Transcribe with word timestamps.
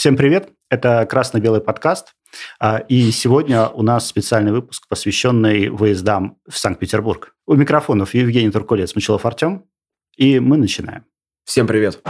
Всем 0.00 0.16
привет! 0.16 0.48
Это 0.70 1.04
«Красно-белый 1.04 1.60
подкаст». 1.60 2.14
А, 2.58 2.78
и 2.78 3.10
сегодня 3.10 3.68
у 3.68 3.82
нас 3.82 4.06
специальный 4.06 4.50
выпуск, 4.50 4.88
посвященный 4.88 5.68
выездам 5.68 6.38
в 6.48 6.56
Санкт-Петербург. 6.56 7.34
У 7.46 7.52
микрофонов 7.52 8.14
Евгений 8.14 8.50
Туркулец, 8.50 8.94
Мочелов 8.94 9.26
Артем. 9.26 9.66
И 10.16 10.40
мы 10.40 10.56
начинаем. 10.56 11.04
Всем 11.44 11.66
привет! 11.66 12.00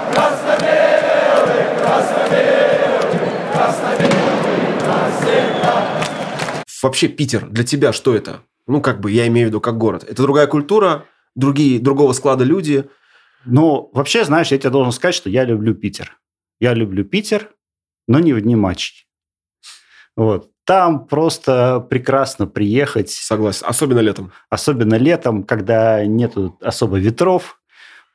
Вообще 6.81 7.09
Питер 7.09 7.49
для 7.49 7.65
тебя 7.65 7.93
что 7.93 8.15
это? 8.15 8.45
Ну, 8.69 8.81
как 8.81 9.01
бы, 9.01 9.11
я 9.11 9.27
имею 9.27 9.49
в 9.49 9.51
виду, 9.51 9.61
как 9.61 9.79
город. 9.79 10.05
Это 10.05 10.23
другая 10.23 10.47
культура, 10.47 11.07
другие, 11.35 11.81
другого 11.81 12.13
склада 12.13 12.45
люди. 12.45 12.89
Ну, 13.45 13.91
вообще, 13.93 14.25
знаешь, 14.25 14.53
я 14.53 14.59
тебе 14.59 14.71
должен 14.71 14.93
сказать, 14.93 15.17
что 15.17 15.29
я 15.29 15.43
люблю 15.45 15.75
Питер. 15.75 16.21
Я 16.61 16.73
люблю 16.73 17.05
Питер, 17.05 17.51
но 18.11 18.19
не 18.19 18.33
в 18.33 18.41
дни 18.41 18.57
матчей. 18.57 19.07
Вот. 20.17 20.51
Там 20.65 21.07
просто 21.07 21.79
прекрасно 21.89 22.49
приехать. 22.49 23.09
Согласен. 23.11 23.65
Особенно 23.69 24.01
летом. 24.01 24.33
Особенно 24.49 24.97
летом, 24.97 25.45
когда 25.45 26.05
нет 26.05 26.35
особо 26.61 26.99
ветров. 26.99 27.61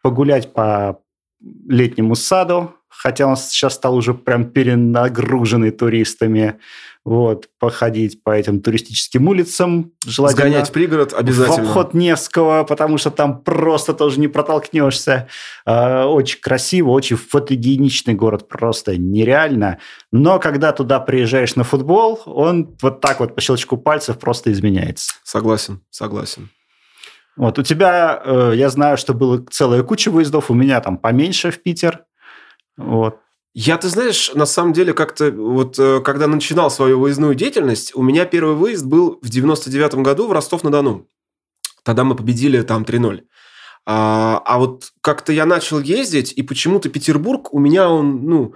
Погулять 0.01 0.51
по 0.51 0.99
летнему 1.39 2.15
саду, 2.15 2.75
хотя 2.89 3.25
он 3.25 3.37
сейчас 3.37 3.75
стал 3.75 3.95
уже 3.95 4.13
прям 4.13 4.51
перенагруженный 4.51 5.71
туристами. 5.71 6.59
Вот, 7.05 7.49
походить 7.59 8.23
по 8.23 8.31
этим 8.31 8.61
туристическим 8.61 9.27
улицам. 9.27 9.91
Желательно 10.07 10.41
Сгонять 10.41 10.71
пригород 10.71 11.13
обязательно. 11.13 11.57
В 11.57 11.67
обход 11.67 11.93
Невского, 11.93 12.63
потому 12.63 12.97
что 12.97 13.11
там 13.11 13.43
просто 13.43 13.93
тоже 13.93 14.19
не 14.19 14.27
протолкнешься. 14.27 15.27
А, 15.67 16.07
очень 16.07 16.41
красиво, 16.41 16.89
очень 16.89 17.15
фотогеничный 17.15 18.15
город, 18.15 18.47
просто 18.47 18.97
нереально. 18.97 19.77
Но 20.11 20.39
когда 20.39 20.71
туда 20.71 20.99
приезжаешь 20.99 21.55
на 21.55 21.63
футбол, 21.63 22.19
он 22.25 22.75
вот 22.81 23.01
так 23.01 23.19
вот 23.19 23.35
по 23.35 23.41
щелчку 23.41 23.77
пальцев 23.77 24.17
просто 24.17 24.51
изменяется. 24.51 25.13
Согласен, 25.23 25.81
согласен. 25.91 26.49
Вот 27.37 27.59
у 27.59 27.61
тебя, 27.61 28.19
э, 28.25 28.53
я 28.55 28.69
знаю, 28.69 28.97
что 28.97 29.13
было 29.13 29.45
целая 29.51 29.83
куча 29.83 30.09
выездов, 30.09 30.49
у 30.49 30.55
меня 30.55 30.81
там 30.81 30.97
поменьше 30.97 31.51
в 31.51 31.61
Питер. 31.61 32.05
Вот. 32.77 33.19
Я, 33.57 33.77
ты 33.77 33.87
знаешь, 33.87 34.33
на 34.33 34.45
самом 34.45 34.73
деле 34.73 34.93
как-то 34.93 35.31
вот 35.31 35.79
э, 35.79 36.01
когда 36.01 36.27
начинал 36.27 36.69
свою 36.69 36.99
выездную 36.99 37.35
деятельность, 37.35 37.95
у 37.95 38.03
меня 38.03 38.25
первый 38.25 38.53
выезд 38.53 38.85
был 38.85 39.17
в 39.21 39.29
99 39.29 39.95
году 39.95 40.27
в 40.27 40.33
Ростов-на-Дону. 40.33 41.07
Тогда 41.83 42.03
мы 42.03 42.17
победили 42.17 42.61
там 42.63 42.83
3-0. 42.83 43.21
А, 43.85 44.41
а 44.45 44.57
вот 44.59 44.91
как-то 44.99 45.31
я 45.31 45.45
начал 45.45 45.79
ездить, 45.79 46.33
и 46.35 46.43
почему-то 46.43 46.89
Петербург 46.89 47.53
у 47.53 47.59
меня 47.59 47.89
он, 47.89 48.25
ну, 48.25 48.55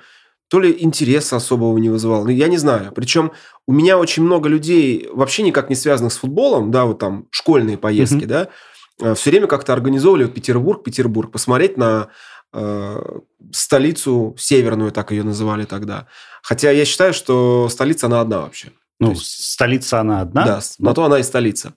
то 0.50 0.60
ли 0.60 0.76
интереса 0.78 1.38
особого 1.38 1.78
не 1.78 1.90
вызывал, 1.90 2.26
ну, 2.26 2.32
я 2.32 2.50
не 2.50 2.58
знаю. 2.58 2.92
Причем 2.94 3.32
у 3.68 3.72
меня 3.72 3.98
очень 3.98 4.24
много 4.24 4.50
людей, 4.50 5.08
вообще 5.14 5.44
никак 5.44 5.70
не 5.70 5.76
связанных 5.76 6.12
с 6.12 6.18
футболом, 6.18 6.72
да, 6.72 6.84
вот 6.84 7.00
там 7.00 7.28
школьные 7.32 7.78
поездки, 7.78 8.26
mm-hmm. 8.26 8.28
да, 8.28 8.50
э, 9.02 9.14
все 9.14 9.30
время 9.30 9.48
как-то 9.48 9.72
организовывали 9.72 10.28
Петербург, 10.28 10.84
Петербург, 10.84 11.32
посмотреть 11.32 11.78
на 11.78 12.10
столицу 13.52 14.36
северную, 14.38 14.92
так 14.92 15.12
ее 15.12 15.24
называли 15.24 15.66
тогда. 15.66 16.08
Хотя 16.42 16.72
я 16.72 16.86
считаю, 16.86 17.14
что 17.14 17.70
столица 17.70 18.08
она 18.08 18.22
одна 18.22 18.42
вообще. 18.42 18.72
Ну, 19.00 19.12
есть, 19.12 19.52
столица 19.52 20.02
она 20.02 20.22
одна? 20.22 20.46
Да, 20.46 20.60
но... 20.78 20.90
на 20.90 20.96
то 20.96 21.04
она 21.06 21.20
и 21.20 21.24
столица. 21.24 21.74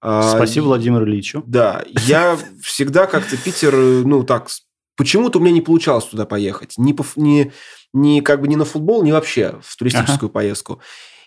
А, 0.00 0.34
Спасибо 0.34 0.66
Владимиру 0.66 1.06
Ильичу. 1.06 1.42
Да, 1.46 1.84
я 2.06 2.36
всегда 2.62 3.06
как-то 3.06 3.36
Питер, 3.36 3.74
ну 3.74 4.22
так, 4.22 4.48
почему-то 4.96 5.38
у 5.38 5.42
меня 5.42 5.52
не 5.52 5.60
получалось 5.60 6.04
туда 6.04 6.26
поехать. 6.26 6.74
Ни, 6.76 6.92
по, 6.92 7.04
ни, 7.16 7.52
ни 7.92 8.20
как 8.20 8.40
бы 8.40 8.48
ни 8.48 8.56
на 8.56 8.64
футбол, 8.64 9.02
ни 9.02 9.12
вообще 9.12 9.58
в 9.62 9.76
туристическую 9.76 10.28
ага. 10.28 10.34
поездку. 10.34 10.80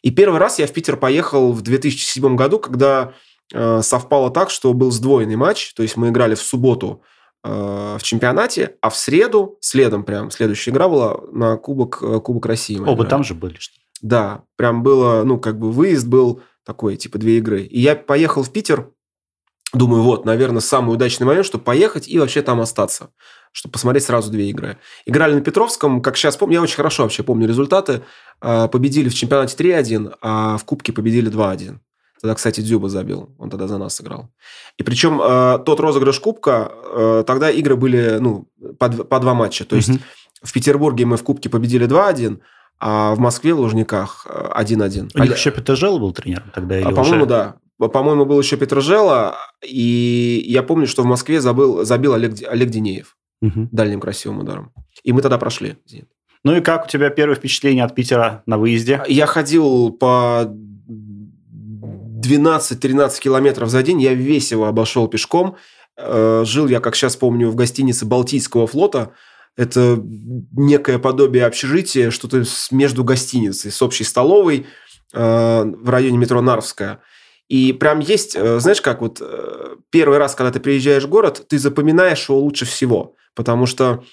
И 0.03 0.11
первый 0.11 0.39
раз 0.39 0.59
я 0.59 0.67
в 0.67 0.73
Питер 0.73 0.97
поехал 0.97 1.53
в 1.53 1.61
2007 1.61 2.35
году, 2.35 2.59
когда 2.59 3.13
э, 3.53 3.81
совпало 3.83 4.31
так, 4.31 4.49
что 4.49 4.73
был 4.73 4.91
сдвоенный 4.91 5.35
матч, 5.35 5.73
то 5.73 5.83
есть 5.83 5.97
мы 5.97 6.09
играли 6.09 6.35
в 6.35 6.41
субботу 6.41 7.03
Э, 7.03 7.20
в 7.43 8.03
чемпионате, 8.03 8.75
а 8.81 8.89
в 8.89 8.95
среду, 8.95 9.57
следом 9.61 10.03
прям, 10.03 10.29
следующая 10.31 10.71
игра 10.71 10.87
была 10.87 11.19
на 11.31 11.57
Кубок, 11.57 11.99
э, 12.01 12.19
Кубок 12.19 12.45
России. 12.45 12.79
Оба 12.79 13.05
там 13.05 13.23
же 13.23 13.33
были, 13.33 13.55
что 13.57 13.75
Да, 14.01 14.43
прям 14.57 14.83
было, 14.83 15.23
ну, 15.23 15.39
как 15.39 15.57
бы 15.57 15.71
выезд 15.71 16.07
был 16.07 16.41
такой, 16.65 16.97
типа, 16.97 17.17
две 17.17 17.37
игры. 17.37 17.63
И 17.63 17.79
я 17.79 17.95
поехал 17.95 18.43
в 18.43 18.51
Питер, 18.51 18.91
думаю, 19.73 20.03
вот, 20.03 20.25
наверное, 20.25 20.61
самый 20.61 20.93
удачный 20.93 21.25
момент, 21.25 21.45
чтобы 21.45 21.63
поехать 21.63 22.07
и 22.07 22.19
вообще 22.19 22.41
там 22.41 22.61
остаться, 22.61 23.09
чтобы 23.51 23.73
посмотреть 23.73 24.03
сразу 24.03 24.31
две 24.31 24.49
игры. 24.49 24.77
Играли 25.05 25.33
на 25.33 25.41
Петровском, 25.41 26.01
как 26.01 26.17
сейчас 26.17 26.37
помню, 26.37 26.55
я 26.55 26.61
очень 26.61 26.75
хорошо 26.75 27.03
вообще 27.03 27.23
помню 27.23 27.47
результаты. 27.47 28.03
Э, 28.41 28.67
победили 28.67 29.09
в 29.09 29.15
чемпионате 29.15 29.55
3-1, 29.57 30.15
а 30.21 30.57
в 30.57 30.65
Кубке 30.65 30.93
победили 30.93 31.31
2-1. 31.31 31.79
Тогда, 32.21 32.35
кстати, 32.35 32.61
Дзюба 32.61 32.87
забил. 32.87 33.29
Он 33.39 33.49
тогда 33.49 33.67
за 33.67 33.77
нас 33.77 33.95
сыграл. 33.95 34.29
И 34.77 34.83
причем 34.83 35.19
э, 35.21 35.59
тот 35.65 35.79
розыгрыш 35.79 36.19
Кубка, 36.19 36.71
э, 36.93 37.23
тогда 37.25 37.49
игры 37.49 37.75
были 37.75 38.17
ну, 38.19 38.47
по, 38.77 38.89
по 38.89 39.19
два 39.19 39.33
матча. 39.33 39.65
То 39.65 39.75
есть 39.75 39.89
угу. 39.89 39.99
в 40.43 40.53
Петербурге 40.53 41.05
мы 41.05 41.17
в 41.17 41.23
Кубке 41.23 41.49
победили 41.49 41.87
2-1, 41.87 42.39
а 42.79 43.15
в 43.15 43.19
Москве 43.19 43.53
в 43.53 43.59
Лужниках 43.59 44.27
1-1. 44.27 45.11
У 45.15 45.19
них 45.19 45.35
еще 45.35 45.51
Петрожело 45.51 45.97
был 45.97 46.13
тренером 46.13 46.51
тогда? 46.53 46.79
Или 46.79 46.87
а, 46.87 46.91
по-моему, 46.91 47.25
да. 47.25 47.55
По-моему, 47.77 48.25
был 48.25 48.39
еще 48.39 48.57
Петрожело. 48.57 49.35
И 49.63 50.43
я 50.47 50.61
помню, 50.61 50.85
что 50.85 51.01
в 51.01 51.05
Москве 51.05 51.41
забыл, 51.41 51.83
забил 51.83 52.13
Олег, 52.13 52.35
Олег 52.47 52.69
Денеев 52.69 53.17
угу. 53.41 53.67
дальним 53.71 53.99
красивым 53.99 54.39
ударом. 54.39 54.71
И 55.03 55.11
мы 55.11 55.21
тогда 55.21 55.37
прошли. 55.37 55.77
Ну 56.43 56.55
и 56.55 56.61
как 56.61 56.85
у 56.85 56.87
тебя 56.87 57.09
первое 57.09 57.35
впечатление 57.35 57.83
от 57.83 57.93
Питера 57.95 58.43
на 58.45 58.57
выезде? 58.57 59.03
Я 59.07 59.25
ходил 59.25 59.91
по 59.91 60.45
12-13 62.21 63.19
километров 63.19 63.69
за 63.69 63.83
день 63.83 64.01
я 64.01 64.13
весь 64.13 64.51
его 64.51 64.65
обошел 64.67 65.07
пешком. 65.07 65.57
Э, 65.97 66.43
жил 66.45 66.67
я, 66.67 66.79
как 66.79 66.95
сейчас 66.95 67.15
помню, 67.15 67.49
в 67.49 67.55
гостинице 67.55 68.05
Балтийского 68.05 68.67
флота. 68.67 69.13
Это 69.57 70.01
некое 70.51 70.97
подобие 70.99 71.45
общежития, 71.45 72.09
что-то 72.11 72.43
между 72.71 73.03
гостиницей 73.03 73.71
с 73.71 73.81
общей 73.81 74.03
столовой 74.03 74.67
э, 75.13 75.63
в 75.63 75.89
районе 75.89 76.17
метро 76.17 76.41
Нарвская. 76.41 77.01
И 77.49 77.73
прям 77.73 77.99
есть, 77.99 78.35
э, 78.35 78.59
знаешь, 78.59 78.81
как 78.81 79.01
вот 79.01 79.21
первый 79.89 80.17
раз, 80.17 80.35
когда 80.35 80.51
ты 80.51 80.59
приезжаешь 80.59 81.03
в 81.03 81.09
город, 81.09 81.45
ты 81.49 81.59
запоминаешь 81.59 82.29
его 82.29 82.39
лучше 82.39 82.65
всего. 82.65 83.15
Потому 83.35 83.65
что 83.65 84.03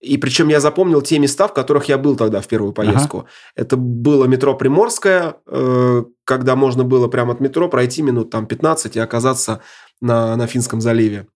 и 0.00 0.18
причем 0.18 0.48
я 0.48 0.60
запомнил 0.60 1.00
те 1.02 1.18
места, 1.18 1.48
в 1.48 1.54
которых 1.54 1.86
я 1.86 1.96
был 1.96 2.16
тогда 2.16 2.40
в 2.40 2.46
первую 2.46 2.72
поездку. 2.72 3.18
Ага. 3.18 3.28
Это 3.56 3.76
было 3.76 4.26
метро 4.26 4.54
Приморское, 4.54 5.36
э, 5.46 6.04
когда 6.24 6.56
можно 6.56 6.84
было 6.84 7.08
прямо 7.08 7.32
от 7.32 7.40
метро 7.40 7.68
пройти 7.68 8.02
минут 8.02 8.30
там 8.30 8.46
15 8.46 8.96
и 8.96 9.00
оказаться 9.00 9.62
на, 10.00 10.36
на 10.36 10.46
Финском 10.46 10.80
заливе. 10.80 11.26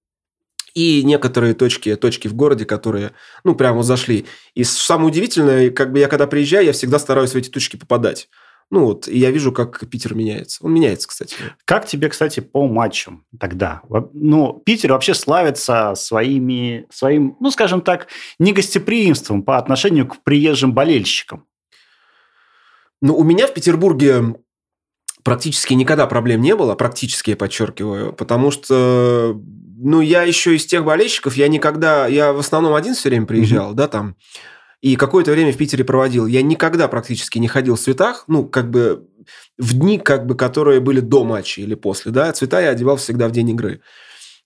И 0.74 1.02
некоторые 1.02 1.54
точки, 1.54 1.96
точки 1.96 2.28
в 2.28 2.34
городе, 2.34 2.66
которые, 2.66 3.12
ну, 3.42 3.54
прямо 3.54 3.82
зашли. 3.82 4.26
И 4.54 4.64
самое 4.64 5.08
удивительное, 5.08 5.70
как 5.70 5.92
бы 5.92 5.98
я 5.98 6.08
когда 6.08 6.26
приезжаю, 6.26 6.66
я 6.66 6.72
всегда 6.72 6.98
стараюсь 6.98 7.32
в 7.32 7.36
эти 7.36 7.48
точки 7.48 7.76
попадать. 7.76 8.28
Ну 8.70 8.84
вот, 8.84 9.08
и 9.08 9.18
я 9.18 9.30
вижу, 9.30 9.50
как 9.50 9.88
Питер 9.88 10.14
меняется. 10.14 10.58
Он 10.62 10.72
меняется, 10.74 11.08
кстати. 11.08 11.34
Как 11.64 11.86
тебе, 11.86 12.10
кстати, 12.10 12.40
по 12.40 12.68
матчам 12.68 13.24
тогда? 13.40 13.80
Ну, 14.12 14.62
Питер 14.64 14.92
вообще 14.92 15.14
славится 15.14 15.94
своими, 15.94 16.86
своим, 16.90 17.36
ну, 17.40 17.50
скажем 17.50 17.80
так, 17.80 18.08
негостеприимством 18.38 19.42
по 19.42 19.56
отношению 19.56 20.06
к 20.06 20.22
приезжим 20.22 20.74
болельщикам. 20.74 21.46
Ну, 23.00 23.16
у 23.16 23.24
меня 23.24 23.46
в 23.46 23.54
Петербурге 23.54 24.34
практически 25.22 25.72
никогда 25.72 26.06
проблем 26.06 26.42
не 26.42 26.54
было, 26.54 26.74
практически 26.74 27.30
я 27.30 27.36
подчеркиваю, 27.36 28.12
потому 28.12 28.50
что, 28.50 29.40
ну, 29.78 30.00
я 30.00 30.24
еще 30.24 30.56
из 30.56 30.66
тех 30.66 30.84
болельщиков, 30.84 31.36
я 31.36 31.48
никогда, 31.48 32.06
я 32.06 32.32
в 32.32 32.38
основном 32.38 32.74
один 32.74 32.94
все 32.94 33.08
время 33.08 33.26
приезжал, 33.26 33.72
mm-hmm. 33.72 33.76
да, 33.76 33.88
там, 33.88 34.16
и 34.80 34.96
какое-то 34.96 35.32
время 35.32 35.52
в 35.52 35.56
Питере 35.56 35.84
проводил. 35.84 36.26
Я 36.26 36.42
никогда 36.42 36.88
практически 36.88 37.38
не 37.38 37.48
ходил 37.48 37.74
в 37.74 37.80
цветах, 37.80 38.24
ну, 38.28 38.46
как 38.46 38.70
бы 38.70 39.08
в 39.58 39.74
дни, 39.74 39.98
как 39.98 40.26
бы, 40.26 40.36
которые 40.36 40.80
были 40.80 41.00
до 41.00 41.24
матча 41.24 41.60
или 41.60 41.74
после, 41.74 42.12
да, 42.12 42.32
цвета 42.32 42.60
я 42.60 42.70
одевал 42.70 42.96
всегда 42.96 43.28
в 43.28 43.32
день 43.32 43.50
игры. 43.50 43.80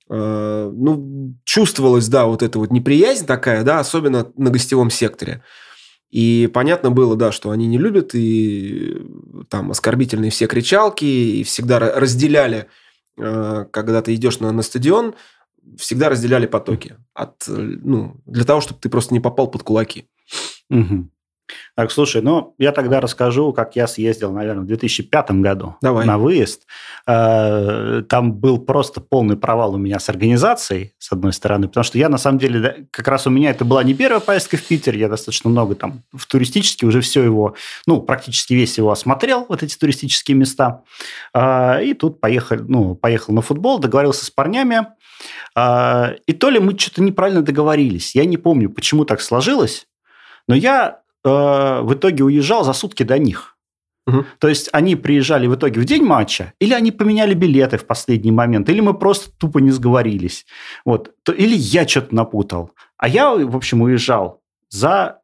Э, 0.09 0.71
ну, 0.75 1.35
чувствовалась, 1.45 2.09
да, 2.09 2.27
вот 2.27 2.43
эта 2.43 2.59
вот 2.59 2.71
неприязнь 2.71 3.27
такая, 3.27 3.63
да, 3.63 3.79
особенно 3.79 4.33
на 4.37 4.51
гостевом 4.51 4.91
секторе. 4.91 5.43
И 6.11 6.51
понятно 6.53 6.91
было, 6.91 7.17
да, 7.17 7.33
что 7.33 7.51
они 7.51 7.67
не 7.67 7.79
любят, 7.79 8.15
и 8.15 8.97
там 9.49 9.71
оскорбительные 9.71 10.31
все 10.31 10.47
кричалки, 10.47 11.05
и 11.05 11.45
всегда 11.45 11.79
разделяли, 11.79 12.69
э, 13.19 13.67
когда 13.71 14.01
ты 14.01 14.15
идешь 14.15 14.41
на, 14.41 14.51
на 14.51 14.63
стадион, 14.63 15.15
всегда 15.77 16.09
разделяли 16.09 16.47
потоки 16.47 16.97
от, 17.15 17.45
ну, 17.47 18.17
для 18.27 18.45
того, 18.45 18.61
чтобы 18.61 18.81
ты 18.81 18.89
просто 18.89 19.15
не 19.15 19.21
попал 19.21 19.51
под 19.51 19.63
кулаки. 19.63 20.09
Угу. 20.71 21.09
Так, 21.75 21.91
слушай, 21.91 22.23
ну, 22.23 22.55
я 22.59 22.73
тогда 22.73 23.01
расскажу, 23.01 23.53
как 23.53 23.77
я 23.77 23.87
съездил, 23.87 24.33
наверное, 24.33 24.65
в 24.65 24.67
2005 24.67 25.31
году 25.43 25.77
Давай. 25.81 26.07
на 26.07 26.19
выезд. 26.19 26.67
Э, 27.07 28.03
там 28.09 28.35
был 28.35 28.59
просто 28.59 29.01
полный 29.01 29.37
провал 29.37 29.75
у 29.75 29.79
меня 29.79 29.99
с 29.99 30.09
организацией, 30.09 30.93
с 30.99 31.11
одной 31.13 31.33
стороны, 31.33 31.69
потому 31.69 31.85
что 31.85 31.99
я, 31.99 32.09
на 32.09 32.19
самом 32.19 32.39
деле, 32.39 32.87
как 32.91 33.09
раз 33.09 33.27
у 33.27 33.31
меня 33.31 33.51
это 33.51 33.65
была 33.65 33.83
не 33.83 33.95
первая 33.95 34.21
поездка 34.21 34.57
в 34.57 34.63
Питер, 34.63 34.95
я 34.97 35.09
достаточно 35.09 35.51
много 35.51 35.75
там 35.75 36.03
в 36.13 36.27
туристически 36.27 36.85
уже 36.85 37.01
все 37.01 37.23
его, 37.23 37.55
ну, 37.87 38.03
практически 38.03 38.55
весь 38.55 38.77
его 38.79 38.91
осмотрел, 38.91 39.47
вот 39.49 39.63
эти 39.63 39.77
туристические 39.77 40.37
места. 40.37 40.83
Э, 41.35 41.83
и 41.83 41.95
тут 41.95 42.21
поехал, 42.21 42.57
ну, 42.69 42.95
поехал 42.95 43.33
на 43.35 43.43
футбол, 43.43 43.79
договорился 43.79 44.25
с 44.25 44.31
парнями, 44.31 44.87
э, 45.57 46.17
и 46.27 46.33
то 46.33 46.51
ли 46.51 46.59
мы 46.59 46.79
что-то 46.79 47.03
неправильно 47.03 47.43
договорились, 47.43 48.15
я 48.15 48.25
не 48.25 48.37
помню, 48.37 48.69
почему 48.71 49.05
так 49.05 49.21
сложилось, 49.21 49.87
но 50.49 50.55
я 50.55 51.03
э, 51.25 51.29
в 51.29 51.95
итоге 51.95 52.25
уезжал 52.25 52.65
за 52.65 52.73
сутки 52.73 53.03
до 53.03 53.19
них. 53.19 53.57
Угу. 54.07 54.25
То 54.39 54.49
есть 54.49 54.69
они 54.73 54.97
приезжали 54.97 55.47
в 55.47 55.55
итоге 55.55 55.81
в 55.81 55.85
день 55.85 56.03
матча, 56.03 56.53
или 56.59 56.75
они 56.75 56.91
поменяли 56.91 57.35
билеты 57.35 57.79
в 57.79 57.87
последний 57.87 58.33
момент, 58.33 58.69
или 58.69 58.81
мы 58.81 58.95
просто 58.95 59.31
тупо 59.39 59.59
не 59.59 59.71
сговорились. 59.71 60.45
Вот. 60.85 61.15
То, 61.23 61.33
или 61.33 61.55
я 61.55 61.87
что-то 61.87 62.15
напутал. 62.15 62.73
А 62.97 63.09
я, 63.09 63.31
в 63.31 63.57
общем, 63.57 63.83
уезжал 63.83 64.43
за 64.69 65.21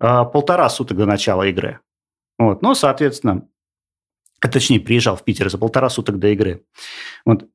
э, 0.00 0.24
полтора 0.32 0.68
суток 0.68 0.98
до 0.98 1.06
начала 1.06 1.44
игры. 1.44 1.80
Вот. 2.38 2.62
Ну, 2.62 2.74
соответственно, 2.74 3.48
а 4.40 4.48
точнее, 4.48 4.80
приезжал 4.80 5.16
в 5.16 5.24
Питер 5.24 5.48
за 5.48 5.56
полтора 5.56 5.88
суток 5.88 6.18
до 6.18 6.28
игры. 6.28 6.66
Вот. 7.24 7.46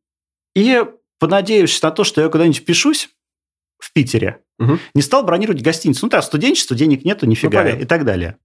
И 0.56 0.83
понадеявшись 1.19 1.83
на 1.83 1.92
то, 1.92 2.03
что 2.03 2.21
я 2.21 2.30
куда-нибудь 2.30 2.57
впишусь 2.57 3.09
в 3.79 3.91
Питере, 3.93 4.41
Угу. 4.59 4.77
не 4.93 5.01
стал 5.01 5.23
бронировать 5.23 5.63
гостиницу. 5.63 6.05
Ну, 6.05 6.09
так, 6.09 6.23
студенчество, 6.23 6.75
денег 6.75 7.05
нету, 7.05 7.25
нифига, 7.25 7.59
понятно. 7.59 7.81
и 7.81 7.85
так 7.85 8.03
далее. 8.03 8.37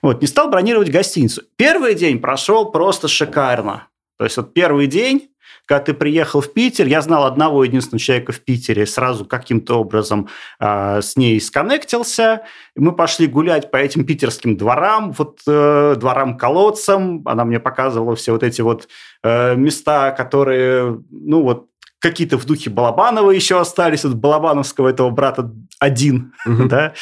Вот, 0.00 0.22
не 0.22 0.26
стал 0.26 0.48
бронировать 0.50 0.90
гостиницу. 0.90 1.42
Первый 1.56 1.94
день 1.94 2.18
прошел 2.18 2.70
просто 2.70 3.08
шикарно. 3.08 3.88
То 4.18 4.24
есть, 4.24 4.36
вот 4.38 4.54
первый 4.54 4.86
день, 4.86 5.30
когда 5.66 5.84
ты 5.84 5.94
приехал 5.94 6.40
в 6.40 6.52
Питер, 6.52 6.86
я 6.86 7.00
знал 7.02 7.26
одного 7.26 7.62
единственного 7.64 8.00
человека 8.00 8.32
в 8.32 8.40
Питере, 8.40 8.86
сразу 8.86 9.24
каким-то 9.24 9.80
образом 9.80 10.28
э, 10.58 11.00
с 11.02 11.16
ней 11.16 11.40
сконнектился. 11.40 12.42
Мы 12.74 12.92
пошли 12.92 13.26
гулять 13.26 13.70
по 13.70 13.76
этим 13.76 14.04
питерским 14.04 14.56
дворам, 14.56 15.12
вот 15.12 15.40
э, 15.46 15.94
дворам-колодцам. 15.96 17.22
Она 17.26 17.44
мне 17.44 17.60
показывала 17.60 18.16
все 18.16 18.32
вот 18.32 18.42
эти 18.42 18.62
вот 18.62 18.88
э, 19.22 19.54
места, 19.56 20.10
которые, 20.10 21.02
ну, 21.10 21.42
вот 21.42 21.69
какие-то 22.00 22.38
в 22.38 22.46
духе 22.46 22.70
Балабанова 22.70 23.30
еще 23.30 23.60
остались, 23.60 24.04
от 24.04 24.14
Балабановского 24.16 24.88
этого 24.88 25.10
брата 25.10 25.52
один, 25.78 26.32
да. 26.46 26.94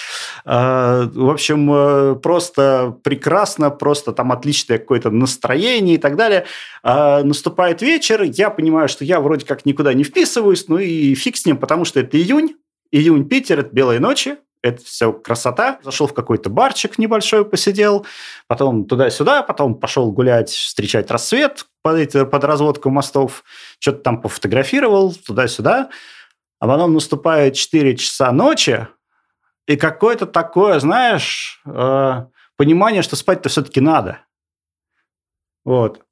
А, 0.44 1.08
В 1.12 1.30
общем, 1.30 1.70
э, 1.72 2.14
просто 2.16 2.96
прекрасно, 3.02 3.70
просто 3.70 4.12
там 4.12 4.32
отличное 4.32 4.78
какое-то 4.78 5.10
настроение 5.10 5.94
и 5.94 5.98
так 5.98 6.16
далее. 6.16 6.44
А, 6.82 7.22
Наступает 7.22 7.80
вечер, 7.80 8.22
я 8.22 8.50
понимаю, 8.50 8.88
что 8.88 9.04
я 9.04 9.20
вроде 9.20 9.46
как 9.46 9.64
никуда 9.64 9.94
не 9.94 10.04
вписываюсь, 10.04 10.66
ну 10.68 10.78
и 10.78 11.14
фиг 11.14 11.36
с 11.36 11.46
ним, 11.46 11.56
потому 11.56 11.84
что 11.84 12.00
это 12.00 12.16
июнь, 12.18 12.56
июнь, 12.90 13.28
Питер, 13.28 13.60
это 13.60 13.74
белые 13.74 14.00
ночи, 14.00 14.36
это 14.62 14.84
все 14.84 15.12
красота. 15.12 15.78
Зашел 15.82 16.06
в 16.06 16.14
какой-то 16.14 16.50
барчик 16.50 16.98
небольшой, 16.98 17.44
посидел, 17.44 18.06
потом 18.46 18.84
туда-сюда, 18.84 19.42
потом 19.42 19.74
пошел 19.74 20.10
гулять, 20.10 20.50
встречать 20.50 21.10
рассвет 21.10 21.66
под, 21.82 22.12
под 22.12 22.44
разводку 22.44 22.90
мостов, 22.90 23.44
что-то 23.78 23.98
там 23.98 24.20
пофотографировал 24.20 25.14
туда-сюда. 25.14 25.90
А 26.60 26.66
потом 26.66 26.94
наступает 26.94 27.54
4 27.54 27.96
часа 27.96 28.32
ночи, 28.32 28.88
и 29.68 29.76
какое-то 29.76 30.26
такое, 30.26 30.80
знаешь, 30.80 31.60
э, 31.66 32.24
понимание, 32.56 33.02
что 33.02 33.16
спать-то 33.16 33.50
все-таки 33.50 33.80
надо. 33.80 34.20
Вот. 35.64 36.04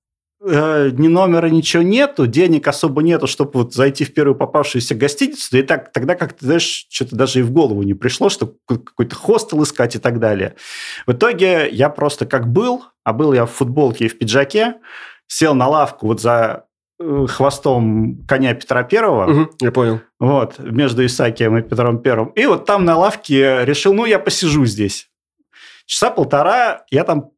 Э, 0.48 0.90
Ни 0.92 1.08
номера, 1.08 1.48
ничего 1.48 1.82
нету, 1.82 2.26
денег 2.26 2.68
особо 2.68 3.02
нету, 3.02 3.26
чтобы 3.26 3.50
вот 3.54 3.74
зайти 3.74 4.04
в 4.04 4.14
первую 4.14 4.36
попавшуюся 4.36 4.94
гостиницу. 4.94 5.56
И 5.58 5.62
так, 5.62 5.92
тогда 5.92 6.14
как-то, 6.14 6.44
знаешь, 6.44 6.86
что-то 6.88 7.16
даже 7.16 7.40
и 7.40 7.42
в 7.42 7.50
голову 7.50 7.82
не 7.82 7.94
пришло, 7.94 8.28
что 8.28 8.54
какой-то 8.66 9.16
хостел 9.16 9.62
искать 9.62 9.96
и 9.96 9.98
так 9.98 10.20
далее. 10.20 10.54
В 11.06 11.12
итоге 11.12 11.68
я 11.70 11.88
просто 11.88 12.26
как 12.26 12.46
был, 12.48 12.84
а 13.02 13.12
был 13.12 13.32
я 13.32 13.44
в 13.46 13.50
футболке 13.50 14.04
и 14.04 14.08
в 14.08 14.18
пиджаке, 14.18 14.76
сел 15.26 15.54
на 15.54 15.66
лавку 15.66 16.06
вот 16.06 16.20
за 16.20 16.66
э, 17.00 17.26
хвостом 17.28 18.24
коня 18.28 18.54
Петра 18.54 18.84
Первого, 18.84 19.26
Мгм. 19.26 19.50
Я 19.60 19.72
понял. 19.72 20.00
вот, 20.20 20.58
между 20.60 21.04
Исаакием 21.04 21.56
и 21.56 21.62
Петром 21.62 21.98
Первым. 22.00 22.28
И 22.28 22.46
вот 22.46 22.66
там 22.66 22.84
на 22.84 22.96
лавке 22.96 23.64
решил, 23.64 23.94
ну, 23.94 24.04
я 24.04 24.20
посижу 24.20 24.64
здесь. 24.64 25.08
Часа 25.86 26.10
полтора 26.10 26.84
я 26.90 27.04
там 27.04 27.30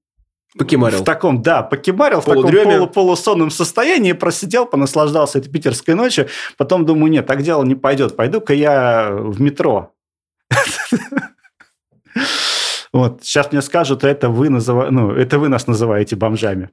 Покемарил. 0.57 1.01
в 1.01 1.05
таком, 1.05 1.43
да, 1.43 1.63
покемарил, 1.63 2.21
в 2.21 2.25
таком 2.25 2.51
полу 2.51 2.87
полусонном 2.87 3.51
состоянии, 3.51 4.13
просидел, 4.13 4.65
понаслаждался 4.65 5.39
этой 5.39 5.51
питерской 5.51 5.95
ночью. 5.95 6.29
Потом 6.57 6.87
думаю, 6.87 7.11
нет, 7.11 7.27
так 7.27 7.43
дело 7.43 7.65
не 7.65 7.75
пойдет. 7.75 8.17
Пойду-ка 8.17 8.55
я 8.55 9.11
в 9.13 9.41
метро. 9.41 9.93
Вот, 12.91 13.23
сейчас 13.23 13.53
мне 13.53 13.61
скажут, 13.61 14.03
это 14.03 14.31
вы, 14.31 14.49
называ... 14.49 14.89
ну, 14.91 15.13
это 15.13 15.39
вы 15.39 15.49
нас 15.49 15.67
называете 15.67 16.17
бомжами. 16.17 16.71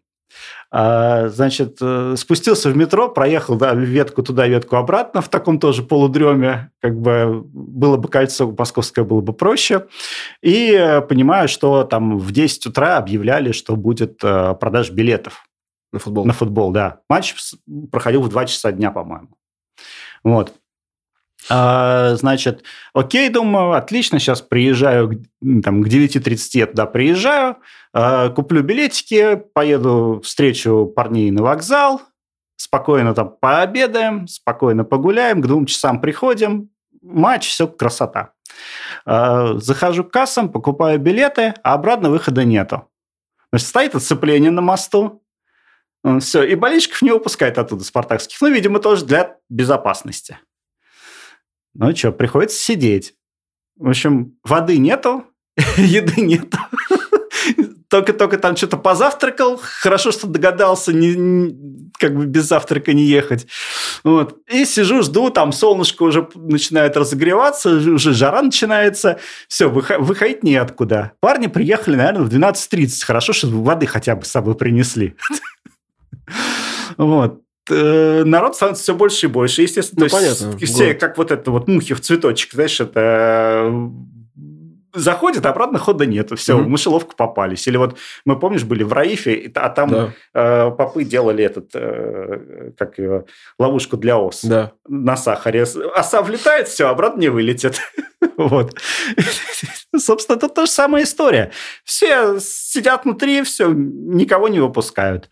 А, 0.72 1.30
значит, 1.30 1.78
э, 1.82 2.16
спустился 2.18 2.70
в 2.70 2.76
метро, 2.76 3.10
проехал 3.10 3.56
да, 3.56 3.74
ветку 3.74 4.24
туда, 4.24 4.48
ветку 4.48 4.76
обратно, 4.76 5.22
в 5.22 5.30
таком 5.30 5.60
тоже 5.60 5.84
полудреме, 5.84 6.72
как 6.82 7.00
бы 7.00 7.44
было 7.46 7.98
бы 7.98 8.10
кольцо 8.10 8.54
московское, 8.58 9.06
было 9.06 9.22
бы 9.22 9.34
проще. 9.34 9.88
И 10.42 10.72
э, 10.72 11.02
понимаю, 11.02 11.48
что 11.48 11.84
там 11.84 12.18
в 12.18 12.32
10 12.32 12.68
утра 12.68 12.98
объявляли, 12.98 13.52
что 13.52 13.76
будет 13.76 14.24
э, 14.24 14.56
продажа 14.60 14.92
билетов 14.92 15.46
На 15.94 16.00
футбол. 16.00 16.26
на 16.26 16.34
футбол, 16.34 16.72
да. 16.72 17.00
Матч 17.10 17.36
проходил 17.92 18.22
в 18.22 18.30
2 18.30 18.46
часа 18.46 18.72
дня, 18.72 18.92
по-моему. 18.92 19.30
Вот. 20.24 20.54
А, 21.50 22.16
значит, 22.16 22.64
окей, 22.94 23.30
думаю, 23.30 23.74
отлично, 23.74 24.20
сейчас 24.20 24.42
приезжаю 24.42 25.24
там, 25.64 25.84
к 25.84 25.88
9.30 25.88 26.40
я 26.54 26.68
туда 26.68 26.86
приезжаю, 26.86 27.58
а, 27.94 28.30
куплю 28.30 28.64
билетики, 28.64 29.36
поеду 29.54 30.22
встречу 30.24 30.92
парней 30.96 31.30
на 31.32 31.44
вокзал, 31.44 32.02
спокойно 32.56 33.14
там 33.14 33.36
пообедаем, 33.40 34.28
спокойно 34.28 34.84
погуляем, 34.84 35.42
к 35.42 35.48
двум 35.48 35.68
часам 35.68 36.02
приходим, 36.02 36.70
матч, 37.02 37.48
все 37.48 37.68
красота. 37.68 38.32
А, 39.06 39.58
захожу 39.58 40.04
к 40.04 40.12
кассам, 40.12 40.50
покупаю 40.50 41.00
билеты, 41.00 41.54
а 41.64 41.74
обратно 41.74 42.10
выхода 42.10 42.44
нету. 42.44 42.90
Значит, 43.52 43.68
стоит 43.68 43.96
оцепление 43.96 44.52
на 44.52 44.62
мосту, 44.62 45.22
все, 46.20 46.44
и 46.44 46.56
болельщиков 46.56 47.02
не 47.02 47.12
выпускает 47.12 47.58
оттуда 47.58 47.84
спартакских. 47.84 48.40
Ну, 48.40 48.50
видимо, 48.50 48.80
тоже 48.80 49.06
для 49.06 49.38
безопасности. 49.50 50.38
Ну 51.76 51.96
что, 51.96 52.12
приходится 52.12 52.58
сидеть. 52.58 53.14
В 53.78 53.90
общем, 53.90 54.38
воды 54.44 54.78
нету, 54.78 55.26
еды 55.78 56.22
нету. 56.22 56.58
Только-только 57.90 58.38
там 58.38 58.56
что-то 58.56 58.78
позавтракал. 58.78 59.60
Хорошо, 59.62 60.12
что 60.12 60.28
догадался 60.28 60.92
не, 60.92 61.90
как 62.00 62.16
бы 62.16 62.26
без 62.26 62.46
завтрака 62.46 62.94
не 62.94 63.04
ехать. 63.04 63.48
Вот. 64.04 64.40
И 64.52 64.66
сижу, 64.66 65.04
жду, 65.04 65.30
там 65.30 65.52
солнышко 65.52 66.04
уже 66.04 66.28
начинает 66.34 66.98
разогреваться, 66.98 67.70
уже 67.70 68.14
жара 68.14 68.42
начинается. 68.42 69.20
Все, 69.48 69.70
выходить 69.70 70.44
неоткуда. 70.44 71.12
Парни 71.20 71.48
приехали, 71.48 71.96
наверное, 71.96 72.24
в 72.24 72.30
12.30. 72.30 73.06
Хорошо, 73.06 73.34
что 73.34 73.48
воды 73.48 73.86
хотя 73.86 74.16
бы 74.16 74.26
с 74.26 74.32
собой 74.32 74.56
принесли. 74.56 75.16
Вот. 76.98 77.45
Э, 77.70 78.24
Народ 78.24 78.56
становится 78.56 78.84
все 78.84 78.94
больше 78.96 79.26
и 79.26 79.30
больше. 79.30 79.62
Естественно, 79.64 80.04
Ну, 80.04 80.10
то 80.10 80.18
есть 80.18 80.40
понятно, 80.42 80.66
все 80.66 80.86
город. 80.86 81.00
как 81.00 81.18
вот 81.18 81.32
это 81.32 81.52
вот 81.52 81.68
мухи 81.68 81.94
в 81.94 82.02
цветочек, 82.02 82.54
знаешь, 82.54 82.80
это 82.80 83.00
э, 83.72 83.88
заходит, 84.94 85.46
обратно 85.46 85.78
хода 85.80 86.06
нету. 86.06 86.36
Все, 86.36 86.56
Мгм. 86.56 86.66
в 86.66 86.70
мышеловку 86.70 87.16
попались. 87.16 87.68
Или 87.68 87.78
вот 87.78 87.98
мы, 88.24 88.40
помнишь, 88.40 88.64
были 88.64 88.84
в 88.84 88.94
Раифе, 88.94 89.52
а 89.56 89.70
там 89.70 89.90
Да, 89.90 90.14
э, 90.34 90.72
попы 90.72 91.04
делали 91.04 91.44
этот, 91.44 91.72
э, 91.74 92.72
как 92.78 92.98
ее, 93.00 93.26
ловушку 93.60 93.98
для 93.98 94.18
ос 94.18 94.42
да. 94.44 94.72
на 94.88 95.18
сахаре. 95.18 95.64
Оса 95.64 96.22
влетает, 96.22 96.68
все, 96.68 96.88
обратно 96.88 97.20
не 97.22 97.30
вылетит. 97.30 97.80
Вот. 98.38 98.76
Собственно, 99.96 100.36
это 100.38 100.50
та 100.50 100.66
же 100.66 100.72
самая 100.72 101.04
история. 101.04 101.52
Все 101.84 102.38
сидят 102.40 103.06
внутри, 103.06 103.44
все, 103.44 103.70
никого 103.72 104.48
не 104.50 104.60
выпускают. 104.60 105.30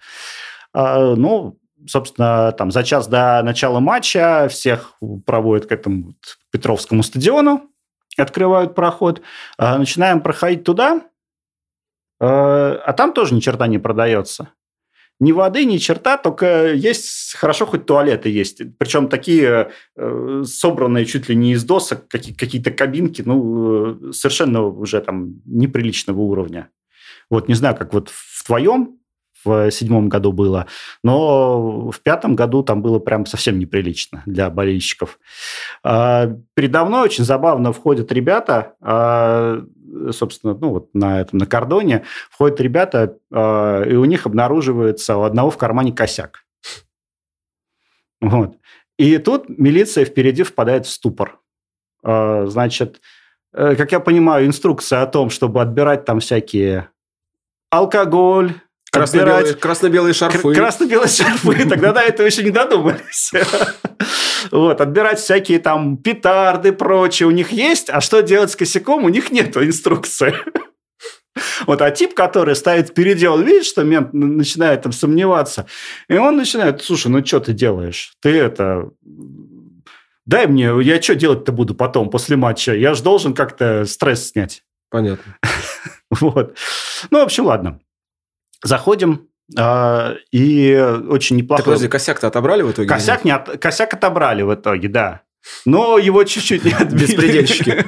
А, 0.73 1.15
Ну, 1.15 1.57
собственно, 1.87 2.51
там 2.53 2.71
за 2.71 2.83
час 2.83 3.07
до 3.07 3.41
начала 3.43 3.79
матча 3.79 4.47
всех 4.49 4.93
проводят 5.25 5.65
к 5.67 5.71
этому 5.71 6.07
вот 6.07 6.37
Петровскому 6.51 7.03
стадиону, 7.03 7.69
открывают 8.17 8.75
проход. 8.75 9.21
А, 9.57 9.77
Начинаем 9.77 10.21
проходить 10.21 10.63
туда, 10.63 11.01
а 12.19 12.81
а 12.85 12.93
там 12.93 13.13
тоже 13.13 13.33
ни 13.35 13.39
черта 13.39 13.67
не 13.67 13.79
продается. 13.79 14.49
ни 15.19 15.31
воды, 15.31 15.63
ни 15.65 15.77
черта, 15.77 16.17
только 16.17 16.73
есть 16.73 17.35
хорошо 17.35 17.65
хоть 17.65 17.85
туалеты 17.85 18.29
есть. 18.29 18.61
Причем 18.77 19.07
такие 19.07 19.71
э, 19.95 20.43
собранные 20.45 21.05
чуть 21.05 21.29
ли 21.29 21.35
не 21.35 21.53
из 21.53 21.63
досок, 21.63 22.07
какие- 22.09 22.33
какие-то 22.35 22.71
кабинки, 22.71 23.21
ну, 23.25 24.09
э, 24.09 24.11
совершенно 24.11 24.63
уже 24.63 24.99
там 25.01 25.41
неприличного 25.45 26.19
уровня. 26.19 26.69
Вот 27.29 27.47
не 27.47 27.53
знаю, 27.55 27.75
как 27.77 27.93
вот 27.93 28.09
в 28.09 28.43
твоем 28.45 28.97
в 29.43 29.71
седьмом 29.71 30.09
году 30.09 30.31
было, 30.31 30.67
но 31.03 31.91
в 31.91 31.99
пятом 32.01 32.35
году 32.35 32.63
там 32.63 32.81
было 32.81 32.99
прям 32.99 33.25
совсем 33.25 33.59
неприлично 33.59 34.23
для 34.25 34.49
болельщиков. 34.49 35.19
А, 35.83 36.31
Передо 36.53 36.85
мной 36.85 37.03
очень 37.03 37.23
забавно 37.23 37.73
входят 37.73 38.11
ребята, 38.11 38.75
а, 38.81 39.63
собственно, 40.11 40.53
ну 40.53 40.69
вот 40.69 40.89
на 40.93 41.21
этом 41.21 41.39
на 41.39 41.45
кордоне 41.45 42.03
входят 42.29 42.61
ребята, 42.61 43.17
а, 43.31 43.83
и 43.83 43.95
у 43.95 44.05
них 44.05 44.25
обнаруживается 44.25 45.17
у 45.17 45.23
одного 45.23 45.49
в 45.49 45.57
кармане 45.57 45.91
косяк. 45.91 46.45
Вот. 48.21 48.57
И 48.97 49.17
тут 49.17 49.49
милиция 49.49 50.05
впереди 50.05 50.43
впадает 50.43 50.85
в 50.85 50.89
ступор. 50.89 51.39
Значит, 52.03 53.01
э, 53.53 53.75
как 53.75 53.91
я 53.91 53.99
понимаю, 53.99 54.45
инструкция 54.45 55.01
о 55.01 55.07
том, 55.07 55.29
чтобы 55.29 55.61
отбирать 55.61 56.05
там 56.05 56.19
всякие 56.19 56.89
алкоголь, 57.73 58.53
Красно-белые, 58.93 59.55
красно-белые 59.55 60.13
шарфы. 60.13 60.39
Кр- 60.39 60.53
Красно-белые 60.53 61.09
шарфы. 61.09 61.65
Тогда 61.69 61.93
до 61.93 61.99
этого 61.99 62.27
еще 62.27 62.43
не 62.43 62.51
додумались. 62.51 63.31
Вот, 64.51 64.81
отбирать 64.81 65.19
всякие 65.19 65.57
там 65.59 65.95
петарды, 65.95 66.73
прочее 66.73 67.27
у 67.27 67.31
них 67.31 67.53
есть, 67.53 67.89
а 67.89 68.01
что 68.01 68.21
делать 68.21 68.51
с 68.51 68.57
косяком, 68.57 69.05
у 69.05 69.09
них 69.09 69.31
нет 69.31 69.55
инструкции. 69.57 70.35
Вот, 71.65 71.81
а 71.81 71.89
тип, 71.89 72.13
который 72.13 72.55
стоит 72.55 72.89
впереди, 72.89 73.25
он 73.25 73.41
видит, 73.41 73.65
что 73.65 73.83
мент 73.83 74.13
начинает 74.13 74.83
там 74.83 74.91
сомневаться, 74.91 75.65
и 76.07 76.15
он 76.15 76.37
начинает, 76.37 76.83
слушай, 76.83 77.07
ну 77.07 77.25
что 77.25 77.39
ты 77.39 77.53
делаешь? 77.53 78.13
Ты 78.21 78.37
это... 78.37 78.91
Дай 80.27 80.45
мне, 80.45 80.71
я 80.83 81.01
что 81.01 81.15
делать-то 81.15 81.51
буду 81.51 81.73
потом, 81.73 82.11
после 82.11 82.35
матча? 82.35 82.75
Я 82.75 82.93
же 82.93 83.01
должен 83.01 83.33
как-то 83.33 83.85
стресс 83.85 84.29
снять. 84.29 84.61
Понятно. 84.91 85.37
Вот. 86.11 86.55
Ну, 87.09 87.19
в 87.19 87.23
общем, 87.23 87.45
ладно. 87.45 87.79
Заходим, 88.63 89.27
а, 89.57 90.15
и 90.31 90.73
очень 91.09 91.37
Так, 91.37 91.43
неплохо. 91.43 91.63
подожди, 91.63 91.87
косяк-то 91.87 92.27
отобрали 92.27 92.61
в 92.63 92.71
итоге? 92.71 92.87
Косяк, 92.87 93.23
не 93.25 93.31
от- 93.31 93.57
косяк 93.61 93.93
отобрали 93.93 94.41
в 94.41 94.53
итоге, 94.53 94.87
да. 94.87 95.21
Но 95.65 95.97
его 95.97 96.23
чуть-чуть 96.23 96.63
не 96.63 96.71
отбили. 96.71 97.01
Беспредельщики. 97.05 97.85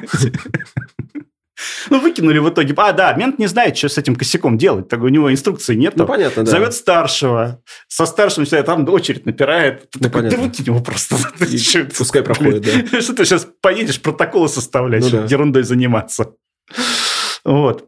Ну, 1.89 1.99
выкинули 2.01 2.39
в 2.39 2.49
итоге. 2.49 2.73
А, 2.77 2.91
да, 2.91 3.13
мент 3.13 3.39
не 3.39 3.47
знает, 3.47 3.77
что 3.77 3.87
с 3.87 3.97
этим 3.97 4.15
косяком 4.17 4.57
делать. 4.57 4.89
Так 4.89 5.01
у 5.01 5.07
него 5.07 5.31
инструкции 5.31 5.73
нет. 5.75 5.93
Ну, 5.95 6.05
понятно, 6.05 6.43
да. 6.43 6.51
Зовет 6.51 6.73
старшего. 6.73 7.61
Со 7.87 8.05
старшим 8.05 8.43
начинает, 8.43 8.65
там 8.65 8.87
очередь 8.89 9.25
напирает. 9.25 9.89
Ты 9.91 9.99
Ну, 9.99 10.03
такой, 10.03 10.23
да 10.23 10.29
понятно. 10.31 10.47
выкинь 10.47 10.65
его 10.65 10.81
просто. 10.81 11.15
И 11.39 11.83
пускай 11.97 12.23
проходит, 12.23 12.63
да. 12.91 13.01
Что 13.01 13.13
ты 13.13 13.23
сейчас 13.23 13.47
поедешь 13.61 14.01
протоколы 14.01 14.49
составлять, 14.49 15.03
Ну, 15.03 15.09
да. 15.11 15.23
ерундой 15.29 15.63
заниматься. 15.63 16.33
Вот. 17.45 17.87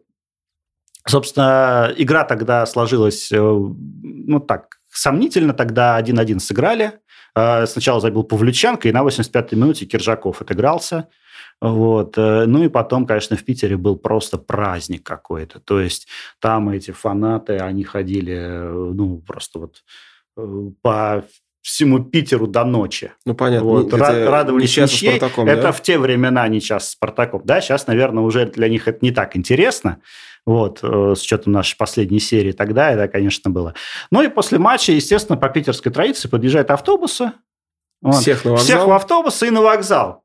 Собственно, 1.08 1.94
игра 1.98 2.24
тогда 2.24 2.66
сложилась, 2.66 3.32
э, 3.32 3.38
ну 3.40 4.40
так, 4.40 4.78
сомнительно. 4.92 5.54
Тогда 5.54 5.98
1-1 6.00 6.40
сыграли. 6.40 6.94
Э, 7.36 7.66
Сначала 7.66 8.00
забил 8.02 8.24
Павлюченко, 8.24 8.88
и 8.88 8.92
на 8.92 9.04
85-й 9.04 9.56
минуте 9.56 9.86
Киржаков 9.86 10.42
отыгрался. 10.42 11.08
Вот. 11.62 12.18
э, 12.18 12.46
Ну 12.46 12.64
и 12.64 12.70
потом, 12.70 13.06
конечно, 13.06 13.36
в 13.38 13.44
Питере 13.44 13.78
был 13.78 13.96
просто 13.98 14.38
праздник 14.38 15.04
какой-то. 15.04 15.60
То 15.60 15.80
есть 15.80 16.08
там 16.40 16.70
эти 16.70 16.92
фанаты, 16.92 17.58
они 17.58 17.84
ходили, 17.84 18.94
ну, 18.94 19.18
просто 19.26 19.60
вот 19.60 19.84
по 20.82 21.24
всему 21.68 22.00
Питеру 22.04 22.48
до 22.48 22.64
ночи. 22.64 23.12
Ну, 23.26 23.34
понятно. 23.34 23.68
Вот, 23.68 23.88
Это 23.88 23.98
ра- 23.98 24.30
радовались 24.30 24.78
ничьей. 24.78 25.18
Спартаком, 25.18 25.48
это 25.50 25.62
да? 25.64 25.72
в 25.74 25.82
те 25.82 25.98
времена 25.98 26.48
не 26.48 26.62
час 26.62 26.88
с 26.88 26.92
Спартаком. 26.92 27.42
Да, 27.44 27.60
сейчас, 27.60 27.88
наверное, 27.88 28.24
уже 28.24 28.46
для 28.46 28.70
них 28.70 28.88
это 28.88 29.00
не 29.02 29.12
так 29.12 29.36
интересно. 29.36 29.98
Вот, 30.48 30.80
э, 30.82 31.14
с 31.14 31.24
учетом 31.24 31.52
нашей 31.52 31.76
последней 31.76 32.22
серии 32.22 32.54
тогда 32.54 32.92
это, 32.92 33.10
конечно, 33.10 33.52
было. 33.52 33.74
Ну 34.12 34.22
и 34.22 34.30
после 34.30 34.58
матча, 34.58 34.94
естественно, 34.94 35.38
по 35.38 35.50
питерской 35.50 35.92
традиции 35.92 36.30
подъезжают 36.30 36.72
автобусы. 36.72 37.34
Вот. 38.02 38.22
Всех 38.22 38.46
на 38.46 38.56
Всех 38.56 38.78
вокзал. 38.78 38.88
в 38.88 38.94
автобусы 38.94 39.48
и 39.48 39.50
на 39.50 39.62
вокзал. 39.62 40.24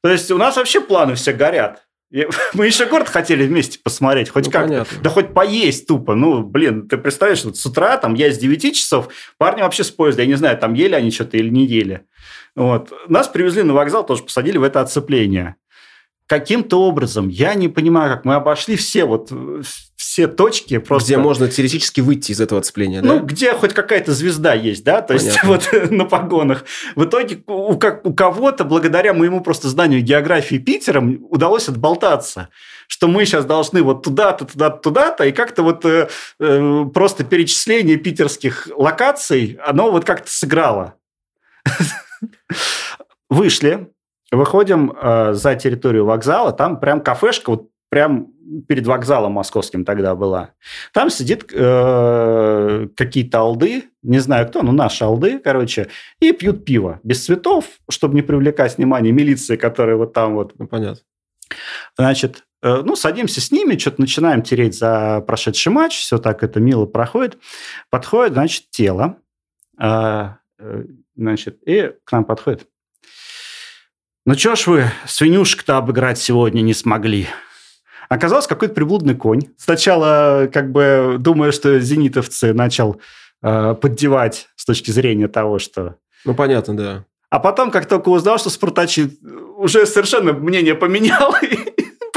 То 0.00 0.10
есть 0.10 0.30
у 0.30 0.38
нас 0.38 0.54
вообще 0.54 0.80
планы 0.80 1.16
все 1.16 1.32
горят. 1.32 1.88
Мы 2.54 2.66
еще 2.66 2.86
город 2.86 3.08
хотели 3.08 3.48
вместе 3.48 3.80
посмотреть, 3.82 4.30
хоть 4.30 4.46
Ну, 4.46 4.52
как 4.52 4.62
понятно. 4.66 4.98
Да 5.02 5.10
хоть 5.10 5.34
поесть 5.34 5.88
тупо. 5.88 6.14
Ну, 6.14 6.44
блин, 6.44 6.88
ты 6.88 6.96
представляешь, 6.96 7.44
вот 7.44 7.56
с 7.56 7.66
утра, 7.66 7.96
там, 7.96 8.14
я 8.14 8.30
с 8.30 8.38
9 8.38 8.76
часов, 8.76 9.08
парни 9.38 9.62
вообще 9.62 9.82
с 9.82 9.90
поезда, 9.90 10.22
я 10.22 10.28
не 10.28 10.36
знаю, 10.36 10.56
там 10.56 10.74
ели 10.74 10.94
они 10.94 11.10
что-то 11.10 11.36
или 11.36 11.48
не 11.48 11.66
ели. 11.66 12.06
Вот. 12.54 12.92
Нас 13.08 13.26
привезли 13.26 13.64
на 13.64 13.74
вокзал, 13.74 14.06
тоже 14.06 14.22
посадили 14.22 14.56
в 14.56 14.62
это 14.62 14.80
оцепление. 14.80 15.56
Каким-то 16.28 16.82
образом, 16.82 17.28
я 17.28 17.54
не 17.54 17.68
понимаю, 17.68 18.14
как 18.14 18.26
мы 18.26 18.34
обошли 18.34 18.76
все 18.76 19.06
вот 19.06 19.28
э, 19.30 19.62
все 19.96 20.26
точки 20.26 20.76
просто. 20.76 21.06
Где 21.06 21.16
можно 21.16 21.48
теоретически 21.48 22.02
выйти 22.02 22.32
из 22.32 22.40
этого 22.42 22.60
отцепления, 22.60 23.00
Ну, 23.00 23.20
да? 23.20 23.24
где 23.24 23.54
хоть 23.54 23.72
какая-то 23.72 24.12
звезда 24.12 24.52
есть, 24.52 24.84
да, 24.84 25.00
то 25.00 25.14
есть 25.14 25.40
Понятно. 25.40 25.48
вот 25.80 25.90
на 25.90 26.04
погонах. 26.04 26.66
В 26.96 27.04
итоге 27.06 27.42
у, 27.46 27.78
как, 27.78 28.04
у 28.06 28.12
кого-то, 28.12 28.64
благодаря 28.64 29.14
моему 29.14 29.40
просто 29.40 29.70
знанию 29.70 30.02
географии 30.02 30.56
Питера, 30.56 31.00
удалось 31.00 31.70
отболтаться, 31.70 32.50
что 32.88 33.08
мы 33.08 33.24
сейчас 33.24 33.46
должны 33.46 33.82
вот 33.82 34.02
туда-то, 34.02 34.44
туда-то, 34.44 34.82
туда-то, 34.82 35.24
и 35.24 35.32
как-то 35.32 35.62
вот 35.62 35.82
э, 35.86 36.10
э, 36.40 36.84
просто 36.92 37.24
перечисление 37.24 37.96
питерских 37.96 38.68
локаций, 38.76 39.58
оно 39.64 39.90
вот 39.90 40.04
как-то 40.04 40.30
сыграло. 40.30 40.94
Вышли, 43.30 43.88
выходим 44.30 44.92
э, 44.92 45.32
за 45.34 45.54
территорию 45.54 46.04
вокзала, 46.04 46.52
там 46.52 46.80
прям 46.80 47.00
кафешка, 47.00 47.50
вот 47.50 47.68
прям 47.88 48.28
перед 48.66 48.86
вокзалом 48.86 49.32
московским 49.32 49.84
тогда 49.84 50.14
была. 50.14 50.50
Там 50.92 51.10
сидит 51.10 51.50
э, 51.52 52.88
какие-то 52.96 53.38
алды, 53.40 53.84
не 54.02 54.18
знаю 54.18 54.48
кто, 54.48 54.62
но 54.62 54.72
наши 54.72 55.04
алды, 55.04 55.38
короче, 55.38 55.88
и 56.20 56.32
пьют 56.32 56.64
пиво 56.64 57.00
без 57.02 57.24
цветов, 57.24 57.66
чтобы 57.90 58.14
не 58.14 58.22
привлекать 58.22 58.76
внимание 58.76 59.12
милиции, 59.12 59.56
которая 59.56 59.96
вот 59.96 60.12
там 60.12 60.34
вот. 60.34 60.58
Ну, 60.58 60.66
понятно. 60.66 61.02
Значит, 61.96 62.44
э, 62.62 62.82
ну, 62.84 62.96
садимся 62.96 63.40
с 63.40 63.50
ними, 63.50 63.76
что-то 63.78 64.00
начинаем 64.00 64.42
тереть 64.42 64.76
за 64.76 65.22
прошедший 65.26 65.72
матч, 65.72 65.98
все 65.98 66.18
так 66.18 66.42
это 66.42 66.60
мило 66.60 66.86
проходит. 66.86 67.38
Подходит, 67.90 68.34
значит, 68.34 68.70
тело, 68.70 69.16
э, 69.78 70.28
э, 70.58 70.84
значит, 71.16 71.58
и 71.66 71.92
к 72.04 72.12
нам 72.12 72.24
подходит. 72.24 72.66
Ну, 74.28 74.34
что 74.34 74.56
ж 74.56 74.66
вы 74.66 74.84
свинюшек-то 75.06 75.78
обыграть 75.78 76.18
сегодня 76.18 76.60
не 76.60 76.74
смогли? 76.74 77.28
Оказался 78.10 78.46
какой-то 78.46 78.74
приблудный 78.74 79.14
конь. 79.14 79.44
Сначала, 79.56 80.50
как 80.52 80.70
бы, 80.70 81.16
думая, 81.18 81.50
что 81.50 81.80
зенитовцы 81.80 82.52
начал 82.52 83.00
э, 83.42 83.74
поддевать 83.80 84.48
с 84.54 84.66
точки 84.66 84.90
зрения 84.90 85.28
того, 85.28 85.58
что... 85.58 85.94
Ну, 86.26 86.34
понятно, 86.34 86.76
да. 86.76 87.04
А 87.30 87.38
потом, 87.38 87.70
как 87.70 87.86
только 87.86 88.10
узнал, 88.10 88.36
что 88.38 88.50
спартачи, 88.50 89.18
уже 89.56 89.86
совершенно 89.86 90.34
мнение 90.34 90.74
поменял 90.74 91.34
и 91.42 91.67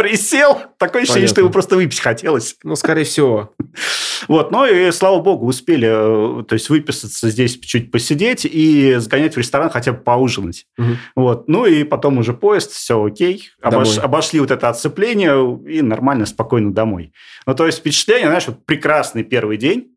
присел. 0.01 0.58
Такое 0.77 1.03
ощущение, 1.03 1.27
что 1.27 1.41
его 1.41 1.50
просто 1.50 1.75
выпить 1.75 2.00
хотелось. 2.00 2.55
Ну, 2.63 2.75
скорее 2.75 3.03
всего. 3.03 3.53
Вот, 4.27 4.51
ну 4.51 4.65
и, 4.65 4.91
слава 4.91 5.22
богу, 5.22 5.46
успели, 5.48 5.88
э, 5.88 6.43
то 6.43 6.53
есть, 6.53 6.70
выписаться 6.70 7.29
здесь, 7.29 7.60
чуть 7.60 7.91
посидеть 7.91 8.46
и 8.46 8.96
сгонять 8.98 9.36
в 9.36 9.38
ресторан 9.38 9.70
хотя 9.70 9.93
бы 9.93 10.00
поужинать. 10.00 10.65
Мгм. 10.77 10.98
Вот. 11.15 11.48
Ну 11.48 11.65
и 11.65 11.84
потом 11.84 12.17
уже 12.17 12.34
поезд, 12.34 12.72
все 12.72 13.03
окей. 13.03 13.50
Обош- 13.63 14.00
обошли 14.00 14.39
вот 14.39 14.51
это 14.51 14.70
отцепление 14.70 15.60
и 15.67 15.81
нормально, 15.81 16.25
спокойно 16.25 16.74
домой. 16.74 17.13
Ну, 17.46 17.55
то 17.55 17.65
есть 17.65 17.79
впечатление, 17.79 18.27
знаешь, 18.27 18.48
вот 18.48 18.65
прекрасный 18.65 19.24
первый 19.24 19.58
день 19.58 19.96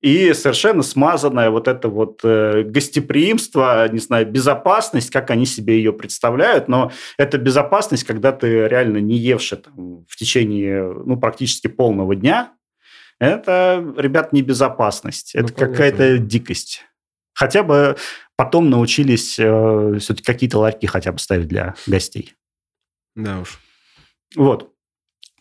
и 0.00 0.32
совершенно 0.32 0.82
смазанное 0.82 1.50
вот 1.50 1.66
это 1.66 1.88
вот 1.88 2.20
э, 2.22 2.62
гостеприимство, 2.62 3.88
не 3.88 3.98
знаю, 3.98 4.30
безопасность, 4.30 5.10
как 5.10 5.30
они 5.30 5.44
себе 5.44 5.78
ее 5.78 5.92
представляют, 5.92 6.68
но 6.68 6.92
это 7.16 7.38
безопасность, 7.38 8.04
когда 8.04 8.32
ты 8.32 8.68
реально 8.68 8.98
не 8.98 9.16
евший 9.16 9.58
там, 9.58 10.04
в 10.08 10.16
течение, 10.16 10.84
ну, 10.84 11.18
практически 11.18 11.66
полного 11.66 12.14
дня, 12.14 12.52
это, 13.18 13.84
ребят, 13.96 14.32
не 14.32 14.42
безопасность, 14.42 15.32
Ну, 15.34 15.40
это 15.40 15.52
понятно. 15.52 15.74
какая-то 15.74 16.18
дикость. 16.18 16.84
Хотя 17.34 17.62
бы 17.64 17.96
потом 18.36 18.70
научились 18.70 19.36
э, 19.38 19.98
все-таки 19.98 20.24
какие-то 20.24 20.58
ларьки 20.58 20.86
хотя 20.86 21.10
бы 21.10 21.18
ставить 21.18 21.48
для 21.48 21.74
гостей. 21.86 22.34
Да 23.16 23.40
уж. 23.40 23.58
Вот. 24.36 24.72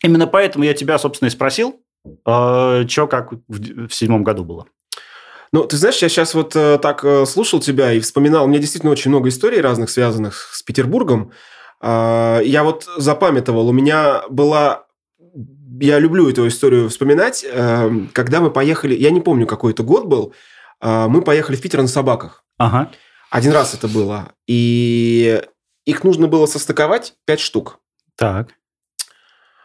Именно 0.04 0.26
поэтому 0.26 0.64
я 0.64 0.74
тебя, 0.74 0.98
собственно, 0.98 1.28
и 1.28 1.32
спросил, 1.32 1.80
э, 2.26 2.86
как 3.10 3.32
в, 3.32 3.88
в 3.88 3.94
седьмом 3.94 4.24
году 4.24 4.44
было. 4.44 4.66
Ну, 5.54 5.64
ты 5.64 5.78
знаешь, 5.78 5.98
я 6.02 6.10
сейчас 6.10 6.34
вот 6.34 6.56
э, 6.56 6.78
так 6.82 7.04
э, 7.06 7.26
слушал 7.26 7.60
тебя 7.60 7.94
и 7.94 8.00
вспоминал. 8.00 8.46
У 8.46 8.48
меня 8.48 8.60
действительно 8.60 8.92
очень 8.92 9.10
много 9.10 9.30
историй 9.30 9.62
разных, 9.62 9.90
связанных 9.90 10.50
с 10.54 10.62
Петербургом. 10.62 11.32
А, 11.80 12.40
я 12.42 12.64
вот 12.64 12.88
запамятовал. 12.98 13.70
У 13.70 13.74
меня 13.74 14.24
была 14.30 14.88
я 15.80 16.00
люблю 16.00 16.30
эту 16.30 16.48
историю 16.48 16.90
вспоминать. 16.90 17.46
Э, 17.48 17.90
когда 18.14 18.42
мы 18.42 18.52
поехали, 18.52 18.96
я 18.96 19.12
не 19.12 19.22
помню, 19.22 19.46
какой 19.46 19.74
это 19.74 19.84
год 19.84 20.06
был, 20.06 20.34
э, 20.82 21.08
мы 21.08 21.22
поехали 21.22 21.56
в 21.56 21.62
Питер 21.62 21.82
на 21.82 21.88
собаках. 21.88 22.44
Ага. 22.58 22.92
Один 23.30 23.52
раз 23.52 23.74
это 23.74 23.88
было. 23.88 24.34
И 24.48 25.42
их 25.86 26.04
нужно 26.04 26.28
было 26.28 26.46
состыковать 26.46 27.14
пять 27.26 27.40
штук. 27.40 27.80
Так. 28.16 28.50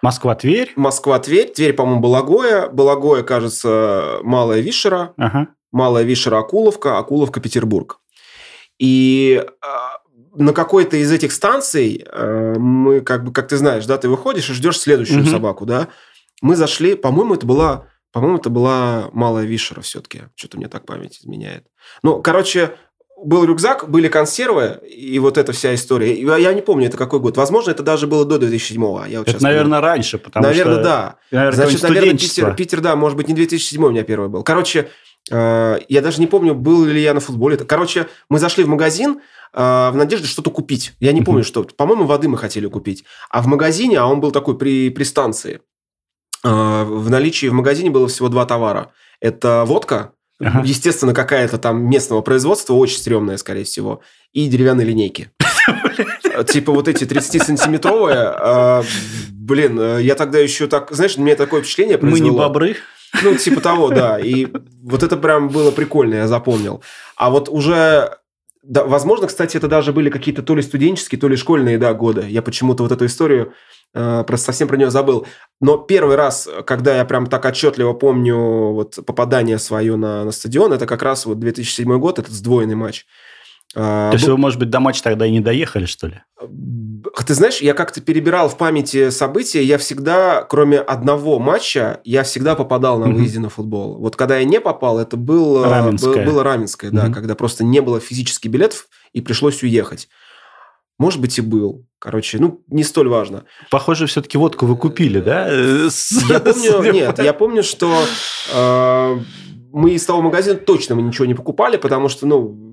Москва-Тверь. 0.03 0.73
Москва-Тверь. 0.77 1.53
Тверь, 1.53 1.73
по-моему, 1.73 2.01
Балагоя. 2.01 2.69
Балагоя, 2.69 3.23
кажется, 3.23 4.19
Малая 4.23 4.61
Вишера. 4.61 5.15
Ага. 5.17 5.49
Малая 5.71 6.03
Вишера 6.05 6.39
Акуловка. 6.39 6.99
Акуловка 6.99 7.41
Петербург. 7.41 8.01
И 8.79 9.45
а, 9.61 9.99
на 10.35 10.53
какой-то 10.53 10.97
из 10.97 11.13
этих 11.13 11.33
станций 11.33 12.05
э, 12.05 12.55
мы, 12.59 13.01
как 13.01 13.25
бы, 13.25 13.33
как 13.33 13.49
ты 13.49 13.57
знаешь, 13.57 13.87
да, 13.87 13.97
ты 13.97 14.09
выходишь 14.09 14.51
и 14.51 14.55
ждешь 14.55 14.79
следующую 14.79 15.21
Мгм. 15.21 15.31
собаку, 15.31 15.67
да. 15.67 15.89
Мы 16.41 16.57
зашли, 16.57 16.97
по-моему, 16.97 17.35
это 17.35 17.47
была, 17.47 17.87
по-моему, 18.11 18.39
это 18.39 18.51
была 18.51 19.09
Малая 19.13 19.45
Вишера 19.45 19.83
все-таки. 19.83 20.23
Что-то 20.35 20.57
мне 20.57 20.69
так 20.69 20.85
память 20.85 21.21
изменяет. 21.21 21.67
Ну, 22.03 22.21
короче, 22.21 22.75
был 23.25 23.45
рюкзак, 23.45 23.89
были 23.89 24.09
консервы, 24.09 24.81
и 24.89 25.19
вот 25.19 25.39
эта 25.39 25.53
вся 25.53 25.75
история. 25.75 26.15
Я 26.41 26.53
не 26.53 26.63
помню, 26.63 26.87
это 26.87 26.97
какой 26.97 27.21
год. 27.21 27.37
Возможно, 27.37 27.71
это 27.71 27.83
даже 27.83 28.07
было 28.07 28.25
до 28.25 28.39
2007 28.39 28.83
Я 29.09 29.19
вот 29.21 29.29
Это, 29.29 29.43
наверное, 29.43 29.81
раньше, 29.81 30.19
помню. 30.19 30.25
потому 30.25 30.47
Наверное, 30.47 30.75
что... 30.75 30.83
да. 30.83 31.17
Наверное, 31.31 31.57
Значит, 31.57 31.81
какое-нибудь 31.81 32.05
наверное. 32.05 32.19
Питер, 32.19 32.55
Питер, 32.55 32.81
да, 32.81 32.97
может 32.97 33.17
быть, 33.17 33.29
не 33.29 33.35
2007 33.35 33.85
у 33.85 33.91
меня 33.91 34.03
первый 34.03 34.29
был. 34.29 34.43
Короче, 34.43 34.89
э, 35.31 35.79
я 35.89 36.01
даже 36.03 36.21
не 36.21 36.27
помню, 36.27 36.55
был 36.55 36.85
ли 36.85 37.01
я 37.01 37.15
на 37.15 37.21
футболе. 37.21 37.57
Короче, 37.57 38.09
мы 38.29 38.39
зашли 38.39 38.65
в 38.65 38.69
магазин 38.69 39.21
э, 39.53 39.61
в 39.61 39.95
надежде 39.95 40.27
что-то 40.27 40.51
купить. 40.51 40.93
Я 41.01 41.13
не 41.13 41.23
помню, 41.23 41.45
что. 41.45 41.65
По-моему, 41.65 42.05
воды 42.05 42.29
мы 42.29 42.39
хотели 42.39 42.67
купить. 42.67 43.05
А 43.31 43.43
в 43.43 43.47
магазине, 43.47 43.99
а 43.99 44.07
он 44.07 44.21
был 44.21 44.33
такой 44.33 44.59
при, 44.59 44.91
при 44.91 45.05
станции, 45.05 45.61
э, 46.45 46.49
в 46.85 47.11
наличии 47.11 47.47
в 47.47 47.53
магазине 47.53 47.91
было 47.91 48.09
всего 48.09 48.29
два 48.29 48.47
товара. 48.47 48.93
Это 49.21 49.65
водка, 49.65 50.13
Ага. 50.45 50.63
естественно, 50.65 51.15
какая-то 51.15 51.59
там 51.59 51.89
местного 51.89 52.21
производства, 52.23 52.75
очень 52.75 52.99
стрёмная, 52.99 53.37
скорее 53.37 53.65
всего, 53.65 54.01
и 54.33 54.49
деревянные 54.49 54.87
линейки. 54.87 55.31
Типа 56.53 56.73
вот 56.73 56.89
эти 56.89 57.05
30-сантиметровые. 57.05 58.35
э, 58.41 58.83
Блин, 59.31 59.79
э, 59.79 60.03
я 60.03 60.15
тогда 60.15 60.39
еще 60.39 60.67
так... 60.67 60.91
Знаешь, 60.93 61.17
у 61.17 61.23
меня 61.23 61.37
такое 61.37 61.63
впечатление 61.63 61.99
Мы 62.01 62.05
не 62.05 62.11
произвело. 62.13 62.39
бобры. 62.39 62.77
Ну, 63.23 63.35
типа 63.35 63.61
того, 63.61 63.91
да. 63.91 64.19
И 64.19 64.47
вот 64.83 65.03
это 65.03 65.17
прям 65.17 65.49
было 65.49 65.71
прикольно, 65.71 66.15
я 66.15 66.29
запомнил. 66.29 66.83
А 67.17 67.31
вот 67.31 67.49
уже... 67.49 68.17
Да, 68.63 68.85
возможно, 68.85 69.27
кстати, 69.27 69.57
это 69.57 69.67
даже 69.67 69.93
были 69.93 70.09
какие-то 70.09 70.43
то 70.43 70.55
ли 70.55 70.63
студенческие, 70.63 71.21
то 71.21 71.27
ли 71.27 71.37
школьные 71.37 71.79
да, 71.79 71.95
годы. 71.95 72.27
Я 72.29 72.43
почему-то 72.43 72.85
вот 72.85 72.93
эту 72.93 73.07
историю 73.07 73.55
э, 73.93 74.23
просто 74.25 74.47
совсем 74.47 74.69
про 74.69 74.77
нее 74.77 74.89
забыл. 74.89 75.27
Но 75.61 75.79
первый 75.79 76.15
раз, 76.15 76.49
когда 76.65 76.97
я 76.97 77.05
прям 77.05 77.27
так 77.27 77.45
отчетливо 77.45 77.93
помню 77.93 78.37
вот 78.73 79.01
попадание 79.05 79.59
свое 79.59 79.97
на, 79.97 80.25
на 80.25 80.31
стадион, 80.31 80.73
это 80.73 80.87
как 80.87 81.03
раз 81.03 81.27
вот 81.27 81.41
2007 81.41 81.99
год, 81.99 82.21
этот 82.21 82.33
сдвоенный 82.33 82.77
матч. 82.77 83.05
А, 83.75 84.11
То 84.11 84.17
есть 84.17 84.29
вы, 84.29 84.37
может 84.37 84.59
быть, 84.59 84.71
до 84.71 84.81
матча 84.81 85.03
тогда 85.03 85.27
и 85.27 85.31
не 85.31 85.41
доехали, 85.41 85.87
что 85.87 86.07
ли? 86.09 86.21
ты 87.27 87.35
знаешь, 87.35 87.61
я 87.61 87.75
как-то 87.75 88.01
перебирал 88.01 88.49
в 88.49 88.57
памяти 88.57 89.11
события, 89.11 89.63
я 89.63 89.79
всегда, 89.79 90.43
кроме 90.43 90.79
одного 90.79 91.39
матча, 91.39 92.01
я 92.05 92.23
всегда 92.25 92.55
попадал 92.55 92.99
на 92.99 93.07
выезде 93.09 93.39
на 93.39 93.49
футбол. 93.49 93.97
Вот 93.99 94.17
когда 94.17 94.39
я 94.39 94.45
не 94.45 94.61
попал, 94.61 94.99
это 94.99 95.17
был, 95.17 95.65
э, 95.65 95.69
Раменское. 95.69 96.25
был- 96.25 96.33
было 96.33 96.43
Раменское, 96.45 96.91
да, 96.91 97.09
когда 97.11 97.35
просто 97.35 97.65
не 97.65 97.81
было 97.81 98.01
физически 98.01 98.49
билетов 98.49 98.89
и 99.13 99.21
пришлось 99.21 99.63
уехать. 99.63 100.09
Может 100.99 101.21
быть, 101.21 101.39
и 101.39 101.43
был. 101.43 101.87
Короче, 101.99 102.39
ну, 102.39 102.63
не 102.69 102.85
столь 102.85 103.09
важно. 103.09 103.45
Похоже, 103.71 104.07
все-таки 104.07 104.37
водку 104.37 104.67
вы 104.67 104.77
купили, 104.77 105.21
да? 105.21 105.47
Э, 105.49 105.89
Я 106.29 106.41
помню, 106.41 106.93
нет, 106.93 107.19
я 107.19 107.33
помню, 107.33 107.63
что 107.63 107.97
э, 108.55 109.17
мы 109.73 109.91
из 109.93 110.05
того 110.05 110.21
магазина 110.23 110.57
точно 110.59 110.95
мы 110.97 111.03
ничего 111.03 111.25
не 111.27 111.35
покупали, 111.35 111.77
потому 111.77 112.09
что, 112.09 112.27
ну, 112.27 112.72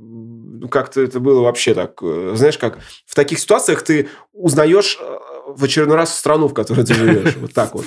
как-то 0.69 1.01
это 1.01 1.19
было 1.19 1.41
вообще 1.41 1.73
так, 1.73 2.01
э, 2.01 2.33
знаешь, 2.35 2.57
как 2.57 2.79
в 3.05 3.15
таких 3.15 3.39
ситуациях 3.39 3.81
ты 3.81 4.09
узнаешь 4.33 4.97
э, 4.99 5.17
в 5.47 5.63
очередной 5.63 5.97
раз 5.97 6.17
страну, 6.17 6.47
в 6.47 6.53
которой 6.53 6.85
ты 6.85 6.93
живешь, 6.93 7.35
вот 7.37 7.53
так 7.53 7.73
вот. 7.73 7.85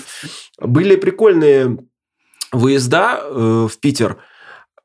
Были 0.58 0.96
прикольные 0.96 1.78
выезда 2.52 3.20
э, 3.22 3.68
в 3.70 3.78
Питер. 3.80 4.18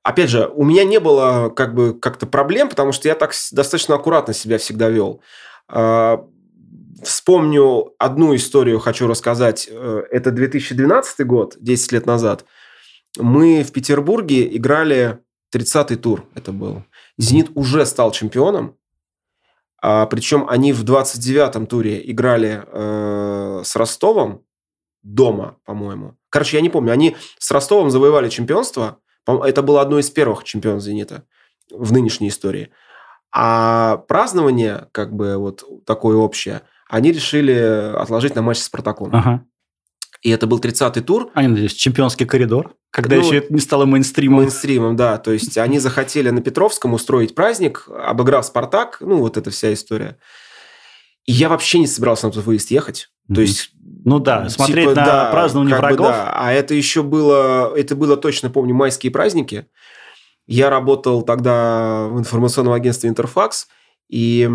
Опять 0.04 0.30
же, 0.30 0.52
у 0.54 0.64
меня 0.64 0.84
не 0.84 1.00
было 1.00 1.50
как 1.50 1.74
бы 1.74 1.94
как-то 1.94 2.28
проблем, 2.28 2.70
потому 2.70 2.92
что 2.92 3.08
я 3.08 3.16
так 3.16 3.34
достаточно 3.52 3.96
аккуратно 3.96 4.34
себя 4.34 4.58
всегда 4.58 4.90
вел. 4.90 5.22
А, 5.68 6.26
Вспомню 7.04 7.94
одну 8.00 8.36
историю, 8.36 8.80
хочу 8.80 9.06
рассказать. 9.06 9.68
Это 9.68 10.32
2012 10.32 11.28
год, 11.28 11.56
10 11.60 11.92
лет 11.92 12.08
назад. 12.08 12.46
Мы 13.20 13.64
в 13.64 13.72
Петербурге 13.72 14.56
играли 14.56 15.20
30-й 15.56 15.96
тур, 15.96 16.26
это 16.36 16.52
был. 16.52 16.84
«Зенит» 17.18 17.50
уже 17.56 17.86
стал 17.86 18.12
чемпионом, 18.12 18.76
а, 19.82 20.06
причем 20.08 20.46
они 20.50 20.74
в 20.74 20.84
29-м 20.84 21.68
туре 21.68 22.02
играли 22.12 22.64
э, 22.66 23.62
с 23.64 23.76
Ростовом 23.76 24.44
дома, 25.04 25.58
по-моему. 25.66 26.16
Короче, 26.30 26.58
я 26.58 26.62
не 26.62 26.70
помню. 26.70 26.92
Они 26.92 27.16
с 27.38 27.52
Ростовом 27.52 27.90
завоевали 27.90 28.30
чемпионство. 28.30 29.00
Это 29.26 29.62
было 29.62 29.82
одно 29.82 30.00
из 30.00 30.10
первых 30.10 30.44
чемпионов 30.44 30.82
«Зенита» 30.82 31.26
в 31.72 31.94
нынешней 31.94 32.30
истории. 32.30 32.72
А 33.32 33.98
празднование, 34.08 34.88
как 34.94 35.14
бы 35.14 35.38
вот 35.38 35.64
такое 35.86 36.18
общее, 36.18 36.62
они 36.90 37.12
решили 37.12 37.94
отложить 37.96 38.36
на 38.36 38.42
матч 38.42 38.58
с 38.58 38.64
«Спартаком». 38.64 39.10
Ага. 39.14 39.46
И 40.22 40.30
это 40.30 40.48
был 40.48 40.60
30-й 40.60 41.02
тур. 41.02 41.30
А, 41.34 41.42
надеюсь, 41.42 41.74
чемпионский 41.74 42.26
коридор, 42.26 42.76
когда 42.90 43.16
Ну, 43.16 43.24
еще 43.24 43.38
это 43.38 43.54
не 43.54 43.60
стало 43.60 43.86
мейнстримом. 43.86 44.40
Мейнстримом, 44.40 44.96
да. 44.96 45.18
То 45.18 45.32
есть 45.32 45.58
они 45.58 45.80
захотели 45.80 46.30
на 46.30 46.42
Петровском 46.42 46.94
устроить 46.94 47.36
праздник, 47.36 47.88
обыграв 47.88 48.46
«Спартак». 48.46 48.98
Ну, 49.00 49.18
вот 49.18 49.38
эта 49.38 49.52
вся 49.52 49.72
история. 49.74 50.18
И 51.26 51.34
я 51.34 51.50
вообще 51.50 51.80
не 51.80 51.88
собирался 51.88 52.28
на 52.28 52.34
тот 52.34 52.46
выезд 52.46 52.72
ехать. 52.72 53.10
То 53.34 53.42
есть... 53.42 53.72
Ну 54.06 54.20
да, 54.20 54.48
типа, 54.48 54.50
смотреть 54.50 54.88
на 54.88 54.94
да, 54.96 55.32
празднование 55.32 55.76
как 55.76 55.82
бы 55.82 55.88
врагов. 55.88 56.08
да. 56.08 56.34
А 56.34 56.52
это 56.52 56.74
еще 56.74 57.04
было... 57.04 57.74
Это 57.76 57.96
было 57.96 58.16
точно, 58.18 58.50
помню, 58.50 58.74
майские 58.74 59.12
праздники. 59.12 59.68
Я 60.48 60.70
работал 60.70 61.24
тогда 61.24 62.08
в 62.10 62.18
информационном 62.18 62.74
агентстве 62.74 63.10
«Интерфакс». 63.10 63.68
И, 64.10 64.50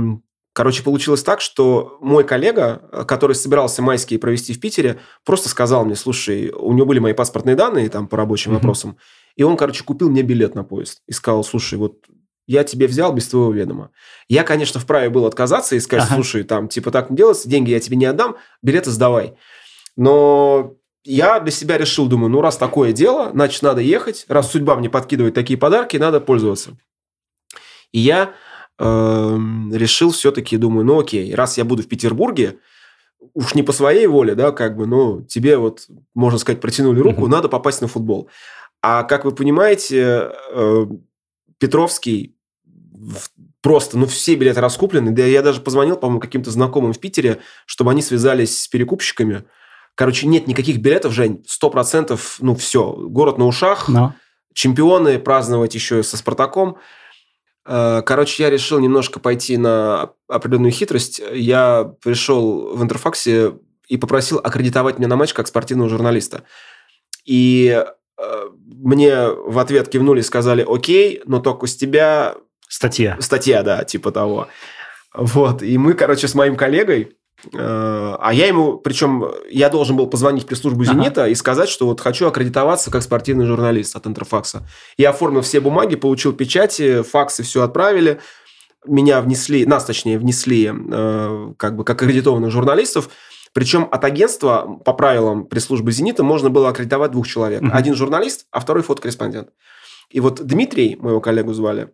короче, 0.53 0.83
получилось 0.83 1.23
так, 1.23 1.41
что 1.41 1.99
мой 2.01 2.25
коллега, 2.25 3.05
который 3.07 3.35
собирался 3.35 3.83
майские 3.83 4.19
провести 4.19 4.53
в 4.53 4.61
Питере, 4.61 5.01
просто 5.25 5.49
сказал 5.49 5.85
мне, 5.85 5.97
слушай, 5.97 6.51
у 6.51 6.73
него 6.73 6.87
были 6.87 6.99
мои 6.99 7.13
паспортные 7.13 7.57
данные 7.57 7.89
там 7.89 8.07
по 8.09 8.17
рабочим 8.17 8.51
Мгм. 8.53 8.61
вопросам, 8.61 8.97
и 9.37 9.43
он, 9.43 9.57
короче, 9.57 9.85
купил 9.85 10.11
мне 10.11 10.23
билет 10.23 10.55
на 10.55 10.65
поезд. 10.65 11.01
И 11.07 11.13
сказал, 11.13 11.43
слушай, 11.45 11.79
вот 11.79 12.05
я 12.47 12.65
тебе 12.65 12.87
взял 12.87 13.13
без 13.13 13.29
твоего 13.29 13.53
ведома. 13.53 13.91
Я, 14.29 14.43
конечно, 14.43 14.79
вправе 14.81 15.09
был 15.09 15.27
отказаться 15.27 15.77
и 15.77 15.81
сказать, 15.81 16.07
Ага. 16.07 16.17
слушай, 16.17 16.43
там, 16.43 16.69
типа, 16.69 16.91
так 16.91 17.09
не 17.11 17.17
делается, 17.17 17.49
деньги 17.49 17.71
я 17.71 17.81
тебе 17.81 17.97
не 17.97 18.05
отдам, 18.07 18.37
билеты 18.63 18.91
сдавай. 18.91 19.35
Но 19.97 20.75
я 21.05 21.41
для 21.41 21.51
себя 21.51 21.79
решил, 21.79 22.07
думаю, 22.07 22.31
ну, 22.31 22.41
раз 22.41 22.57
такое 22.57 22.93
дело, 22.93 23.31
значит, 23.33 23.63
надо 23.63 23.81
ехать. 23.81 24.25
Раз 24.29 24.51
судьба 24.51 24.77
мне 24.77 24.91
подкидывает 24.91 25.35
такие 25.35 25.59
подарки, 25.59 25.97
надо 25.97 26.21
пользоваться. 26.21 26.77
И 27.93 28.01
я 28.01 28.35
эм, 28.83 29.75
решил 29.75 30.11
все-таки, 30.11 30.57
думаю, 30.57 30.85
ну, 30.85 31.01
окей, 31.01 31.35
раз 31.35 31.59
я 31.59 31.65
буду 31.65 31.83
в 31.83 31.89
Петербурге, 31.89 32.59
уж 33.35 33.55
не 33.55 33.63
по 33.63 33.73
своей 33.73 34.07
воле, 34.07 34.35
да, 34.35 34.51
как 34.53 34.77
бы, 34.77 34.87
ну, 34.87 35.23
тебе 35.23 35.57
вот, 35.57 35.87
можно 36.15 36.39
сказать, 36.39 36.61
протянули 36.61 37.01
руку, 37.01 37.23
Мгм. 37.23 37.31
надо 37.31 37.49
попасть 37.49 37.81
на 37.81 37.89
футбол. 37.89 38.29
А 38.83 39.05
как 39.05 39.25
вы 39.25 39.33
понимаете, 39.33 40.31
э, 40.53 40.87
Петровский 41.59 42.35
просто, 43.61 43.97
ну, 43.97 44.07
все 44.07 44.35
билеты 44.35 44.61
раскуплены. 44.61 45.13
Да 45.13 45.25
я 45.25 45.43
даже 45.43 45.61
позвонил, 45.61 45.97
по-моему, 45.97 46.21
каким-то 46.21 46.51
знакомым 46.51 46.93
в 46.93 46.99
Питере, 46.99 47.39
чтобы 47.67 47.93
они 47.93 48.03
связались 48.03 48.63
с 48.63 48.69
перекупщиками. 48.69 49.45
Короче, 49.95 50.27
нет 50.27 50.47
никаких 50.49 50.79
билетов, 50.79 51.13
Жень, 51.13 51.45
сто 51.47 51.71
процентов, 51.71 52.39
ну, 52.41 52.55
все, 52.57 52.93
город 52.93 53.39
на 53.39 53.47
ушах, 53.47 53.89
Но. 53.89 54.15
чемпионы, 54.55 55.19
праздновать 55.19 55.75
еще 55.75 56.03
со 56.03 56.17
Спартаком. 56.17 56.77
Э, 57.67 58.03
Короче, 58.05 58.43
я 58.43 58.51
решил 58.51 58.79
немножко 58.79 59.21
пойти 59.21 59.57
на 59.57 60.11
определенную 60.29 60.73
хитрость. 60.73 61.21
Я 61.33 61.95
пришел 62.03 62.75
в 62.75 62.83
Интерфаксе 62.83 63.55
и 63.89 63.97
попросил 63.97 64.39
аккредитовать 64.39 64.99
меня 64.99 65.09
на 65.09 65.17
матч 65.17 65.33
как 65.33 65.47
спортивного 65.47 65.91
журналиста. 65.91 66.45
И 67.25 67.85
э, 68.19 68.45
мне 68.65 69.29
в 69.29 69.59
ответ 69.59 69.89
кивнули 69.89 70.21
и 70.21 70.25
сказали, 70.25 70.65
окей, 70.69 71.23
но 71.25 71.41
только 71.41 71.67
с 71.67 71.77
тебя 71.77 72.37
Статья. 72.69 73.19
статья, 73.21 73.63
да, 73.63 73.85
типа 73.85 74.13
того. 74.13 74.49
Вот, 75.15 75.63
и 75.63 75.77
мы, 75.77 75.93
короче, 75.93 76.27
с 76.27 76.35
моим 76.35 76.57
коллегой, 76.57 77.17
а 77.53 78.31
я 78.33 78.47
ему, 78.47 78.79
причем 78.79 79.25
я 79.51 79.69
должен 79.69 79.97
был 79.97 80.07
позвонить 80.07 80.45
в 80.45 80.47
пресс-службу 80.47 80.83
Ага. 80.83 80.93
«Зенита» 80.93 81.29
и 81.29 81.35
сказать, 81.35 81.69
что 81.69 81.87
вот 81.87 82.01
хочу 82.01 82.27
аккредитоваться 82.27 82.91
как 82.91 83.03
спортивный 83.03 83.47
журналист 83.47 83.97
от 83.97 84.07
Интерфакса. 84.07 84.67
Я 84.97 85.11
оформил 85.11 85.41
все 85.43 85.61
бумаги, 85.61 85.97
получил 85.97 86.33
печати, 86.33 87.03
факсы 87.03 87.43
все 87.43 87.63
отправили. 87.63 88.21
Меня 88.87 89.21
внесли, 89.21 89.65
нас, 89.67 89.85
точнее, 89.85 90.19
внесли 90.19 90.73
э, 90.73 91.53
как 91.57 91.77
бы 91.77 91.85
как 91.85 92.03
аккредитованных 92.03 92.51
журналистов. 92.51 93.11
Причем 93.53 93.87
от 93.91 94.05
агентства, 94.05 94.81
по 94.85 94.95
правилам 94.95 95.45
пресс-службы 95.45 95.93
«Зенита», 95.93 96.23
можно 96.23 96.49
было 96.49 96.71
аккредитовать 96.71 97.11
двух 97.11 97.29
человек. 97.29 97.61
Мгм. 97.61 97.71
Один 97.75 97.95
журналист, 97.95 98.47
а 98.51 98.61
второй 98.61 98.83
фотокорреспондент. 98.83 99.51
И 100.11 100.21
вот 100.21 100.43
Дмитрий, 100.43 100.97
моего 100.97 101.21
коллегу 101.21 101.53
звали, 101.53 101.93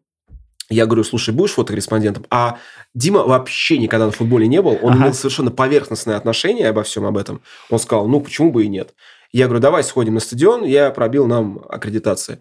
я 0.68 0.86
говорю, 0.86 1.04
слушай, 1.04 1.32
будешь 1.34 1.52
фотокорреспондентом? 1.52 2.26
А 2.30 2.58
Дима 2.94 3.24
вообще 3.24 3.78
никогда 3.78 4.06
на 4.06 4.12
футболе 4.12 4.46
не 4.46 4.60
был. 4.60 4.78
Он 4.82 4.92
Ага. 4.92 5.02
имел 5.04 5.14
совершенно 5.14 5.50
поверхностное 5.50 6.16
отношение 6.16 6.68
обо 6.68 6.82
всем 6.82 7.04
об 7.06 7.16
этом. 7.16 7.40
Он 7.70 7.78
сказал, 7.78 8.06
ну, 8.08 8.20
почему 8.20 8.52
бы 8.52 8.64
и 8.64 8.68
нет? 8.68 8.94
Я 9.32 9.46
говорю, 9.46 9.60
давай 9.60 9.82
сходим 9.84 10.14
на 10.14 10.20
стадион. 10.20 10.64
Я 10.64 10.90
пробил 10.90 11.26
нам 11.26 11.60
аккредитации. 11.68 12.40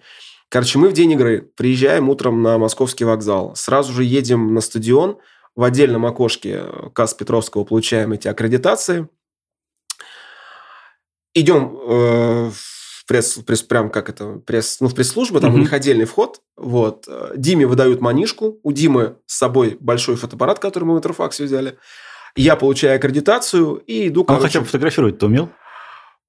Короче, 0.49 0.79
мы 0.79 0.89
в 0.89 0.93
день 0.93 1.11
игры 1.11 1.49
приезжаем 1.55 2.09
утром 2.09 2.41
на 2.41 2.57
московский 2.57 3.03
вокзал. 3.03 3.53
Сразу 3.55 3.91
же 3.93 4.03
едем 4.03 4.53
на 4.53 4.61
стадион. 4.61 5.17
В 5.55 5.63
отдельном 5.63 6.05
окошке 6.05 6.63
КАС 6.93 7.13
Петровского 7.15 7.63
получаем 7.63 8.13
эти 8.13 8.27
аккредитации. 8.27 9.07
Идем 11.33 11.77
э, 11.87 12.49
в 12.51 12.76
пресс, 13.07 13.35
пресс, 13.45 13.63
прям 13.63 13.89
как 13.89 14.09
это, 14.09 14.39
пресс, 14.45 14.77
ну, 14.81 14.87
в 14.87 14.95
пресс-службу, 14.95 15.39
там 15.39 15.55
у 15.55 15.57
них 15.57 15.73
отдельный 15.73 16.05
вход. 16.05 16.41
Вот. 16.55 17.07
Диме 17.35 17.65
выдают 17.65 18.01
манишку. 18.01 18.59
У 18.63 18.71
Димы 18.71 19.15
с 19.25 19.37
собой 19.37 19.77
большой 19.79 20.15
фотоаппарат, 20.15 20.59
который 20.59 20.83
мы 20.85 20.95
в 20.95 20.97
Интерфаксе 20.97 21.45
взяли. 21.45 21.77
Я 22.35 22.55
получаю 22.55 22.97
аккредитацию 22.97 23.75
и 23.87 24.09
иду, 24.09 24.21
Он 24.21 24.27
короче, 24.27 24.43
хотя 24.45 24.59
бы 24.59 24.65
фотографировать-то 24.65 25.25
умел? 25.25 25.49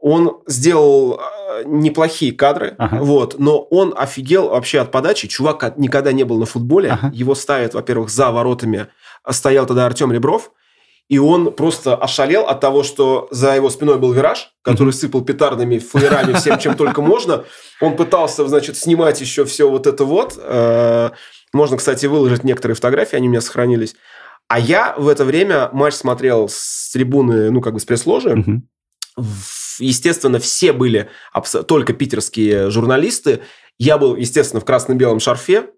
он 0.00 0.38
сделал 0.46 1.20
э, 1.20 1.64
неплохие 1.66 2.32
кадры, 2.32 2.76
Ага. 2.78 2.98
вот, 3.02 3.38
но 3.40 3.58
он 3.60 3.92
офигел 3.96 4.50
вообще 4.50 4.78
от 4.78 4.92
подачи. 4.92 5.26
Чувак 5.26 5.76
никогда 5.76 6.12
не 6.12 6.22
был 6.22 6.38
на 6.38 6.46
футболе. 6.46 6.90
Ага. 6.90 7.10
Его 7.12 7.34
ставят, 7.34 7.74
во-первых, 7.74 8.08
за 8.08 8.30
воротами. 8.30 8.86
А 9.24 9.32
Стоял 9.32 9.66
тогда 9.66 9.86
Артем 9.86 10.12
Ребров. 10.12 10.52
И 11.08 11.18
он 11.18 11.52
просто 11.52 11.96
ошалел 11.96 12.42
от 12.46 12.60
того, 12.60 12.82
что 12.82 13.28
за 13.30 13.54
его 13.56 13.70
спиной 13.70 13.98
был 13.98 14.12
вираж, 14.12 14.52
который 14.62 14.92
сыпал 14.92 15.22
петардами, 15.22 15.78
флеерами, 15.78 16.34
всем, 16.34 16.58
чем 16.58 16.76
только 16.76 17.00
можно. 17.00 17.44
Он 17.80 17.96
пытался, 17.96 18.46
значит, 18.46 18.76
снимать 18.76 19.20
еще 19.20 19.44
все 19.46 19.68
вот 19.70 19.86
это 19.86 20.04
вот. 20.04 20.38
Э, 20.38 21.10
Можно, 21.54 21.78
кстати, 21.78 22.04
выложить 22.04 22.44
некоторые 22.44 22.74
фотографии, 22.74 23.16
они 23.16 23.28
у 23.28 23.30
меня 23.30 23.40
сохранились. 23.40 23.96
А 24.48 24.58
я 24.58 24.94
в 24.98 25.08
это 25.08 25.24
время 25.24 25.70
матч 25.72 25.94
смотрел 25.94 26.48
с 26.50 26.90
трибуны, 26.92 27.50
ну, 27.50 27.62
как 27.62 27.72
бы 27.74 27.80
с 27.80 27.84
пресс-ложи. 27.86 28.34
В- 29.16 29.80
Естественно, 29.80 30.38
все 30.40 30.72
были 30.72 31.08
только 31.66 31.92
питерские 31.92 32.68
журналисты. 32.70 33.40
Я 33.78 33.96
был, 33.96 34.16
естественно, 34.16 34.60
в 34.60 34.64
красно-белом 34.64 35.20
шарфе. 35.20 35.70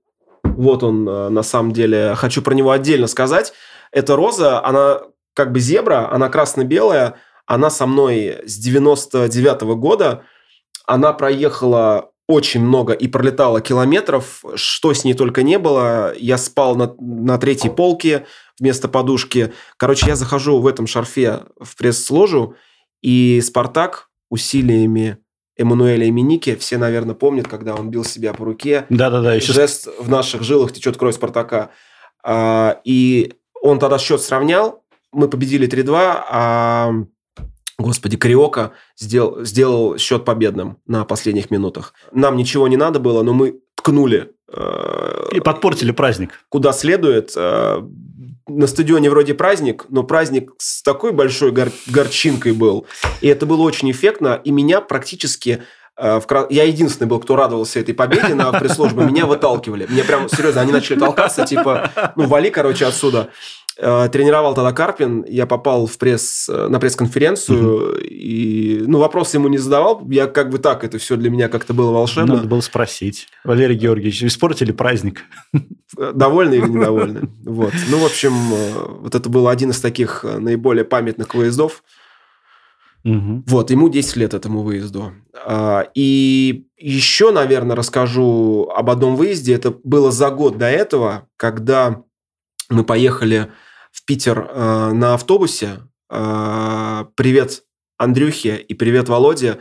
Вот 0.42 0.82
он, 0.82 1.06
э, 1.08 1.28
на 1.28 1.42
самом 1.42 1.72
деле. 1.72 2.14
Хочу 2.16 2.42
про 2.42 2.54
него 2.54 2.70
отдельно 2.70 3.06
сказать. 3.06 3.52
Эта 3.92 4.16
роза, 4.16 4.64
она 4.64 5.02
как 5.34 5.52
бы 5.52 5.60
зебра, 5.60 6.10
она 6.12 6.28
красно-белая. 6.28 7.16
Она 7.46 7.70
со 7.70 7.86
мной 7.86 8.38
с 8.46 8.56
99 8.56 9.62
года. 9.76 10.24
Она 10.86 11.12
проехала 11.12 12.10
очень 12.28 12.60
много 12.60 12.92
и 12.92 13.08
пролетала 13.08 13.60
километров. 13.60 14.44
Что 14.54 14.94
с 14.94 15.04
ней 15.04 15.14
только 15.14 15.42
не 15.42 15.58
было. 15.58 16.14
Я 16.16 16.38
спал 16.38 16.76
на, 16.76 16.94
на 16.98 17.38
третьей 17.38 17.70
полке 17.70 18.26
вместо 18.58 18.88
подушки. 18.88 19.52
Короче, 19.76 20.06
я 20.06 20.16
захожу 20.16 20.60
в 20.60 20.66
этом 20.66 20.86
шарфе 20.86 21.42
в 21.58 21.76
пресс-ложу, 21.76 22.54
и 23.02 23.40
Спартак 23.40 24.10
усилиями 24.28 25.18
Эммануэля 25.56 26.06
и 26.06 26.10
Миники, 26.10 26.56
все, 26.56 26.78
наверное, 26.78 27.14
помнят, 27.14 27.48
когда 27.48 27.74
он 27.74 27.90
бил 27.90 28.04
себя 28.04 28.32
по 28.32 28.44
руке, 28.44 28.86
Да-да-да, 28.88 29.34
еще... 29.34 29.52
жест 29.52 29.88
в 29.98 30.08
наших 30.08 30.42
жилах 30.42 30.72
течет 30.72 30.96
кровь 30.96 31.16
Спартака. 31.16 31.70
А, 32.22 32.80
и 32.84 33.34
он 33.60 33.78
тогда 33.78 33.98
счет 33.98 34.22
сравнял, 34.22 34.79
мы 35.12 35.28
победили 35.28 35.66
3-2, 35.68 36.24
а, 36.30 36.92
господи, 37.78 38.16
Кариока 38.16 38.72
сделал, 38.98 39.44
сделал 39.44 39.98
счет 39.98 40.24
победным 40.24 40.78
на 40.86 41.04
последних 41.04 41.50
минутах. 41.50 41.94
Нам 42.12 42.36
ничего 42.36 42.68
не 42.68 42.76
надо 42.76 42.98
было, 43.00 43.22
но 43.22 43.32
мы 43.32 43.60
ткнули 43.74 44.30
э, 44.52 45.28
И 45.32 45.40
подпортили 45.40 45.92
праздник. 45.92 46.30
куда 46.48 46.72
следует. 46.72 47.32
Э, 47.36 47.80
На 48.48 48.66
стадионе 48.66 49.08
вроде 49.10 49.34
праздник, 49.34 49.86
но 49.90 50.02
праздник 50.02 50.50
с 50.58 50.82
такой 50.82 51.12
большой 51.12 51.52
гор- 51.52 51.72
горчинкой 51.86 52.52
был. 52.52 52.86
И 53.22 53.28
это 53.28 53.46
было 53.46 53.62
очень 53.62 53.90
эффектно. 53.90 54.40
И 54.44 54.50
меня 54.50 54.80
практически... 54.80 55.62
э, 55.96 56.20
в 56.20 56.46
Я 56.50 56.64
единственный 56.64 57.06
был, 57.06 57.20
кто 57.20 57.36
радовался 57.36 57.78
этой 57.80 57.94
победе 57.94 58.34
на 58.34 58.50
пресс-службе. 58.52 59.04
Меня 59.04 59.26
выталкивали. 59.26 59.86
Меня 59.88 60.04
прям, 60.04 60.28
серьезно, 60.28 60.60
они 60.62 60.72
начали 60.72 60.98
толкаться, 60.98 61.46
типа, 61.46 61.90
ну, 62.16 62.26
вали, 62.26 62.50
короче, 62.50 62.86
отсюда. 62.86 63.28
Э, 63.82 64.08
Тренировал 64.12 64.54
тогда 64.54 64.72
Карпин, 64.72 65.24
я 65.26 65.46
попал 65.46 65.86
в 65.86 65.96
пресс, 65.96 66.48
э, 66.50 66.68
на 66.68 66.78
пресс-конференцию, 66.78 67.98
и, 68.02 68.82
ну, 68.86 68.98
вопросы 68.98 69.38
ему 69.38 69.48
не 69.48 69.56
задавал, 69.56 70.06
я 70.10 70.26
как 70.26 70.50
бы 70.50 70.58
так, 70.58 70.84
это 70.84 70.98
все 70.98 71.16
для 71.16 71.30
меня 71.30 71.48
как-то 71.48 71.72
было 71.72 71.90
волшебно. 71.90 72.36
Надо 72.36 72.48
было 72.48 72.60
спросить. 72.60 73.28
Валерий 73.42 73.76
Георгиевич, 73.76 74.22
испортили 74.24 74.72
праздник? 74.72 75.24
Довольны 75.96 76.54
или 76.54 76.68
недовольны. 76.68 77.30
Вот. 77.44 77.72
Ну, 77.88 77.98
в 77.98 78.04
общем, 78.04 78.32
э, 78.52 78.72
вот 79.00 79.14
это 79.14 79.30
был 79.30 79.48
один 79.48 79.70
из 79.70 79.80
таких 79.80 80.24
э, 80.24 80.38
наиболее 80.38 80.84
памятных 80.84 81.34
выездов. 81.34 81.82
Мгм. 83.02 83.44
Вот, 83.46 83.70
ему 83.70 83.88
10 83.88 84.16
лет 84.16 84.34
этому 84.34 84.62
выезду. 84.62 85.12
А, 85.46 85.88
И 85.94 86.66
еще, 86.76 87.30
наверное, 87.32 87.74
расскажу 87.76 88.70
об 88.76 88.90
одном 88.90 89.16
выезде. 89.16 89.54
Это 89.54 89.74
было 89.84 90.10
за 90.10 90.28
год 90.30 90.58
до 90.58 90.66
этого, 90.66 91.26
когда 91.38 92.02
мы 92.68 92.84
поехали 92.84 93.50
в 93.90 94.04
Питер 94.04 94.48
э, 94.50 94.90
на 94.92 95.14
автобусе. 95.14 95.80
Э, 96.10 97.04
Привет 97.14 97.62
Андрюхе 97.98 98.56
и 98.56 98.74
привет 98.74 99.08
Володе. 99.08 99.58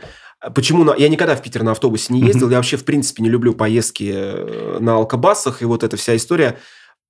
Почему 0.54 0.84
на... 0.84 0.94
я 0.96 1.08
никогда 1.08 1.36
в 1.36 1.42
Питер 1.42 1.62
на 1.62 1.72
автобусе 1.72 2.14
не 2.14 2.20
ездил, 2.22 2.48
я 2.48 2.56
вообще 2.56 2.78
в 2.78 2.84
принципе 2.84 3.22
не 3.22 3.28
люблю 3.28 3.52
поездки 3.54 4.10
э, 4.14 4.78
на 4.80 4.94
алкобасах 4.94 5.60
и 5.62 5.66
вот 5.66 5.82
эта 5.82 5.96
вся 5.96 6.16
история. 6.16 6.56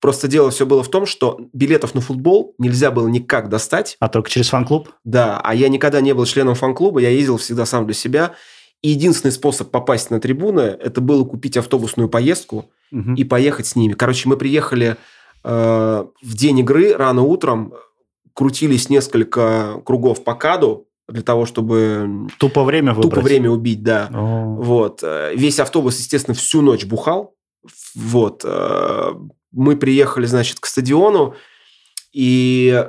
Просто 0.01 0.29
дело 0.29 0.51
все 0.51 0.65
было 0.67 0.83
в 0.83 0.89
том, 0.89 1.05
что 1.07 1.39
билетов 1.53 1.95
на 1.95 2.01
футбол 2.01 2.55
нельзя 2.59 2.91
было 2.91 3.07
никак 3.07 3.49
достать. 3.51 3.97
А 4.01 4.09
только 4.09 4.31
через 4.31 4.49
фан-клуб? 4.49 4.91
Да, 5.05 5.41
а 5.45 5.55
я 5.55 5.69
никогда 5.69 6.01
не 6.01 6.15
был 6.15 6.25
членом 6.25 6.55
фан-клуба, 6.55 7.01
я 7.01 7.11
ездил 7.11 7.37
всегда 7.37 7.67
сам 7.67 7.85
для 7.85 7.95
себя. 7.95 8.33
И 8.83 8.89
единственный 8.89 9.31
способ 9.31 9.71
попасть 9.71 10.11
на 10.11 10.19
трибуны, 10.19 10.61
это 10.61 11.03
было 11.03 11.25
купить 11.25 11.57
автобусную 11.59 12.09
поездку 12.09 12.71
Мгм. 12.91 13.15
и 13.15 13.25
поехать 13.25 13.67
с 13.67 13.77
ними. 13.77 13.93
Короче, 13.93 14.29
мы 14.29 14.37
приехали 14.37 14.97
э, 15.45 16.05
в 16.23 16.35
день 16.35 16.59
игры 16.61 16.95
рано 16.95 17.23
утром, 17.23 17.75
крутились 18.35 18.89
несколько 18.91 19.81
кругов 19.85 20.25
по 20.25 20.35
КАДу 20.35 20.87
для 21.09 21.23
того, 21.23 21.45
чтобы 21.45 22.29
Тупо 22.39 22.65
время 22.65 22.95
выбрать. 22.95 23.11
тупо 23.15 23.21
время 23.25 23.51
убить, 23.51 23.83
да. 23.83 24.09
О. 24.15 24.55
Вот. 24.57 25.01
э, 25.03 25.35
Весь 25.35 25.59
автобус, 25.61 25.99
естественно, 25.99 26.35
всю 26.35 26.63
ночь 26.63 26.85
бухал. 26.85 27.35
Вот. 27.95 28.43
э, 28.45 29.13
Мы 29.53 29.77
приехали, 29.77 30.27
значит, 30.27 30.61
к 30.61 30.67
стадиону, 30.67 31.35
и 32.13 32.87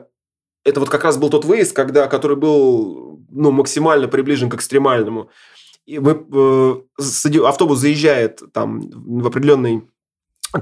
это 0.63 0.79
вот 0.79 0.89
как 0.89 1.03
раз 1.03 1.17
был 1.17 1.29
тот 1.29 1.45
выезд, 1.45 1.73
когда, 1.75 2.07
который 2.07 2.37
был 2.37 3.19
ну, 3.29 3.51
максимально 3.51 4.07
приближен 4.07 4.49
к 4.49 4.55
экстремальному. 4.55 5.29
И 5.87 5.97
мы, 5.99 6.11
э, 6.31 7.39
автобус 7.43 7.79
заезжает 7.79 8.41
там 8.53 8.81
в 8.81 9.25
определенный, 9.25 9.87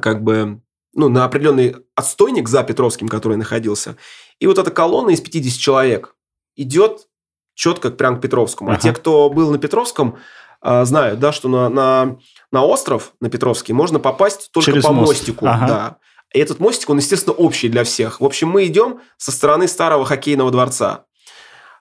как 0.02 0.23
бы, 0.23 0.62
ну, 0.93 1.10
на 1.10 1.25
определенный 1.25 1.75
отстойник 1.95 2.49
за 2.49 2.63
Петровским, 2.63 3.08
который 3.08 3.38
находился. 3.38 3.95
И 4.39 4.47
вот 4.47 4.58
эта 4.58 4.71
колонна 4.71 5.12
из 5.12 5.21
50 5.21 5.60
человек 5.60 6.15
идет 6.56 7.08
четко 7.54 7.91
прям 7.91 8.17
к 8.17 8.21
Петровскому. 8.21 8.71
А 8.71 8.73
Ага. 8.73 8.82
те, 8.82 8.91
кто 8.93 9.30
был 9.30 9.52
на 9.52 9.58
Петровском, 9.58 10.17
а, 10.62 10.84
знают, 10.86 11.19
да, 11.19 11.32
что 11.32 11.47
на, 11.49 11.69
на, 11.69 12.17
на 12.52 12.63
остров, 12.63 13.13
на 13.19 13.30
Петровский, 13.30 13.73
можно 13.73 13.99
попасть 13.99 14.49
только 14.52 14.71
Через 14.71 14.84
по 14.84 14.91
мост. 14.91 15.10
мостику. 15.13 15.45
Ага. 15.45 15.67
Да. 15.67 15.97
И 16.34 16.39
этот 16.39 16.60
мостик, 16.60 16.89
он, 16.89 16.97
естественно, 16.97 17.34
общий 17.36 17.69
для 17.69 17.84
всех. 17.84 18.21
В 18.21 18.25
общем, 18.25 18.49
мы 18.49 18.65
идем 18.65 18.99
со 19.17 19.32
стороны 19.32 19.67
старого 19.67 20.06
хоккейного 20.06 20.52
дворца 20.52 21.06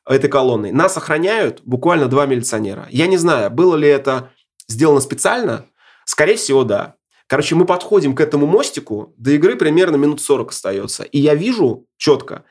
этой 0.07 0.31
колонной. 0.31 0.73
Нас 0.73 0.97
охраняют 0.97 1.61
буквально 1.64 2.07
два 2.07 2.27
милиционера. 2.27 2.87
Я 2.90 3.07
не 3.07 3.18
знаю, 3.18 3.51
было 3.51 3.77
ли 3.77 3.88
это 3.88 4.31
сделано 4.68 5.01
специально. 5.01 5.66
Скорее 6.07 6.37
всего, 6.37 6.64
да. 6.64 6.94
Короче, 7.28 7.54
мы 7.54 7.66
подходим 7.66 8.14
к 8.16 8.20
этому 8.20 8.46
мостику, 8.46 9.12
до 9.18 9.32
игры 9.32 9.54
примерно 9.54 9.96
минут 9.96 10.20
40 10.22 10.50
остается. 10.50 11.02
И 11.04 11.18
я 11.18 11.34
вижу 11.34 11.86
четко, 11.98 12.44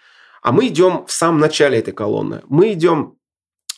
а 0.43 0.51
мы 0.51 0.67
идем 0.67 1.05
в 1.07 1.11
самом 1.11 1.39
начале 1.39 1.79
этой 1.79 1.93
колонны. 1.93 2.43
Мы 2.47 2.73
идем, 2.73 3.15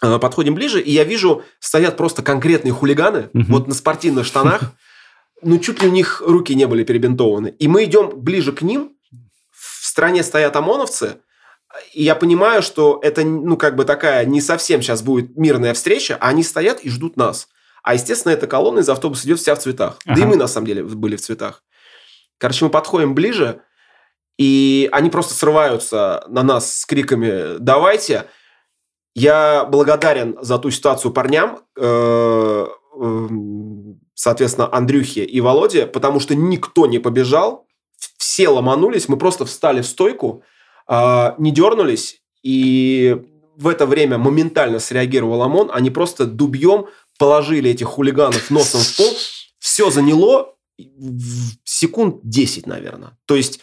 э, 0.04 0.20
подходим 0.20 0.56
ближе, 0.56 0.82
и 0.82 0.92
я 0.92 1.06
вижу, 1.06 1.44
стоят 1.60 1.96
просто 1.96 2.22
конкретные 2.22 2.74
хулиганы, 2.74 3.30
Мгм. 3.32 3.46
вот 3.54 3.68
на 3.68 3.74
спортивных 3.74 4.26
штанах, 4.26 4.74
ну, 5.42 5.58
чуть 5.58 5.82
ли 5.82 5.88
у 5.88 5.92
них 5.92 6.22
руки 6.26 6.54
не 6.54 6.68
были 6.68 6.84
перебинтованы. 6.84 7.56
И 7.60 7.70
мы 7.70 7.86
идем 7.86 8.10
ближе 8.20 8.52
к 8.52 8.62
ним, 8.62 8.92
в 9.52 9.86
стороне 9.86 10.22
стоят 10.22 10.54
ОМОНовцы, 10.58 11.16
и 11.94 12.04
я 12.04 12.16
понимаю, 12.16 12.62
что 12.62 13.00
это, 13.02 13.24
ну, 13.24 13.56
как 13.56 13.78
бы 13.78 13.86
такая 13.86 14.26
не 14.26 14.42
совсем 14.42 14.82
сейчас 14.82 15.02
будет 15.02 15.38
мирная 15.38 15.74
встреча, 15.74 16.18
а 16.20 16.28
они 16.28 16.44
стоят 16.44 16.82
и 16.82 16.90
ждут 16.90 17.16
нас. 17.16 17.48
А, 17.84 17.94
естественно, 17.94 18.34
эта 18.34 18.48
колонна 18.48 18.80
из 18.80 18.90
автобуса 18.90 19.26
идет 19.28 19.40
вся 19.40 19.56
в 19.56 19.60
цветах. 19.60 19.98
Да 20.06 20.14
и 20.14 20.22
Ага. 20.22 20.28
мы, 20.28 20.36
на 20.36 20.48
самом 20.48 20.68
деле, 20.68 20.84
были 20.84 21.16
в 21.16 21.22
цветах. 21.22 21.64
Короче, 22.38 22.66
мы 22.66 22.72
подходим 22.72 23.16
ближе, 23.16 23.62
и 24.38 24.88
они 24.92 25.10
просто 25.10 25.34
срываются 25.34 26.24
на 26.30 26.44
нас 26.44 26.80
с 26.80 26.86
криками 26.86 27.58
«давайте». 27.60 28.26
Я 29.16 29.66
благодарен 29.66 30.38
за 30.40 30.60
ту 30.60 30.72
ситуацию 30.72 31.12
парням, 31.12 31.60
э, 31.76 32.68
э, 33.02 33.28
соответственно, 34.14 34.70
Андрюхе 34.72 35.26
и 35.26 35.42
Володе, 35.42 35.88
потому 35.88 36.22
что 36.22 36.36
никто 36.36 36.86
не 36.86 37.00
побежал, 37.00 37.68
все 38.18 38.48
ломанулись, 38.48 39.10
мы 39.10 39.18
просто 39.18 39.46
встали 39.46 39.82
в 39.82 39.88
стойку, 39.88 40.44
э, 40.88 41.34
не 41.38 41.52
дернулись, 41.52 42.22
и 42.44 43.22
в 43.58 43.68
это 43.68 43.86
время 43.86 44.18
моментально 44.18 44.80
среагировал 44.80 45.42
ОМОН, 45.44 45.72
они 45.74 45.90
просто 45.90 46.26
дубьем 46.26 46.86
положили 47.20 47.70
этих 47.70 47.88
хулиганов 47.88 48.50
носом 48.50 48.82
в 48.82 48.98
пол, 48.98 49.14
все 49.60 49.92
заняло 49.92 50.56
секунд 51.64 52.22
10, 52.24 52.66
наверное. 52.66 53.18
То 53.26 53.36
есть 53.36 53.60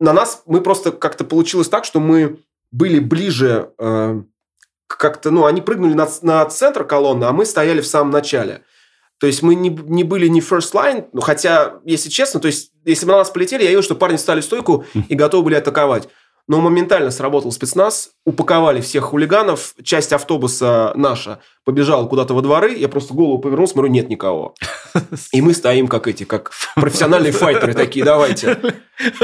на 0.00 0.12
нас 0.12 0.42
мы 0.46 0.62
просто 0.62 0.92
как-то 0.92 1.24
получилось 1.24 1.68
так, 1.68 1.84
что 1.84 2.00
мы 2.00 2.38
были 2.70 3.00
ближе 3.00 3.72
э, 3.78 4.22
как-то, 4.86 5.30
ну, 5.30 5.44
они 5.44 5.60
прыгнули 5.60 5.94
на, 5.94 6.08
на 6.22 6.44
центр 6.46 6.84
колонны, 6.84 7.24
а 7.24 7.32
мы 7.32 7.44
стояли 7.44 7.80
в 7.80 7.86
самом 7.86 8.12
начале. 8.12 8.62
То 9.18 9.26
есть 9.26 9.42
мы 9.42 9.56
не, 9.56 9.70
не 9.70 10.04
были 10.04 10.28
не 10.28 10.40
first 10.40 10.72
line, 10.72 11.08
ну, 11.12 11.20
хотя, 11.20 11.80
если 11.84 12.08
честно, 12.08 12.38
то 12.38 12.46
есть 12.46 12.70
если 12.84 13.04
бы 13.04 13.12
на 13.12 13.18
нас 13.18 13.30
полетели, 13.30 13.64
я 13.64 13.70
видел, 13.70 13.82
что 13.82 13.96
парни 13.96 14.16
стали 14.16 14.40
стойку 14.40 14.84
и 15.08 15.14
готовы 15.16 15.44
были 15.44 15.54
атаковать. 15.56 16.08
Но 16.48 16.60
моментально 16.60 17.10
сработал 17.10 17.52
спецназ, 17.52 18.10
упаковали 18.24 18.80
всех 18.80 19.04
хулиганов, 19.04 19.74
часть 19.82 20.12
автобуса 20.12 20.92
наша 20.94 21.40
побежала 21.64 22.06
куда-то 22.06 22.34
во 22.34 22.40
дворы, 22.40 22.74
я 22.74 22.88
просто 22.88 23.14
голову 23.14 23.38
повернул, 23.38 23.68
смотрю, 23.68 23.90
нет 23.90 24.08
никого. 24.08 24.54
И 25.32 25.42
мы 25.42 25.52
стоим 25.52 25.86
как 25.88 26.08
эти, 26.08 26.24
как 26.24 26.52
профессиональные 26.74 27.32
файтеры 27.32 27.74
такие, 27.74 28.04
давайте. 28.04 28.58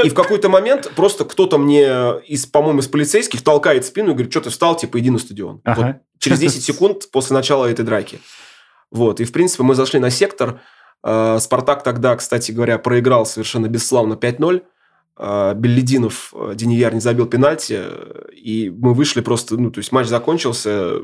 И 0.03 0.09
в 0.09 0.13
какой-то 0.13 0.49
момент 0.49 0.91
просто 0.95 1.25
кто-то 1.25 1.57
мне, 1.57 2.19
из, 2.27 2.45
по-моему, 2.45 2.79
из 2.79 2.87
полицейских 2.87 3.43
толкает 3.43 3.85
спину 3.85 4.11
и 4.11 4.13
говорит, 4.13 4.31
что 4.31 4.41
ты 4.41 4.49
встал, 4.51 4.77
типа, 4.77 4.99
иди 4.99 5.09
на 5.09 5.17
стадион. 5.17 5.61
Ага. 5.65 5.81
Вот 5.81 5.95
через 6.19 6.39
10 6.39 6.63
секунд 6.63 7.11
после 7.11 7.35
начала 7.35 7.65
этой 7.65 7.85
драки. 7.85 8.19
Вот, 8.91 9.19
и, 9.19 9.25
в 9.25 9.31
принципе, 9.31 9.63
мы 9.63 9.75
зашли 9.75 9.99
на 9.99 10.09
сектор. 10.09 10.61
Э, 11.03 11.37
Спартак 11.39 11.83
тогда, 11.83 12.15
кстати 12.15 12.51
говоря, 12.51 12.77
проиграл 12.77 13.25
совершенно 13.25 13.67
бесславно 13.67 14.13
5-0. 14.13 14.63
А, 15.17 15.53
Беллидинов, 15.53 16.33
э, 16.33 16.53
Денияр 16.55 16.93
не 16.93 16.99
забил 16.99 17.25
пенальти, 17.25 17.81
и 18.33 18.69
мы 18.69 18.93
вышли 18.93 19.21
просто, 19.21 19.57
ну, 19.57 19.71
то 19.71 19.79
есть 19.79 19.91
матч 19.91 20.07
закончился, 20.07 20.99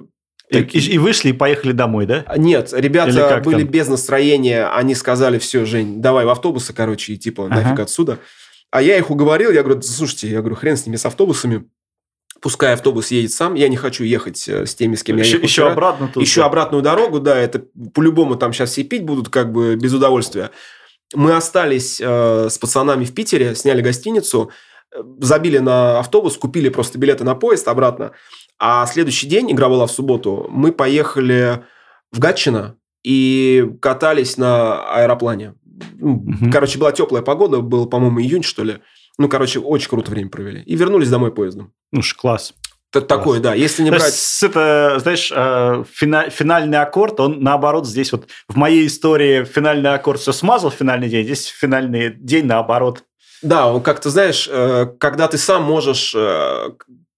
и, 0.50 0.58
и, 0.58 0.98
вышли 0.98 1.30
и 1.30 1.34
поехали 1.34 1.72
домой, 1.72 2.06
да? 2.06 2.26
А, 2.28 2.38
нет, 2.38 2.74
ребята 2.74 3.42
были 3.44 3.62
там? 3.62 3.72
без 3.72 3.88
настроения, 3.88 4.68
они 4.68 4.96
сказали, 4.96 5.40
все, 5.40 5.64
Жень, 5.64 6.02
давай 6.02 6.26
в 6.26 6.30
автобусы, 6.30 6.74
короче, 6.74 7.14
и 7.14 7.18
типа 7.18 7.46
ага. 7.46 7.62
нафиг 7.62 7.80
отсюда. 7.80 8.20
А 8.70 8.82
я 8.82 8.98
их 8.98 9.10
уговорил, 9.10 9.52
я 9.52 9.64
говорю, 9.64 9.82
слушайте, 9.82 10.30
я 10.30 10.40
говорю, 10.40 10.56
хрен 10.56 10.76
с 10.76 10.86
ними, 10.86 10.98
с 10.98 11.06
автобусами, 11.06 11.66
пускай 12.42 12.74
автобус 12.74 13.12
едет 13.12 13.32
сам, 13.32 13.54
я 13.54 13.70
не 13.70 13.78
хочу 13.78 14.04
ехать 14.04 14.48
э, 14.50 14.66
с 14.66 14.76
теми, 14.76 14.96
с 14.96 15.04
кем 15.04 15.18
еще, 15.18 15.30
я 15.30 15.34
ехал 15.36 15.44
Еще 15.46 15.62
вчера. 15.62 15.72
обратно 15.72 16.10
тут. 16.14 16.22
Еще 16.22 16.44
обратную 16.44 16.84
дорогу, 16.84 17.22
да, 17.22 17.38
это 17.38 17.64
по-любому 17.94 18.36
там 18.36 18.52
сейчас 18.52 18.72
все 18.72 18.84
пить 18.84 19.06
будут 19.06 19.30
как 19.30 19.54
бы 19.54 19.76
без 19.78 19.94
удовольствия. 19.94 20.52
Мы 21.14 21.36
остались 21.36 22.00
э, 22.02 22.48
с 22.50 22.58
пацанами 22.58 23.06
в 23.06 23.14
Питере, 23.14 23.56
сняли 23.56 23.82
гостиницу, 23.82 24.52
э, 24.94 25.02
забили 25.20 25.58
на 25.58 26.00
автобус, 26.00 26.38
купили 26.38 26.70
просто 26.70 26.98
билеты 26.98 27.24
на 27.24 27.36
поезд 27.36 27.68
обратно. 27.68 28.12
А 28.60 28.86
следующий 28.86 29.28
день, 29.28 29.52
игра 29.52 29.70
была 29.70 29.88
в 29.88 29.92
субботу, 29.92 30.48
мы 30.50 30.72
поехали 30.72 31.64
в 32.12 32.20
Гатчино 32.20 32.78
и 33.04 33.68
катались 33.82 34.38
на 34.38 34.86
аэроплане. 34.94 35.56
Угу. 36.00 36.52
Короче, 36.52 36.78
была 36.78 36.92
теплая 36.92 37.24
погода, 37.24 37.62
был, 37.62 37.88
по-моему, 37.88 38.22
июнь, 38.22 38.44
что 38.44 38.64
ли. 38.64 38.80
Ну, 39.18 39.28
короче, 39.30 39.60
очень 39.60 39.90
круто 39.90 40.12
время 40.12 40.30
провели. 40.30 40.62
И 40.62 40.76
вернулись 40.76 41.10
домой 41.10 41.32
поездом. 41.34 41.74
Ну, 41.92 42.02
ж 42.02 42.16
класс. 42.16 42.54
Такое, 42.92 43.40
да. 43.40 43.54
Если 43.54 43.84
не 43.84 43.90
брать... 43.90 44.08
Есть, 44.08 44.44
это, 44.44 44.98
знаешь, 45.00 45.32
э, 45.34 45.84
финальный 45.90 46.80
аккорд, 46.80 47.20
он 47.22 47.42
наоборот 47.42 47.88
здесь 47.88 48.12
вот 48.12 48.28
в 48.50 48.58
моей 48.58 48.88
истории 48.88 49.46
финальный 49.46 49.94
аккорд 49.94 50.20
все 50.20 50.34
смазал 50.34 50.72
финальный 50.72 51.08
день, 51.08 51.24
здесь 51.24 51.46
финальный 51.46 52.14
день 52.14 52.46
наоборот. 52.46 53.04
Да, 53.42 53.72
он 53.74 53.82
как-то, 53.82 54.10
знаешь, 54.10 54.48
э, 54.52 54.88
когда 55.00 55.28
ты 55.30 55.38
сам 55.38 55.64
можешь 55.64 56.14
э, 56.16 56.70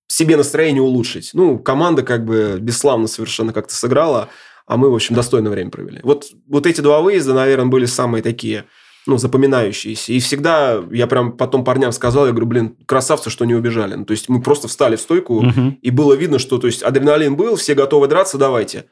себе 0.08 0.38
настроение 0.38 0.84
улучшить. 0.84 1.32
Ну, 1.34 1.58
команда 1.58 2.04
как 2.04 2.24
бы 2.24 2.58
бесславно 2.60 3.08
совершенно 3.08 3.52
как-то 3.52 3.74
сыграла, 3.74 4.30
а 4.68 4.78
мы, 4.78 4.92
в 4.92 4.96
общем, 4.96 5.16
достойное 5.16 5.52
время 5.52 5.72
провели. 5.72 6.00
Вот, 6.04 6.26
вот 6.48 6.68
эти 6.68 6.82
два 6.82 7.02
выезда, 7.02 7.34
наверное, 7.34 7.66
были 7.66 7.86
самые 7.86 8.22
такие 8.22 8.66
ну, 9.06 9.18
запоминающиеся. 9.18 10.14
И 10.14 10.20
всегда 10.20 10.82
я 10.92 11.08
прям 11.08 11.36
потом 11.36 11.64
парням 11.64 11.92
сказал, 11.92 12.26
я 12.26 12.32
говорю, 12.32 12.48
блин, 12.48 12.78
красавцы, 12.86 13.30
что 13.30 13.46
не 13.46 13.54
убежали. 13.54 13.96
Ну, 13.96 14.06
то 14.06 14.12
есть 14.12 14.30
мы 14.30 14.42
просто 14.42 14.68
встали 14.68 14.96
в 14.96 15.02
стойку, 15.02 15.38
угу. 15.38 15.78
и 15.82 15.92
было 15.92 16.14
видно, 16.14 16.40
что 16.40 16.58
то 16.58 16.68
есть 16.68 16.84
адреналин 16.84 17.36
был, 17.36 17.56
все 17.56 17.76
готовы 17.76 18.08
драться, 18.08 18.38
давайте. 18.38 18.86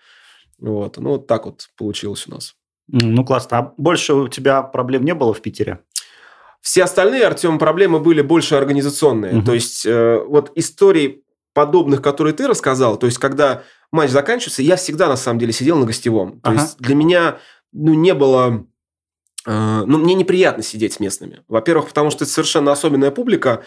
Вот, 0.59 0.97
ну, 0.97 1.11
вот 1.11 1.27
так 1.27 1.45
вот 1.45 1.69
получилось 1.77 2.25
у 2.27 2.31
нас. 2.31 2.55
Ну, 2.87 3.23
классно. 3.23 3.57
А 3.57 3.73
больше 3.77 4.13
у 4.13 4.27
тебя 4.27 4.61
проблем 4.61 5.05
не 5.05 5.13
было 5.13 5.33
в 5.33 5.41
Питере? 5.41 5.79
Все 6.61 6.83
остальные, 6.83 7.25
Артем, 7.25 7.57
проблемы 7.57 7.99
были 7.99 8.21
больше 8.21 8.55
организационные. 8.55 9.37
Угу. 9.37 9.45
То 9.45 9.53
есть, 9.53 9.85
э, 9.85 10.19
вот 10.27 10.51
истории 10.55 11.23
подобных, 11.53 12.01
которые 12.01 12.33
ты 12.33 12.47
рассказал, 12.47 12.97
то 12.97 13.07
есть, 13.07 13.17
когда 13.17 13.63
матч 13.91 14.11
заканчивается, 14.11 14.61
я 14.61 14.75
всегда, 14.75 15.07
на 15.07 15.15
самом 15.15 15.39
деле, 15.39 15.53
сидел 15.53 15.77
на 15.77 15.85
гостевом. 15.85 16.39
То 16.41 16.51
ага. 16.51 16.61
есть, 16.61 16.77
для 16.77 16.95
меня 16.95 17.37
ну, 17.71 17.93
не 17.93 18.13
было 18.13 18.65
ну, 19.45 19.97
мне 19.97 20.13
неприятно 20.13 20.63
сидеть 20.63 20.93
с 20.93 20.99
местными. 20.99 21.41
Во-первых, 21.47 21.89
потому 21.89 22.11
что 22.11 22.23
это 22.23 22.33
совершенно 22.33 22.71
особенная 22.71 23.11
публика. 23.11 23.63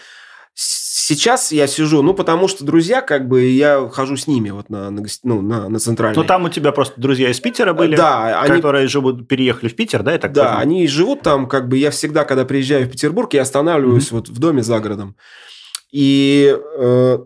Сейчас 0.53 1.51
я 1.51 1.67
сижу, 1.67 2.01
ну, 2.01 2.13
потому 2.13 2.47
что 2.47 2.63
друзья, 2.63 3.01
как 3.01 3.27
бы, 3.27 3.43
я 3.43 3.89
хожу 3.91 4.15
с 4.15 4.25
ними 4.25 4.49
вот 4.51 4.69
на, 4.69 4.89
на, 4.89 5.03
ну, 5.23 5.41
на, 5.41 5.67
на 5.67 5.79
центральный. 5.79 6.15
Ну, 6.15 6.23
там 6.23 6.45
у 6.45 6.49
тебя 6.49 6.71
просто 6.71 6.99
друзья 6.99 7.29
из 7.29 7.39
Питера 7.39 7.73
были, 7.73 7.95
да, 7.95 8.41
они, 8.41 8.55
которые 8.55 8.87
живут, 8.87 9.27
переехали 9.27 9.69
в 9.69 9.75
Питер, 9.75 10.01
да, 10.01 10.13
я 10.13 10.17
так 10.17 10.31
Да, 10.31 10.43
понимаю? 10.43 10.61
они 10.61 10.87
живут 10.87 11.21
там, 11.21 11.47
как 11.47 11.67
бы, 11.67 11.77
я 11.77 11.91
всегда, 11.91 12.23
когда 12.23 12.45
приезжаю 12.45 12.87
в 12.87 12.91
Петербург, 12.91 13.33
я 13.33 13.41
останавливаюсь 13.41 14.07
mm-hmm. 14.07 14.15
вот 14.15 14.29
в 14.29 14.39
доме 14.39 14.63
за 14.63 14.79
городом. 14.79 15.15
И 15.91 16.57
э, 16.77 17.19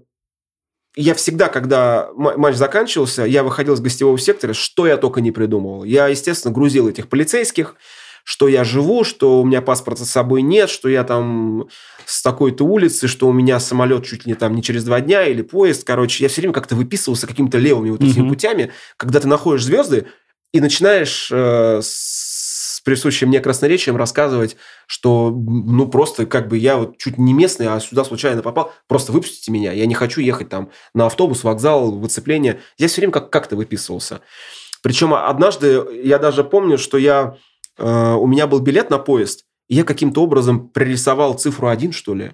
я 0.95 1.13
всегда, 1.13 1.47
когда 1.47 2.09
матч 2.15 2.55
заканчивался, 2.55 3.23
я 3.23 3.43
выходил 3.43 3.77
с 3.77 3.79
гостевого 3.79 4.17
сектора, 4.17 4.53
что 4.53 4.85
я 4.85 4.97
только 4.97 5.21
не 5.21 5.31
придумывал. 5.31 5.83
Я, 5.83 6.07
естественно, 6.07 6.53
грузил 6.53 6.89
этих 6.89 7.07
полицейских, 7.07 7.75
что 8.23 8.47
я 8.47 8.63
живу, 8.63 9.03
что 9.03 9.41
у 9.41 9.45
меня 9.45 9.61
паспорта 9.61 10.05
с 10.05 10.09
собой 10.09 10.41
нет, 10.41 10.69
что 10.69 10.89
я 10.89 11.03
там 11.03 11.67
с 12.05 12.21
такой-то 12.21 12.63
улицы, 12.63 13.07
что 13.07 13.27
у 13.27 13.33
меня 13.33 13.59
самолет 13.59 14.05
чуть 14.05 14.25
ли 14.25 14.33
там 14.33 14.55
не 14.55 14.63
через 14.63 14.83
два 14.83 15.01
дня 15.01 15.25
или 15.25 15.41
поезд. 15.41 15.85
Короче, 15.85 16.23
я 16.23 16.29
все 16.29 16.41
время 16.41 16.53
как-то 16.53 16.75
выписывался 16.75 17.27
какими-то 17.27 17.57
левыми 17.57 17.91
вот 17.91 18.03
этими 18.03 18.25
mm-hmm. 18.25 18.29
путями, 18.29 18.71
когда 18.97 19.19
ты 19.19 19.27
находишь 19.27 19.63
звезды 19.63 20.07
и 20.51 20.59
начинаешь 20.61 21.29
э, 21.31 21.81
с 21.83 22.81
присущим 22.83 23.27
мне 23.27 23.39
красноречием 23.39 23.97
рассказывать, 23.97 24.55
что 24.87 25.29
ну 25.29 25.87
просто 25.87 26.25
как 26.25 26.47
бы 26.47 26.57
я 26.57 26.77
вот 26.77 26.97
чуть 26.97 27.17
не 27.17 27.33
местный, 27.33 27.67
а 27.67 27.79
сюда 27.79 28.03
случайно 28.03 28.41
попал, 28.41 28.73
просто 28.87 29.11
выпустите 29.11 29.51
меня, 29.51 29.71
я 29.71 29.85
не 29.85 29.93
хочу 29.93 30.21
ехать 30.21 30.49
там 30.49 30.71
на 30.93 31.05
автобус, 31.05 31.43
вокзал, 31.43 31.91
выцепление. 31.91 32.61
Я 32.77 32.87
все 32.87 33.01
время 33.01 33.13
как- 33.13 33.29
как-то 33.29 33.55
выписывался. 33.55 34.21
Причем 34.81 35.13
однажды 35.13 35.85
я 36.03 36.17
даже 36.17 36.43
помню, 36.43 36.77
что 36.77 36.97
я 36.97 37.35
Э, 37.79 38.13
у 38.13 38.27
меня 38.27 38.47
был 38.47 38.59
билет 38.59 38.89
на 38.89 38.97
поезд, 38.97 39.45
и 39.67 39.75
я 39.75 39.83
каким-то 39.83 40.21
образом 40.21 40.69
прорисовал 40.69 41.35
цифру 41.35 41.67
1, 41.67 41.91
что 41.91 42.13
ли. 42.13 42.31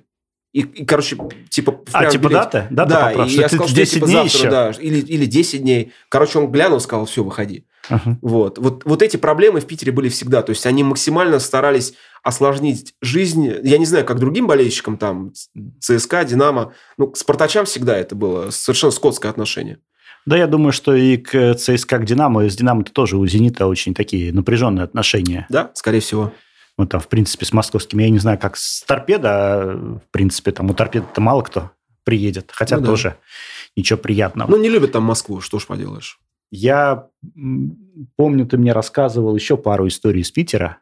И, 0.54 0.62
и 0.62 0.86
короче, 0.86 1.18
типа... 1.50 1.82
А, 1.92 2.06
типа 2.06 2.30
билет. 2.30 2.44
дата? 2.44 2.68
Дата 2.72 2.90
да, 2.90 3.08
поправ, 3.08 3.28
и 3.28 3.34
я 3.34 3.50
сказал, 3.50 3.68
что 3.68 3.76
10 3.76 3.94
типа, 3.94 4.06
дней 4.06 4.16
завтра, 4.16 4.40
еще? 4.40 4.50
да, 4.50 4.72
или, 4.80 5.00
или 5.00 5.26
10 5.26 5.62
дней. 5.62 5.92
Короче, 6.08 6.40
он 6.40 6.50
глянул, 6.50 6.80
сказал, 6.80 7.06
все, 7.06 7.26
выходи. 7.26 7.66
Uh-huh. 7.90 8.16
Вот. 8.22 8.58
Вот, 8.58 8.86
вот 8.86 9.02
эти 9.02 9.18
проблемы 9.18 9.60
в 9.60 9.66
Питере 9.66 9.92
были 9.92 10.08
всегда. 10.08 10.44
То 10.44 10.52
есть, 10.52 10.66
они 10.66 10.86
максимально 10.86 11.40
старались 11.40 11.94
осложнить 12.24 12.96
жизнь. 13.02 13.54
Я 13.64 13.78
не 13.78 13.86
знаю, 13.86 14.06
как 14.06 14.20
другим 14.20 14.48
болельщикам, 14.48 14.98
там, 14.98 15.34
ЦСКА, 15.82 16.24
Динамо. 16.24 16.74
Ну, 16.98 17.08
к 17.08 17.18
спартачам 17.18 17.66
всегда 17.66 17.98
это 17.98 18.16
было 18.16 18.50
совершенно 18.50 18.92
скотское 18.92 19.30
отношение. 19.30 19.80
Да, 20.26 20.38
я 20.38 20.48
думаю, 20.48 20.72
что 20.72 20.94
и 20.96 21.18
к 21.18 21.54
ЦСКА, 21.56 22.00
к 22.00 22.06
Динамо, 22.06 22.46
и 22.46 22.50
с 22.50 22.56
Динамо-то 22.56 22.92
тоже 22.92 23.18
у 23.18 23.26
Зенита 23.28 23.68
очень 23.68 23.94
такие 23.94 24.34
напряженные 24.34 24.84
отношения. 24.84 25.46
Да, 25.50 25.72
скорее 25.76 26.00
всего. 26.00 26.34
Вот 26.78 26.90
там, 26.90 27.00
в 27.00 27.08
принципе, 27.08 27.46
с 27.46 27.54
московскими, 27.54 28.04
я 28.04 28.10
не 28.10 28.20
знаю, 28.20 28.38
как 28.40 28.58
с 28.58 28.84
Торпедо, 28.84 29.30
а, 29.32 30.00
в 30.06 30.12
принципе, 30.12 30.52
там 30.52 30.70
у 30.70 30.74
Торпеда-то 30.74 31.22
мало 31.22 31.42
кто 31.42 31.72
приедет, 32.04 32.52
хотя 32.54 32.78
ну, 32.78 32.86
тоже 32.86 33.10
да. 33.10 33.16
ничего 33.78 33.98
приятного. 33.98 34.50
Ну, 34.50 34.58
не 34.58 34.70
любят 34.70 34.92
там 34.92 35.04
Москву, 35.04 35.42
что 35.42 35.60
ж 35.60 35.66
поделаешь. 35.68 36.20
Я 36.52 37.08
помню, 38.16 38.46
ты 38.46 38.58
мне 38.58 38.74
рассказывал 38.74 39.36
еще 39.36 39.58
пару 39.58 39.88
историй 39.88 40.22
из 40.22 40.32
Питера. 40.32 40.80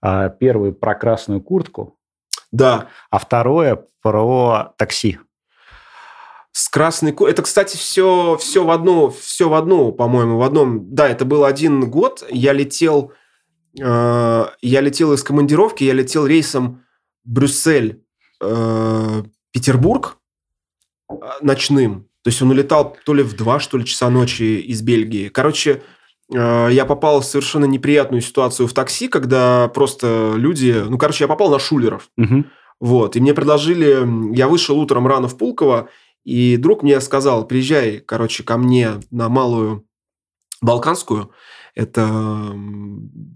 А, 0.00 0.28
первый 0.28 0.72
про 0.72 0.94
красную 0.94 1.40
куртку. 1.40 1.98
Да. 2.50 2.88
А 3.10 3.18
второе 3.18 3.84
про 4.02 4.74
такси 4.76 5.18
с 6.52 6.68
красной... 6.68 7.16
Это, 7.28 7.42
кстати, 7.42 7.76
все, 7.76 8.36
все 8.38 8.64
в 8.64 8.70
одну, 8.70 9.08
все 9.10 9.48
в 9.48 9.54
одну, 9.54 9.90
по-моему, 9.90 10.36
в 10.36 10.42
одном... 10.42 10.94
Да, 10.94 11.08
это 11.08 11.24
был 11.24 11.44
один 11.44 11.90
год. 11.90 12.24
Я 12.30 12.52
летел, 12.52 13.12
э, 13.80 14.46
я 14.60 14.80
летел 14.80 15.14
из 15.14 15.22
командировки, 15.22 15.82
я 15.82 15.94
летел 15.94 16.26
рейсом 16.26 16.84
Брюссель, 17.24 18.02
э, 18.42 19.22
Петербург 19.50 20.18
э, 21.10 21.14
ночным. 21.40 22.08
То 22.22 22.28
есть 22.28 22.40
он 22.42 22.50
улетал 22.50 22.96
то 23.04 23.14
ли 23.14 23.22
в 23.22 23.34
2, 23.34 23.60
что 23.60 23.78
ли, 23.78 23.86
часа 23.86 24.10
ночи 24.10 24.60
из 24.60 24.82
Бельгии. 24.82 25.28
Короче, 25.28 25.82
э, 26.32 26.68
я 26.70 26.84
попал 26.84 27.22
в 27.22 27.24
совершенно 27.24 27.64
неприятную 27.64 28.20
ситуацию 28.20 28.68
в 28.68 28.74
такси, 28.74 29.08
когда 29.08 29.68
просто 29.68 30.34
люди... 30.36 30.84
Ну, 30.86 30.98
короче, 30.98 31.24
я 31.24 31.28
попал 31.28 31.50
на 31.50 31.58
шулеров. 31.58 32.10
Мгм. 32.18 32.50
Вот. 32.78 33.16
И 33.16 33.20
мне 33.20 33.32
предложили... 33.32 34.34
Я 34.36 34.48
вышел 34.48 34.78
утром 34.78 35.06
рано 35.06 35.28
в 35.28 35.38
Пулково, 35.38 35.88
и 36.24 36.56
друг 36.56 36.82
мне 36.82 37.00
сказал, 37.00 37.46
приезжай, 37.46 37.98
короче, 37.98 38.42
ко 38.42 38.56
мне 38.56 39.00
на 39.10 39.28
Малую 39.28 39.86
Балканскую. 40.60 41.32
Это 41.74 42.54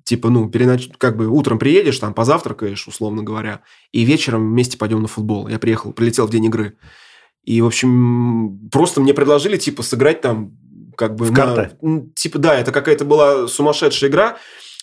типа, 0.05 0.29
ну, 0.29 0.49
переноч... 0.51 0.91
как 0.99 1.17
бы 1.17 1.27
утром 1.27 1.59
приедешь, 1.59 1.99
там 1.99 2.15
позавтракаешь, 2.15 2.87
условно 2.87 3.23
говоря, 3.23 3.63
и 3.93 4.05
вечером 4.05 4.51
вместе 4.51 4.77
пойдем 4.77 5.03
на 5.03 5.09
футбол. 5.09 5.49
Я 5.49 5.59
приехал, 5.59 5.93
прилетел 5.93 6.27
в 6.27 6.31
день 6.31 6.45
игры. 6.45 6.77
И, 7.45 7.61
в 7.61 7.67
общем, 7.67 8.69
просто 8.71 9.01
мне 9.01 9.15
предложили, 9.15 9.57
типа, 9.57 9.83
сыграть 9.83 10.21
там 10.21 10.53
как 10.97 11.15
бы... 11.15 11.25
В 11.25 11.31
на- 11.31 11.37
карты? 11.37 11.77
Типа, 12.15 12.39
да, 12.39 12.55
это 12.55 12.73
какая-то 12.73 13.05
была 13.05 13.49
сумасшедшая 13.49 14.11
игра. 14.11 14.37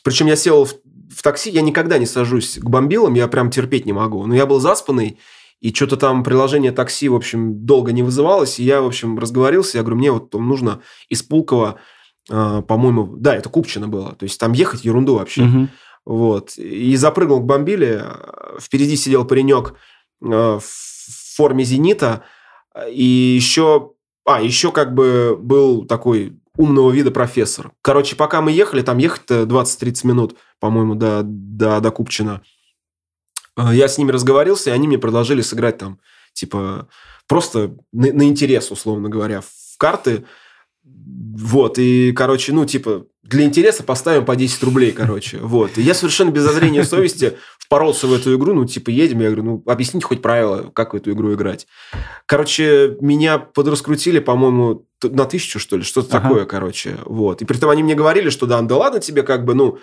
Причем 0.04 0.28
я 0.28 0.36
сел 0.36 0.66
в, 0.66 0.74
в 1.10 1.22
такси, 1.22 1.50
я 1.50 1.62
никогда 1.62 1.98
не 1.98 2.06
сажусь 2.06 2.58
к 2.58 2.70
бомбилам, 2.70 3.14
я 3.14 3.28
прям 3.28 3.50
терпеть 3.50 3.86
не 3.86 3.94
могу. 3.94 4.26
Но 4.26 4.36
я 4.36 4.46
был 4.46 4.60
заспанный, 4.60 5.20
и 5.64 5.74
что-то 5.74 5.96
там 5.96 6.26
приложение 6.26 6.74
такси, 6.74 7.08
в 7.08 7.16
общем, 7.16 7.66
долго 7.66 7.94
не 7.94 8.04
вызывалось. 8.04 8.60
И 8.60 8.66
я, 8.66 8.82
в 8.82 8.86
общем, 8.86 9.18
разговорился. 9.18 9.78
Я 9.78 9.84
говорю, 9.84 9.98
мне 9.98 10.12
вот 10.12 10.30
там 10.30 10.46
нужно 10.46 10.82
из 11.08 11.24
Пулково, 11.24 11.80
э, 12.30 12.62
по-моему, 12.68 13.16
да, 13.16 13.34
это 13.34 13.48
Купчино 13.48 13.88
было. 13.88 14.12
То 14.12 14.24
есть 14.24 14.38
там 14.38 14.52
ехать 14.52 14.84
ерунду 14.84 15.16
вообще. 15.16 15.44
Мгм. 15.44 15.70
Вот. 16.06 16.58
И 16.58 16.94
запрыгнул 16.98 17.40
к 17.40 17.46
бомбиле. 17.46 18.04
Впереди 18.60 18.98
сидел 18.98 19.24
паренек 19.24 19.76
э, 20.22 20.26
в 20.28 21.36
форме 21.38 21.64
«Зенита». 21.64 22.26
И 22.92 23.06
еще... 23.06 23.92
А, 24.26 24.42
еще 24.42 24.74
как 24.74 24.94
бы 24.94 25.38
был 25.40 25.86
такой 25.86 26.38
умного 26.58 26.92
вида 26.92 27.12
профессор. 27.12 27.72
Короче, 27.82 28.18
пока 28.18 28.42
мы 28.42 28.52
ехали, 28.52 28.82
там 28.82 28.98
ехать-то 28.98 29.44
20-30 29.44 30.08
минут, 30.08 30.36
по-моему, 30.60 30.96
до, 30.96 31.22
до, 31.24 31.80
до 31.80 31.92
Купчино. 31.92 32.42
Э, 33.58 33.70
Я 33.74 33.88
с 33.88 33.98
ними 33.98 34.12
разговорился, 34.12 34.70
и 34.70 34.74
они 34.74 34.88
мне 34.88 34.98
предложили 34.98 35.42
сыграть 35.42 35.78
там, 35.78 36.00
типа, 36.34 36.88
просто 37.28 37.76
на, 37.92 38.12
на 38.14 38.24
интерес, 38.24 38.72
условно 38.72 39.10
говоря, 39.10 39.42
в 39.42 39.78
карты. 39.78 40.26
Вот, 40.86 41.78
и, 41.80 42.12
короче, 42.12 42.52
ну, 42.54 42.66
типа, 42.66 43.06
для 43.24 43.46
интереса 43.46 43.84
поставим 43.84 44.26
по 44.26 44.36
10 44.36 44.62
рублей, 44.64 44.92
короче. 44.92 45.38
Вот. 45.42 45.78
И 45.78 45.82
я 45.82 45.94
совершенно 45.94 46.30
без 46.32 46.44
зазрения 46.44 46.84
совести 46.84 47.38
впоролся 47.58 48.06
в 48.08 48.14
эту 48.14 48.36
игру. 48.36 48.54
Ну, 48.54 48.66
типа, 48.66 48.90
едем. 48.90 49.22
Я 49.22 49.28
говорю, 49.28 49.44
ну, 49.44 49.64
объясните 49.66 50.06
хоть 50.06 50.22
правила, 50.22 50.70
как 50.74 50.94
в 50.94 50.98
эту 50.98 51.12
игру 51.14 51.34
играть. 51.34 51.66
Короче, 52.26 52.98
меня 53.00 53.40
подраскрутили, 53.40 54.20
по-моему, 54.20 54.86
на 55.02 55.26
тысячу, 55.26 55.60
что 55.60 55.78
ли, 55.78 55.84
что-то 55.84 56.18
Ага. 56.18 56.28
такое, 56.28 56.46
короче. 56.46 56.98
Вот. 57.06 57.42
И 57.42 57.46
при 57.46 57.58
этом 57.58 57.70
они 57.70 57.82
мне 57.84 57.96
говорили, 57.96 58.30
что 58.30 58.46
да, 58.46 58.62
да 58.62 58.76
ладно 58.76 59.00
тебе, 59.00 59.24
как 59.24 59.46
бы, 59.46 59.54
ну, 59.54 59.78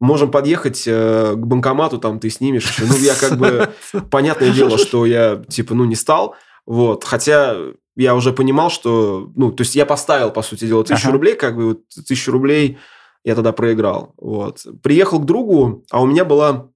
можем 0.00 0.30
подъехать 0.30 0.84
э, 0.86 1.34
к 1.34 1.46
банкомату, 1.46 1.98
там 1.98 2.20
ты 2.20 2.30
снимешь. 2.30 2.78
Ну, 2.78 2.96
я 2.98 3.14
как 3.14 3.36
бы, 3.36 3.72
понятное 4.10 4.50
дело, 4.50 4.78
что 4.78 5.06
я, 5.06 5.42
типа, 5.48 5.74
ну, 5.74 5.84
не 5.84 5.96
стал. 5.96 6.36
Вот. 6.66 7.04
Хотя 7.04 7.56
я 7.96 8.14
уже 8.14 8.32
понимал, 8.32 8.70
что... 8.70 9.30
Ну, 9.34 9.50
то 9.52 9.62
есть 9.62 9.74
я 9.74 9.86
поставил, 9.86 10.30
по 10.30 10.42
сути 10.42 10.66
дела, 10.66 10.84
тысячу 10.84 11.08
Ага. 11.08 11.12
рублей, 11.12 11.34
как 11.34 11.56
бы 11.56 11.66
вот 11.66 11.80
тысячу 12.06 12.30
рублей 12.30 12.78
я 13.24 13.34
тогда 13.34 13.52
проиграл. 13.52 14.14
Вот. 14.16 14.64
Приехал 14.82 15.18
к 15.18 15.26
другу, 15.26 15.84
а 15.90 16.00
у 16.00 16.06
меня 16.06 16.24
была 16.24 16.70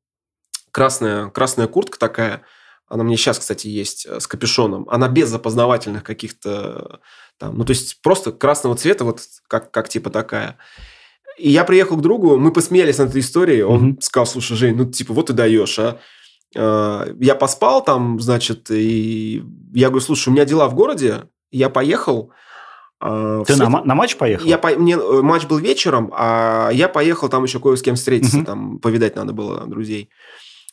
красная, 0.73 1.29
красная 1.31 1.69
куртка 1.69 1.99
такая. 1.99 2.43
Она 2.89 3.05
мне 3.05 3.17
сейчас, 3.17 3.39
кстати, 3.39 3.69
есть 3.69 4.05
э, 4.05 4.21
с 4.21 4.27
капюшоном. 4.27 4.89
Она 4.91 5.09
без 5.09 5.33
опознавательных 5.33 6.03
каких-то 6.03 7.01
там... 7.39 7.57
Ну, 7.57 7.65
то 7.65 7.71
есть 7.71 8.03
просто 8.03 8.33
красного 8.33 8.77
цвета, 8.77 9.05
вот 9.05 9.21
как, 9.49 9.71
как 9.71 9.89
типа 9.89 10.11
такая. 10.11 10.59
И 11.39 11.51
я 11.51 11.65
приехал 11.65 11.97
к 11.97 12.01
другу, 12.03 12.37
мы 12.39 12.53
посмеялись 12.53 12.99
над 12.99 13.11
этой 13.11 13.21
историей. 13.21 13.63
Он 13.63 13.83
Мгм. 13.83 14.01
сказал, 14.01 14.27
слушай, 14.27 14.57
Жень, 14.57 14.77
ну, 14.77 14.85
типа, 14.91 15.13
вот 15.15 15.27
ты 15.27 15.33
даешь, 15.33 15.79
а. 15.79 15.99
Э, 16.55 17.15
Я 17.21 17.35
поспал 17.35 17.83
там, 17.85 18.21
значит, 18.21 18.71
и 18.71 19.43
я 19.73 19.89
говорю, 19.89 20.05
слушай, 20.05 20.29
у 20.29 20.33
меня 20.33 20.45
дела 20.45 20.69
в 20.69 20.75
городе, 20.75 21.25
я 21.51 21.69
поехал. 21.71 22.31
в 23.01 23.45
Ты 23.47 23.57
на, 23.57 23.69
на 23.85 23.95
матч 23.95 24.17
поехал? 24.17 24.47
я 24.47 24.59
по- 24.59 24.77
мне 24.77 24.95
э, 24.95 25.23
матч 25.23 25.47
был 25.47 25.59
вечером, 25.59 26.13
а 26.17 26.71
я 26.73 26.89
поехал 26.89 27.29
там 27.29 27.43
еще 27.45 27.59
кое 27.59 27.75
с 27.77 27.83
кем 27.83 27.95
встретиться, 27.97 28.37
Мгм. 28.37 28.45
там 28.47 28.79
повидать 28.79 29.17
надо 29.17 29.33
было 29.33 29.67
друзей. 29.67 30.09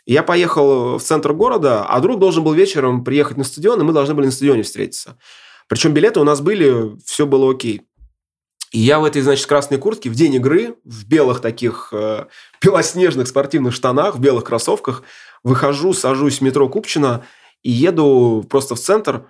Я 0.06 0.22
поехал 0.24 0.98
в 0.98 1.02
центр 1.02 1.34
города, 1.34 1.86
а 1.86 2.00
друг 2.02 2.20
должен 2.20 2.44
был 2.44 2.54
вечером 2.54 3.04
приехать 3.04 3.38
на 3.38 3.44
стадион, 3.44 3.80
и 3.82 3.84
мы 3.84 3.94
должны 3.94 4.14
были 4.16 4.26
на 4.28 4.32
стадионе 4.32 4.62
встретиться. 4.64 5.18
Причем 5.68 5.94
билеты 5.94 6.20
у 6.20 6.24
нас 6.24 6.42
были, 6.42 6.98
все 7.06 7.26
было 7.26 7.52
окей. 7.52 7.82
И 8.72 8.80
я 8.80 9.00
в 9.00 9.04
этой, 9.04 9.22
значит, 9.22 9.48
красной 9.48 9.78
куртке 9.78 10.10
в 10.10 10.16
день 10.16 10.36
игры, 10.36 10.76
в 10.84 11.08
белых 11.08 11.42
таких 11.42 11.90
э, 11.92 12.28
белоснежных 12.62 13.28
спортивных 13.28 13.74
штанах, 13.74 14.16
в 14.16 14.20
белых 14.20 14.44
кроссовках, 14.44 15.04
выхожу, 15.44 15.94
сажусь 15.94 16.40
в 16.40 16.42
метро 16.42 16.70
Купчино 16.70 17.26
и 17.64 17.72
еду 17.72 18.46
просто 18.48 18.76
в 18.76 18.80
центр. 18.80 19.28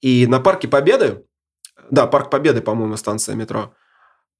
И 0.00 0.26
на 0.26 0.40
Парке 0.40 0.66
Победы, 0.66 1.24
да, 1.90 2.06
Парк 2.06 2.30
Победы, 2.30 2.62
по-моему, 2.62 2.96
станция 2.96 3.36
метро, 3.36 3.74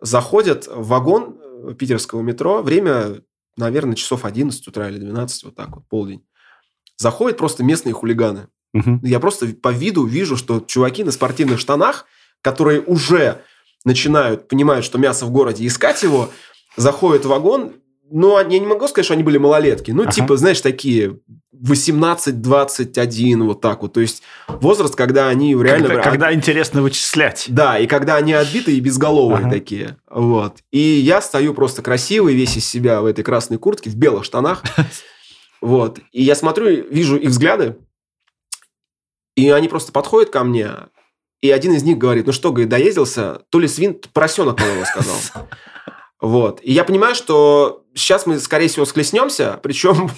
заходят 0.01 0.67
в 0.67 0.89
вагон 0.89 1.39
э, 1.41 1.75
питерского 1.75 2.21
метро, 2.23 2.63
время, 2.63 3.23
наверное, 3.57 3.95
часов 3.95 4.25
11 4.25 4.67
утра 4.67 4.89
или 4.89 4.99
12, 4.99 5.45
вот 5.45 5.55
так 5.55 5.77
вот, 5.77 5.87
полдень. 5.89 6.25
Заходят 6.97 7.39
просто 7.39 7.63
местные 7.63 7.93
хулиганы. 7.93 8.49
Мгм. 8.73 9.01
Я 9.05 9.21
просто 9.21 9.47
по 9.47 9.73
виду 9.73 10.07
вижу, 10.07 10.37
что 10.37 10.61
чуваки 10.61 11.05
на 11.05 11.13
спортивных 11.13 11.59
штанах, 11.59 12.07
которые 12.43 12.81
уже 12.81 13.43
начинают, 13.85 14.49
понимают, 14.49 14.85
что 14.85 14.99
мясо 14.99 15.27
в 15.27 15.31
городе, 15.31 15.67
искать 15.67 16.03
его, 16.03 16.31
заходят 16.77 17.25
в 17.25 17.29
вагон. 17.29 17.73
Ну, 18.13 18.37
они- 18.37 18.57
я 18.57 18.61
не 18.61 18.67
могу 18.67 18.89
сказать, 18.89 19.05
что 19.05 19.15
они 19.15 19.23
были 19.23 19.39
малолетки. 19.39 19.93
Ну, 19.93 20.03
Ага. 20.03 20.13
типа, 20.13 20.37
знаешь, 20.37 20.61
такие 20.61 21.19
18-21, 21.63 23.45
вот 23.47 23.61
так 23.61 23.83
вот. 23.83 23.93
То 23.93 24.01
есть 24.01 24.23
возраст, 24.49 24.95
когда 24.97 25.29
они 25.29 25.55
реально... 25.55 25.89
Когда, 25.89 26.03
когда 26.03 26.35
интересно 26.35 26.83
вычислять. 26.83 27.45
Да, 27.49 27.79
и 27.79 27.87
когда 27.87 28.17
они 28.17 28.33
отбитые 28.33 28.79
и 28.79 28.81
безголовые 28.81 29.41
Ага. 29.47 29.51
такие. 29.51 29.97
Вот. 30.09 30.57
И 30.73 30.79
я 30.79 31.21
стою 31.21 31.55
просто 31.55 31.83
красивый, 31.83 32.35
весь 32.35 32.57
из 32.57 32.67
себя 32.69 33.01
в 33.01 33.07
этой 33.07 33.23
красной 33.23 33.59
куртке, 33.59 33.91
в 33.91 33.97
белых 33.97 34.25
штанах. 34.25 34.63
Вот. 35.63 35.99
И 36.11 36.23
я 36.23 36.35
смотрю, 36.35 36.69
вижу 36.91 37.17
их 37.19 37.29
взгляды, 37.29 37.77
и 39.37 39.51
они 39.51 39.69
просто 39.69 39.93
подходят 39.93 40.31
ко 40.31 40.43
мне, 40.43 40.71
и 41.41 41.51
один 41.51 41.73
из 41.73 41.83
них 41.83 41.99
говорит, 41.99 42.27
ну 42.27 42.33
что, 42.33 42.51
говорит, 42.51 42.69
доездился, 42.69 43.43
то 43.51 43.59
ли 43.59 43.69
свин, 43.69 43.95
то 43.95 44.09
поросенок, 44.13 44.57
по-моему, 44.57 44.85
сказал. 44.85 45.17
Вот. 46.21 46.61
И 46.63 46.73
я 46.73 46.85
понимаю, 46.85 47.15
что 47.15 47.85
сейчас 47.95 48.27
мы, 48.27 48.39
скорее 48.41 48.69
всего, 48.69 48.85
схлестнемся, 48.85 49.59
причем 49.63 50.11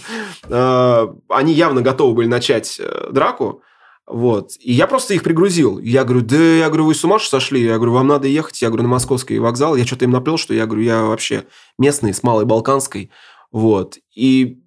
э, 0.48 1.08
они 1.28 1.52
явно 1.52 1.80
готовы 1.80 2.14
были 2.14 2.26
начать 2.26 2.80
э, 2.80 3.10
драку. 3.12 3.62
Вот. 4.06 4.52
И 4.58 4.72
я 4.72 4.88
просто 4.88 5.14
их 5.14 5.22
пригрузил. 5.22 5.78
Я 5.78 6.02
говорю, 6.02 6.26
да, 6.26 6.36
я 6.36 6.66
говорю, 6.66 6.86
вы 6.86 6.94
с 6.96 7.04
ума 7.04 7.20
сошли? 7.20 7.62
Я 7.62 7.76
говорю, 7.76 7.92
вам 7.92 8.08
надо 8.08 8.26
ехать. 8.26 8.60
Я 8.60 8.68
говорю, 8.68 8.82
на 8.82 8.88
московский 8.88 9.38
вокзал. 9.38 9.76
Я 9.76 9.86
что-то 9.86 10.04
им 10.04 10.10
наплел, 10.10 10.38
что 10.38 10.54
я 10.54 10.66
говорю, 10.66 10.82
я 10.82 11.02
вообще 11.02 11.44
местный, 11.78 12.12
с 12.12 12.24
Малой 12.24 12.44
Балканской. 12.44 13.10
Вот. 13.52 13.98
И 14.14 14.58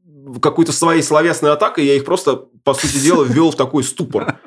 какой-то 0.41 0.71
своей 0.71 1.03
словесной 1.03 1.51
атакой 1.51 1.85
я 1.85 1.95
их 1.95 2.05
просто, 2.05 2.47
по 2.63 2.73
сути 2.73 2.97
дела, 2.97 3.23
ввел 3.23 3.51
в 3.51 3.55
такой 3.55 3.83
ступор. 3.83 4.39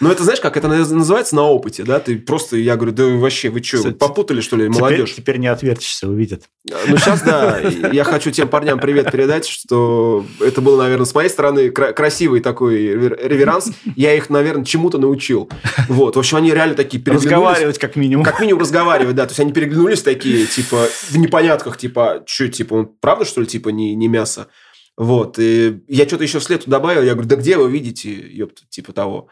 Но 0.00 0.10
это, 0.10 0.24
знаешь, 0.24 0.40
как 0.40 0.56
это 0.56 0.68
называется 0.68 1.36
на 1.36 1.42
опыте, 1.42 1.84
да? 1.84 2.00
Ты 2.00 2.18
просто, 2.18 2.56
я 2.56 2.76
говорю, 2.76 2.92
да 2.92 3.04
вообще, 3.06 3.50
вы 3.50 3.62
что, 3.62 3.92
попутали, 3.92 4.40
что 4.40 4.56
ли, 4.56 4.64
Теперь, 4.68 4.80
молодежь? 4.80 5.14
теперь 5.14 5.36
не 5.36 5.48
отвертишься, 5.48 6.08
увидят. 6.08 6.44
Ну, 6.64 6.96
сейчас, 6.96 7.20
да, 7.22 7.58
я 7.58 8.04
хочу 8.04 8.30
тем 8.30 8.48
парням 8.48 8.78
привет 8.80 9.12
передать, 9.12 9.46
что 9.46 10.24
это 10.40 10.62
было, 10.62 10.82
наверное, 10.82 11.04
с 11.04 11.14
моей 11.14 11.28
стороны 11.28 11.70
кра- 11.70 11.92
красивый 11.92 12.40
такой 12.40 12.78
ревер- 12.78 13.18
реверанс. 13.22 13.70
Я 13.96 14.14
их, 14.14 14.30
наверное, 14.30 14.64
чему-то 14.64 14.96
научил. 14.98 15.50
Вот, 15.88 16.16
в 16.16 16.18
общем, 16.18 16.38
они 16.38 16.52
реально 16.52 16.74
такие 16.74 16.98
переглянулись. 17.02 17.24
Разговаривать 17.32 17.78
как 17.78 17.96
минимум. 17.96 18.24
Как 18.24 18.40
минимум 18.40 18.62
разговаривать, 18.62 19.14
да. 19.14 19.26
То 19.26 19.32
есть 19.32 19.40
они 19.40 19.52
переглянулись 19.52 20.02
такие, 20.02 20.46
типа, 20.46 20.86
в 21.10 21.16
непонятках, 21.18 21.76
типа, 21.76 22.22
что, 22.26 22.48
типа, 22.48 22.74
он 22.74 22.86
правда, 23.00 23.26
что 23.26 23.42
ли, 23.42 23.46
типа, 23.46 23.68
не, 23.68 23.94
не 23.94 24.08
мясо? 24.08 24.48
Вот. 24.96 25.38
И 25.38 25.80
я 25.88 26.06
что-то 26.06 26.24
еще 26.24 26.38
вслед 26.38 26.62
добавил. 26.66 27.02
Я 27.02 27.12
говорю, 27.12 27.28
да 27.28 27.36
где 27.36 27.58
вы 27.58 27.70
видите, 27.70 28.10
ёпта, 28.12 28.62
типа 28.70 28.94
того. 28.94 29.28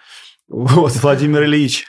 Вот. 0.49 0.93
Владимир 0.97 1.45
Ильич. 1.45 1.87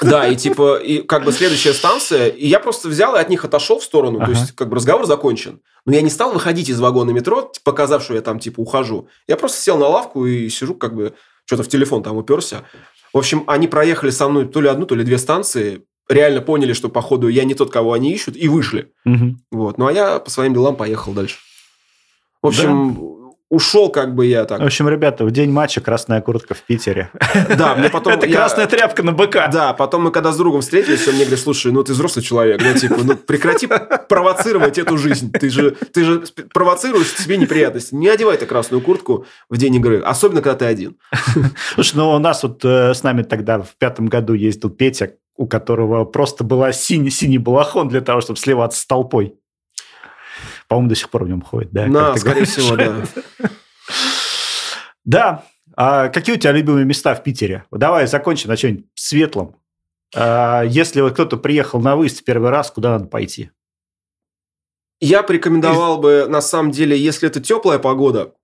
Да, 0.00 0.26
и 0.26 0.36
типа, 0.36 0.76
и 0.76 1.02
как 1.02 1.24
бы 1.24 1.32
следующая 1.32 1.72
станция, 1.72 2.28
и 2.28 2.46
я 2.46 2.58
просто 2.60 2.88
взял 2.88 3.14
и 3.16 3.18
от 3.18 3.28
них 3.28 3.44
отошел 3.44 3.78
в 3.78 3.84
сторону, 3.84 4.18
Ага. 4.18 4.26
то 4.26 4.30
есть 4.32 4.52
как 4.52 4.68
бы 4.68 4.76
разговор 4.76 5.06
закончен. 5.06 5.60
Но 5.86 5.94
я 5.94 6.02
не 6.02 6.10
стал 6.10 6.32
выходить 6.32 6.68
из 6.68 6.80
вагона 6.80 7.10
метро, 7.10 7.52
показав, 7.62 8.02
что 8.02 8.14
я 8.14 8.20
там 8.20 8.38
типа 8.40 8.60
ухожу. 8.60 9.08
Я 9.28 9.36
просто 9.36 9.58
сел 9.60 9.78
на 9.78 9.86
лавку 9.86 10.26
и 10.26 10.48
сижу 10.48 10.74
как 10.74 10.94
бы, 10.94 11.14
что-то 11.44 11.62
в 11.62 11.68
телефон 11.68 12.02
там 12.02 12.16
уперся. 12.16 12.64
В 13.12 13.18
общем, 13.18 13.44
они 13.46 13.68
проехали 13.68 14.10
со 14.10 14.28
мной 14.28 14.46
то 14.48 14.60
ли 14.60 14.68
одну, 14.68 14.86
то 14.86 14.94
ли 14.96 15.04
две 15.04 15.18
станции, 15.18 15.84
реально 16.08 16.40
поняли, 16.40 16.72
что 16.72 16.88
походу 16.88 17.28
я 17.28 17.44
не 17.44 17.54
тот, 17.54 17.70
кого 17.70 17.92
они 17.92 18.12
ищут, 18.12 18.36
и 18.36 18.48
вышли. 18.48 18.92
Мгм. 19.04 19.40
Вот. 19.52 19.78
Ну, 19.78 19.86
а 19.86 19.92
я 19.92 20.18
по 20.18 20.30
своим 20.30 20.52
делам 20.52 20.76
поехал 20.76 21.12
дальше. 21.12 21.36
В 22.42 22.48
общем, 22.48 23.23
ушел 23.54 23.88
как 23.88 24.14
бы 24.14 24.26
я 24.26 24.44
так. 24.44 24.60
В 24.60 24.64
общем, 24.64 24.88
ребята, 24.88 25.24
в 25.24 25.30
день 25.30 25.50
матча 25.50 25.80
красная 25.80 26.20
куртка 26.20 26.54
в 26.54 26.62
Питере. 26.62 27.10
Да, 27.56 27.74
мне 27.74 27.88
потом... 27.88 28.12
Это 28.14 28.26
я- 28.26 28.36
красная 28.36 28.66
тряпка 28.66 29.02
на 29.02 29.12
быка. 29.12 29.48
Да, 29.48 29.72
потом 29.72 30.04
мы 30.04 30.10
когда 30.10 30.32
с 30.32 30.36
другом 30.36 30.60
встретились, 30.60 31.06
он 31.06 31.14
мне 31.14 31.24
говорит, 31.24 31.42
слушай, 31.42 31.72
ну 31.72 31.82
ты 31.82 31.92
взрослый 31.92 32.24
человек, 32.24 32.60
ну 32.62 32.74
типа, 32.74 32.96
ну 33.02 33.16
прекрати 33.16 33.68
провоцировать 34.08 34.78
эту 34.78 34.98
жизнь. 34.98 35.32
Ты 35.32 35.50
же, 35.50 35.70
ты 35.92 36.04
же 36.04 36.24
провоцируешь 36.52 37.12
себе 37.14 37.36
неприятности. 37.36 37.94
Не 37.94 38.08
одевай 38.08 38.36
ты 38.36 38.46
красную 38.46 38.80
куртку 38.80 39.26
в 39.48 39.56
день 39.56 39.76
игры, 39.76 40.00
особенно 40.00 40.42
когда 40.42 40.58
ты 40.58 40.64
один. 40.66 40.96
Слушай, 41.74 41.96
ну 41.96 42.10
у 42.10 42.18
нас 42.18 42.42
вот 42.42 42.64
э, 42.64 42.94
с 42.94 43.02
нами 43.02 43.22
тогда 43.22 43.60
в 43.60 43.76
пятом 43.78 44.06
году 44.06 44.34
ездил 44.34 44.70
Петя, 44.70 45.12
у 45.36 45.46
которого 45.46 46.04
просто 46.04 46.44
была 46.44 46.72
синий, 46.72 47.10
синий 47.10 47.38
балахон 47.38 47.88
для 47.88 48.00
того, 48.00 48.20
чтобы 48.20 48.38
сливаться 48.38 48.80
с 48.80 48.86
толпой. 48.86 49.36
По-моему, 50.74 50.88
до 50.88 50.96
сих 50.96 51.08
пор 51.08 51.22
в 51.22 51.28
нем 51.28 51.40
ходит, 51.40 51.70
да? 51.70 51.86
На, 51.86 52.16
скорее 52.16 52.46
говоришь? 52.46 52.48
всего, 52.48 52.74
да. 52.74 53.04
Да. 55.04 55.44
А 55.76 56.08
какие 56.08 56.34
у 56.34 56.38
тебя 56.38 56.50
любимые 56.50 56.84
места 56.84 57.14
в 57.14 57.22
Питере? 57.22 57.64
Давай 57.70 58.08
закончим 58.08 58.48
на 58.48 58.56
чем-нибудь 58.56 58.86
светлом. 58.96 59.54
А, 60.16 60.62
Если 60.62 61.00
вот 61.00 61.12
кто-то 61.12 61.36
приехал 61.36 61.80
на 61.80 61.94
выезд 61.94 62.22
в 62.22 62.24
первый 62.24 62.50
раз, 62.50 62.72
куда 62.72 62.90
надо 62.90 63.06
пойти? 63.06 63.52
Я 64.98 65.22
порекомендовал 65.22 65.98
бы, 65.98 66.26
на 66.28 66.40
самом 66.40 66.72
деле, 66.72 66.98
если 66.98 67.28
это 67.28 67.40
теплая 67.40 67.78
погода, 67.78 68.34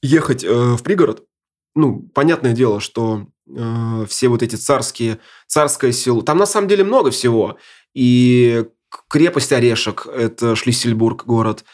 ехать 0.00 0.44
э, 0.44 0.50
в 0.50 0.82
пригород. 0.82 1.26
Ну, 1.74 2.08
понятное 2.14 2.54
дело, 2.54 2.80
что 2.80 3.26
э, 3.54 4.06
все 4.08 4.28
вот 4.28 4.42
эти 4.42 4.56
царские, 4.56 5.18
царское 5.46 5.92
село, 5.92 6.22
там 6.22 6.38
на 6.38 6.46
самом 6.46 6.68
деле 6.68 6.84
много 6.84 7.10
всего. 7.10 7.58
И 7.92 8.64
крепость 9.08 9.52
Орешек, 9.52 10.06
это 10.06 10.56
Шлиссельбург 10.56 11.24
город. 11.24 11.64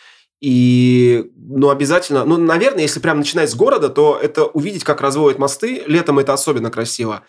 И, 0.41 1.31
ну, 1.37 1.71
обязательно, 1.71 2.25
ну, 2.25 2.37
наверное, 2.37 2.83
если 2.83 3.01
прям 3.01 3.19
начинать 3.19 3.51
с 3.51 3.55
города, 3.55 3.89
то 3.89 4.19
это 4.21 4.45
увидеть, 4.45 4.85
как 4.85 5.01
разводят 5.01 5.39
мосты. 5.39 5.83
Летом 5.87 6.19
это 6.19 6.35
особенно 6.35 6.71
красиво. 6.71 7.23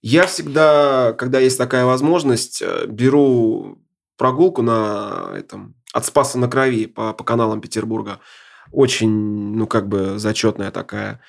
Я 0.00 0.26
всегда, 0.26 1.14
когда 1.16 1.38
есть 1.38 1.56
такая 1.56 1.84
возможность, 1.84 2.60
э, 2.60 2.86
беру 2.88 3.78
прогулку 4.16 4.62
на 4.62 5.30
этом 5.36 5.76
от 5.92 6.04
Спаса 6.04 6.38
на 6.38 6.48
Крови 6.48 6.86
по, 6.86 7.12
по 7.12 7.22
каналам 7.22 7.60
Петербурга. 7.60 8.18
Очень, 8.72 9.10
ну, 9.10 9.66
как 9.68 9.88
бы 9.88 10.18
зачетная 10.18 10.72
такая. 10.72 11.20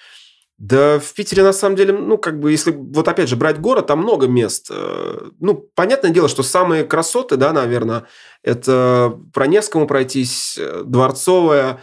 Да, 0.66 0.98
в 1.00 1.14
Питере, 1.14 1.44
на 1.44 1.52
самом 1.52 1.76
деле, 1.76 1.92
ну, 1.92 2.18
как 2.18 2.40
бы, 2.40 2.50
если 2.52 2.72
вот 2.72 3.06
опять 3.08 3.28
же 3.28 3.36
брать 3.36 3.60
город, 3.60 3.88
там 3.88 4.00
много 4.00 4.28
мест. 4.28 4.68
Э, 4.72 5.30
Ну, 5.42 5.56
понятное 5.76 6.12
дело, 6.12 6.30
что 6.30 6.42
самые 6.42 6.86
красоты, 6.86 7.36
да, 7.36 7.52
наверное, 7.52 8.04
это 8.44 9.20
про 9.34 9.46
Невскому 9.48 9.88
пройтись, 9.88 10.58
э, 10.58 10.84
Дворцовая. 10.86 11.82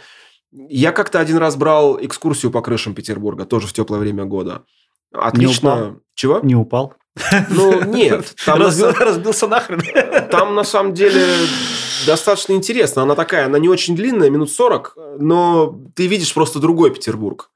Я 0.51 0.91
как-то 0.93 1.19
один 1.19 1.37
раз 1.37 1.55
брал 1.57 1.99
экскурсию 2.01 2.51
по 2.51 2.61
крышам 2.61 2.95
Петербурга, 2.95 3.45
тоже 3.45 3.67
в 3.67 3.73
теплое 3.73 3.99
время 3.99 4.25
года. 4.25 4.63
Отлично. 5.13 5.73
упал? 5.75 5.95
Чего? 6.15 6.39
Не 6.41 6.55
упал? 6.55 6.93
Ну, 7.49 7.83
нет. 7.83 8.33
Там 8.45 8.57
на 8.59 8.65
Разбил- 8.65 8.93
самом- 8.93 9.07
разбился 9.07 9.47
нахрен. 9.47 9.81
там, 10.31 10.55
на 10.55 10.63
самом 10.63 10.93
деле, 10.95 11.23
достаточно 12.07 12.53
интересно. 12.53 13.03
Она 13.03 13.13
такая, 13.13 13.45
она 13.45 13.59
не 13.59 13.69
очень 13.69 13.95
длинная, 13.95 14.31
минут 14.31 14.49
40, 14.49 14.97
но 15.19 15.77
ты 15.95 16.07
видишь 16.07 16.33
просто 16.33 16.57
другой 16.59 16.89
Петербург. 16.91 17.50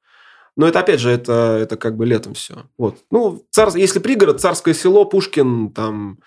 Но 0.55 0.67
это, 0.67 0.79
опять 0.79 0.99
же, 0.99 1.09
это, 1.09 1.57
это 1.61 1.75
как 1.77 1.97
бы 1.97 2.05
летом 2.05 2.33
все. 2.33 2.63
Вот. 2.77 2.97
Ну, 3.11 3.45
цар, 3.51 3.75
если 3.75 3.99
пригород, 3.99 4.39
Царское 4.39 4.73
село, 4.73 5.05
Пушкин, 5.05 5.71
там 5.71 6.19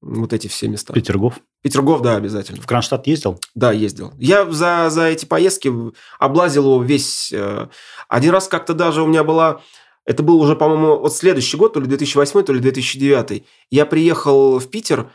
вот 0.00 0.32
эти 0.32 0.48
все 0.48 0.68
места. 0.68 0.92
Петергоф. 0.92 1.40
Петергоф, 1.62 2.02
да, 2.02 2.16
обязательно. 2.16 2.60
В 2.60 2.66
Кронштадт 2.66 3.06
ездил? 3.06 3.40
Да, 3.54 3.72
ездил. 3.72 4.12
Я 4.18 4.50
за, 4.50 4.88
за 4.90 5.04
эти 5.06 5.24
поездки 5.24 5.72
облазил 6.18 6.64
его 6.64 6.82
весь... 6.82 7.32
э, 7.32 7.68
Один 8.08 8.32
раз 8.32 8.48
как-то 8.48 8.74
даже 8.74 9.02
у 9.02 9.06
меня 9.06 9.24
была... 9.24 9.60
Это 10.04 10.22
был 10.22 10.38
уже, 10.40 10.54
по-моему, 10.56 10.98
вот 10.98 11.16
следующий 11.16 11.56
год, 11.56 11.72
то 11.72 11.80
ли 11.80 11.86
2008, 11.86 12.42
то 12.42 12.52
ли 12.52 12.60
2009. 12.60 13.44
Я 13.70 13.86
приехал 13.86 14.58
в 14.58 14.68
Питер 14.68 15.10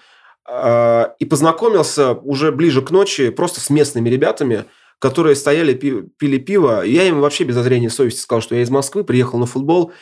э, 0.49 1.05
и 1.19 1.25
познакомился 1.25 2.13
уже 2.13 2.51
ближе 2.51 2.81
к 2.81 2.89
ночи 2.89 3.29
просто 3.29 3.61
с 3.61 3.69
местными 3.69 4.09
ребятами, 4.09 4.65
которые 4.99 5.35
стояли, 5.35 5.73
пи- 5.73 6.03
пили 6.17 6.37
пиво. 6.37 6.83
Я 6.83 7.05
им 7.05 7.21
вообще 7.21 7.45
без 7.45 7.55
зазрения 7.55 7.89
совести 7.89 8.19
сказал, 8.19 8.41
что 8.41 8.55
я 8.55 8.61
из 8.61 8.69
Москвы, 8.69 9.03
приехал 9.03 9.39
на 9.39 9.45
футбол. 9.45 9.93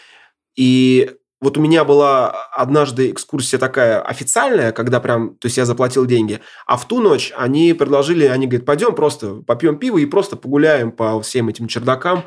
И 0.55 1.11
вот 1.39 1.57
у 1.57 1.61
меня 1.61 1.83
была 1.83 2.31
однажды 2.51 3.11
экскурсия 3.11 3.59
такая 3.59 4.01
официальная, 4.01 4.71
когда 4.71 4.99
прям, 4.99 5.35
то 5.35 5.45
есть 5.45 5.57
я 5.57 5.65
заплатил 5.65 6.07
деньги, 6.07 6.39
а 6.65 6.77
в 6.77 6.87
ту 6.87 6.99
ночь 6.99 7.31
они 7.37 7.73
предложили, 7.73 8.25
они 8.25 8.47
говорят, 8.47 8.65
пойдем 8.65 8.95
просто 8.95 9.43
попьем 9.43 9.77
пиво 9.77 9.99
и 9.99 10.07
просто 10.07 10.35
погуляем 10.35 10.91
по 10.91 11.21
всем 11.21 11.47
этим 11.47 11.67
чердакам. 11.67 12.23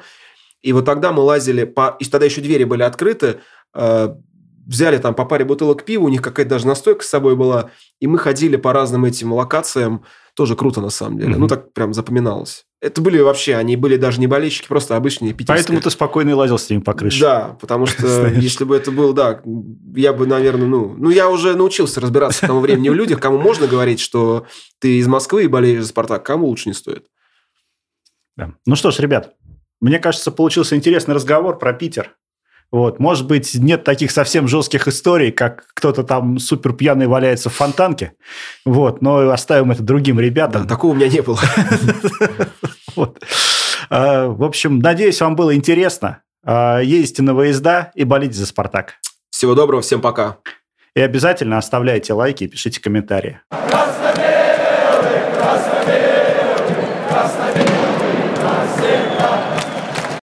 И 0.63 0.73
вот 0.73 0.85
тогда 0.85 1.13
мы 1.13 1.23
лазили, 1.23 1.65
по... 1.65 1.97
и 1.99 2.05
тогда 2.05 2.27
еще 2.27 2.41
двери 2.41 2.65
были 2.65 2.83
открыты, 2.83 3.41
э, 3.75 4.15
взяли 4.67 4.99
там 4.99 5.15
по 5.15 5.25
паре 5.25 5.45
бутылок 5.45 5.85
пива, 5.85 6.05
у 6.05 6.09
них 6.09 6.23
какая-то 6.23 6.51
даже 6.51 6.69
настойка 6.69 7.03
с 7.03 7.09
собой 7.09 7.35
была, 7.35 7.71
и 7.99 8.07
мы 8.07 8.19
ходили 8.19 8.55
по 8.55 8.73
разным 8.73 9.05
этим 9.05 9.33
локациям, 9.33 10.05
тоже 10.35 10.57
круто 10.57 10.81
на 10.81 10.91
самом 10.91 11.19
деле, 11.19 11.31
Мгм. 11.33 11.41
ну 11.41 11.49
так 11.49 11.73
прям 11.73 11.93
запоминалось. 11.95 12.67
Это 12.81 13.03
были 13.03 13.21
вообще, 13.21 13.57
они 13.57 13.77
были 13.77 13.97
даже 13.97 14.21
не 14.21 14.27
болельщики, 14.27 14.67
просто 14.67 14.97
обычные 14.97 15.35
питерские. 15.35 15.57
Поэтому 15.57 15.81
ты 15.83 15.91
спокойно 15.91 16.31
и 16.31 16.33
лазил 16.33 16.59
с 16.59 16.71
ними 16.71 16.81
по 16.81 16.95
крыше. 16.95 17.21
Да, 17.21 17.57
потому 17.61 17.85
что 17.87 18.27
если 18.29 18.65
бы 18.65 18.75
это 18.75 18.91
был, 18.91 19.13
да, 19.13 19.43
я 19.95 20.13
бы, 20.15 20.27
наверное, 20.27 20.67
ну... 20.67 20.95
Ну, 20.97 21.11
я 21.11 21.29
уже 21.29 21.55
научился 21.57 22.01
разбираться 22.01 22.45
к 22.45 22.47
тому 22.47 22.61
времени 22.61 22.89
в 22.89 22.95
людях, 22.95 23.21
кому 23.21 23.39
можно 23.39 23.67
говорить, 23.67 24.01
что 24.01 24.47
ты 24.79 24.99
из 24.99 25.07
Москвы 25.07 25.45
и 25.45 25.49
болеешь 25.49 25.83
за 25.83 25.89
«Спартак», 25.89 26.25
кому 26.25 26.47
лучше 26.47 26.71
не 26.71 26.75
стоит. 26.75 27.07
Да. 28.37 28.55
Ну 28.65 28.77
что 28.77 28.91
ж, 28.91 28.99
ребят, 29.01 29.35
мне 29.81 29.99
кажется, 29.99 30.31
получился 30.31 30.75
интересный 30.77 31.15
разговор 31.15 31.59
про 31.59 31.73
Питер. 31.75 32.17
Вот, 32.73 33.01
может 33.01 33.27
быть, 33.27 33.55
нет 33.55 33.83
таких 33.83 34.11
совсем 34.13 34.47
жестких 34.47 34.87
историй, 34.87 35.33
как 35.33 35.65
кто-то 35.75 36.05
там 36.05 36.39
супер 36.39 36.73
пьяный 36.73 37.09
валяется 37.09 37.51
в 37.51 37.55
фонтанке. 37.55 38.13
Вот, 38.65 39.03
но 39.03 39.29
оставим 39.31 39.73
это 39.73 39.83
другим 39.83 40.17
Да, 40.17 40.23
ребятам. 40.23 40.67
такого 40.69 40.93
у 40.93 40.95
меня 40.95 41.09
не 41.09 41.21
было. 41.23 41.39
А, 43.89 44.29
В 44.29 44.45
общем, 44.45 44.79
надеюсь, 44.79 45.21
вам 45.21 45.35
было 45.35 45.55
интересно. 45.55 46.23
А, 46.45 46.79
Ездите 46.81 47.23
на 47.23 47.35
выезда 47.35 47.91
и 47.95 48.05
болите 48.05 48.35
за 48.35 48.47
«Спартак». 48.47 48.95
Всего 49.31 49.55
доброго, 49.55 49.83
всем 49.83 50.01
пока. 50.01 50.37
И 50.95 51.01
обязательно 51.01 51.59
оставляйте 51.59 52.13
лайки 52.13 52.45
и 52.45 52.49
пишите 52.49 52.81
комментарии. 52.81 53.41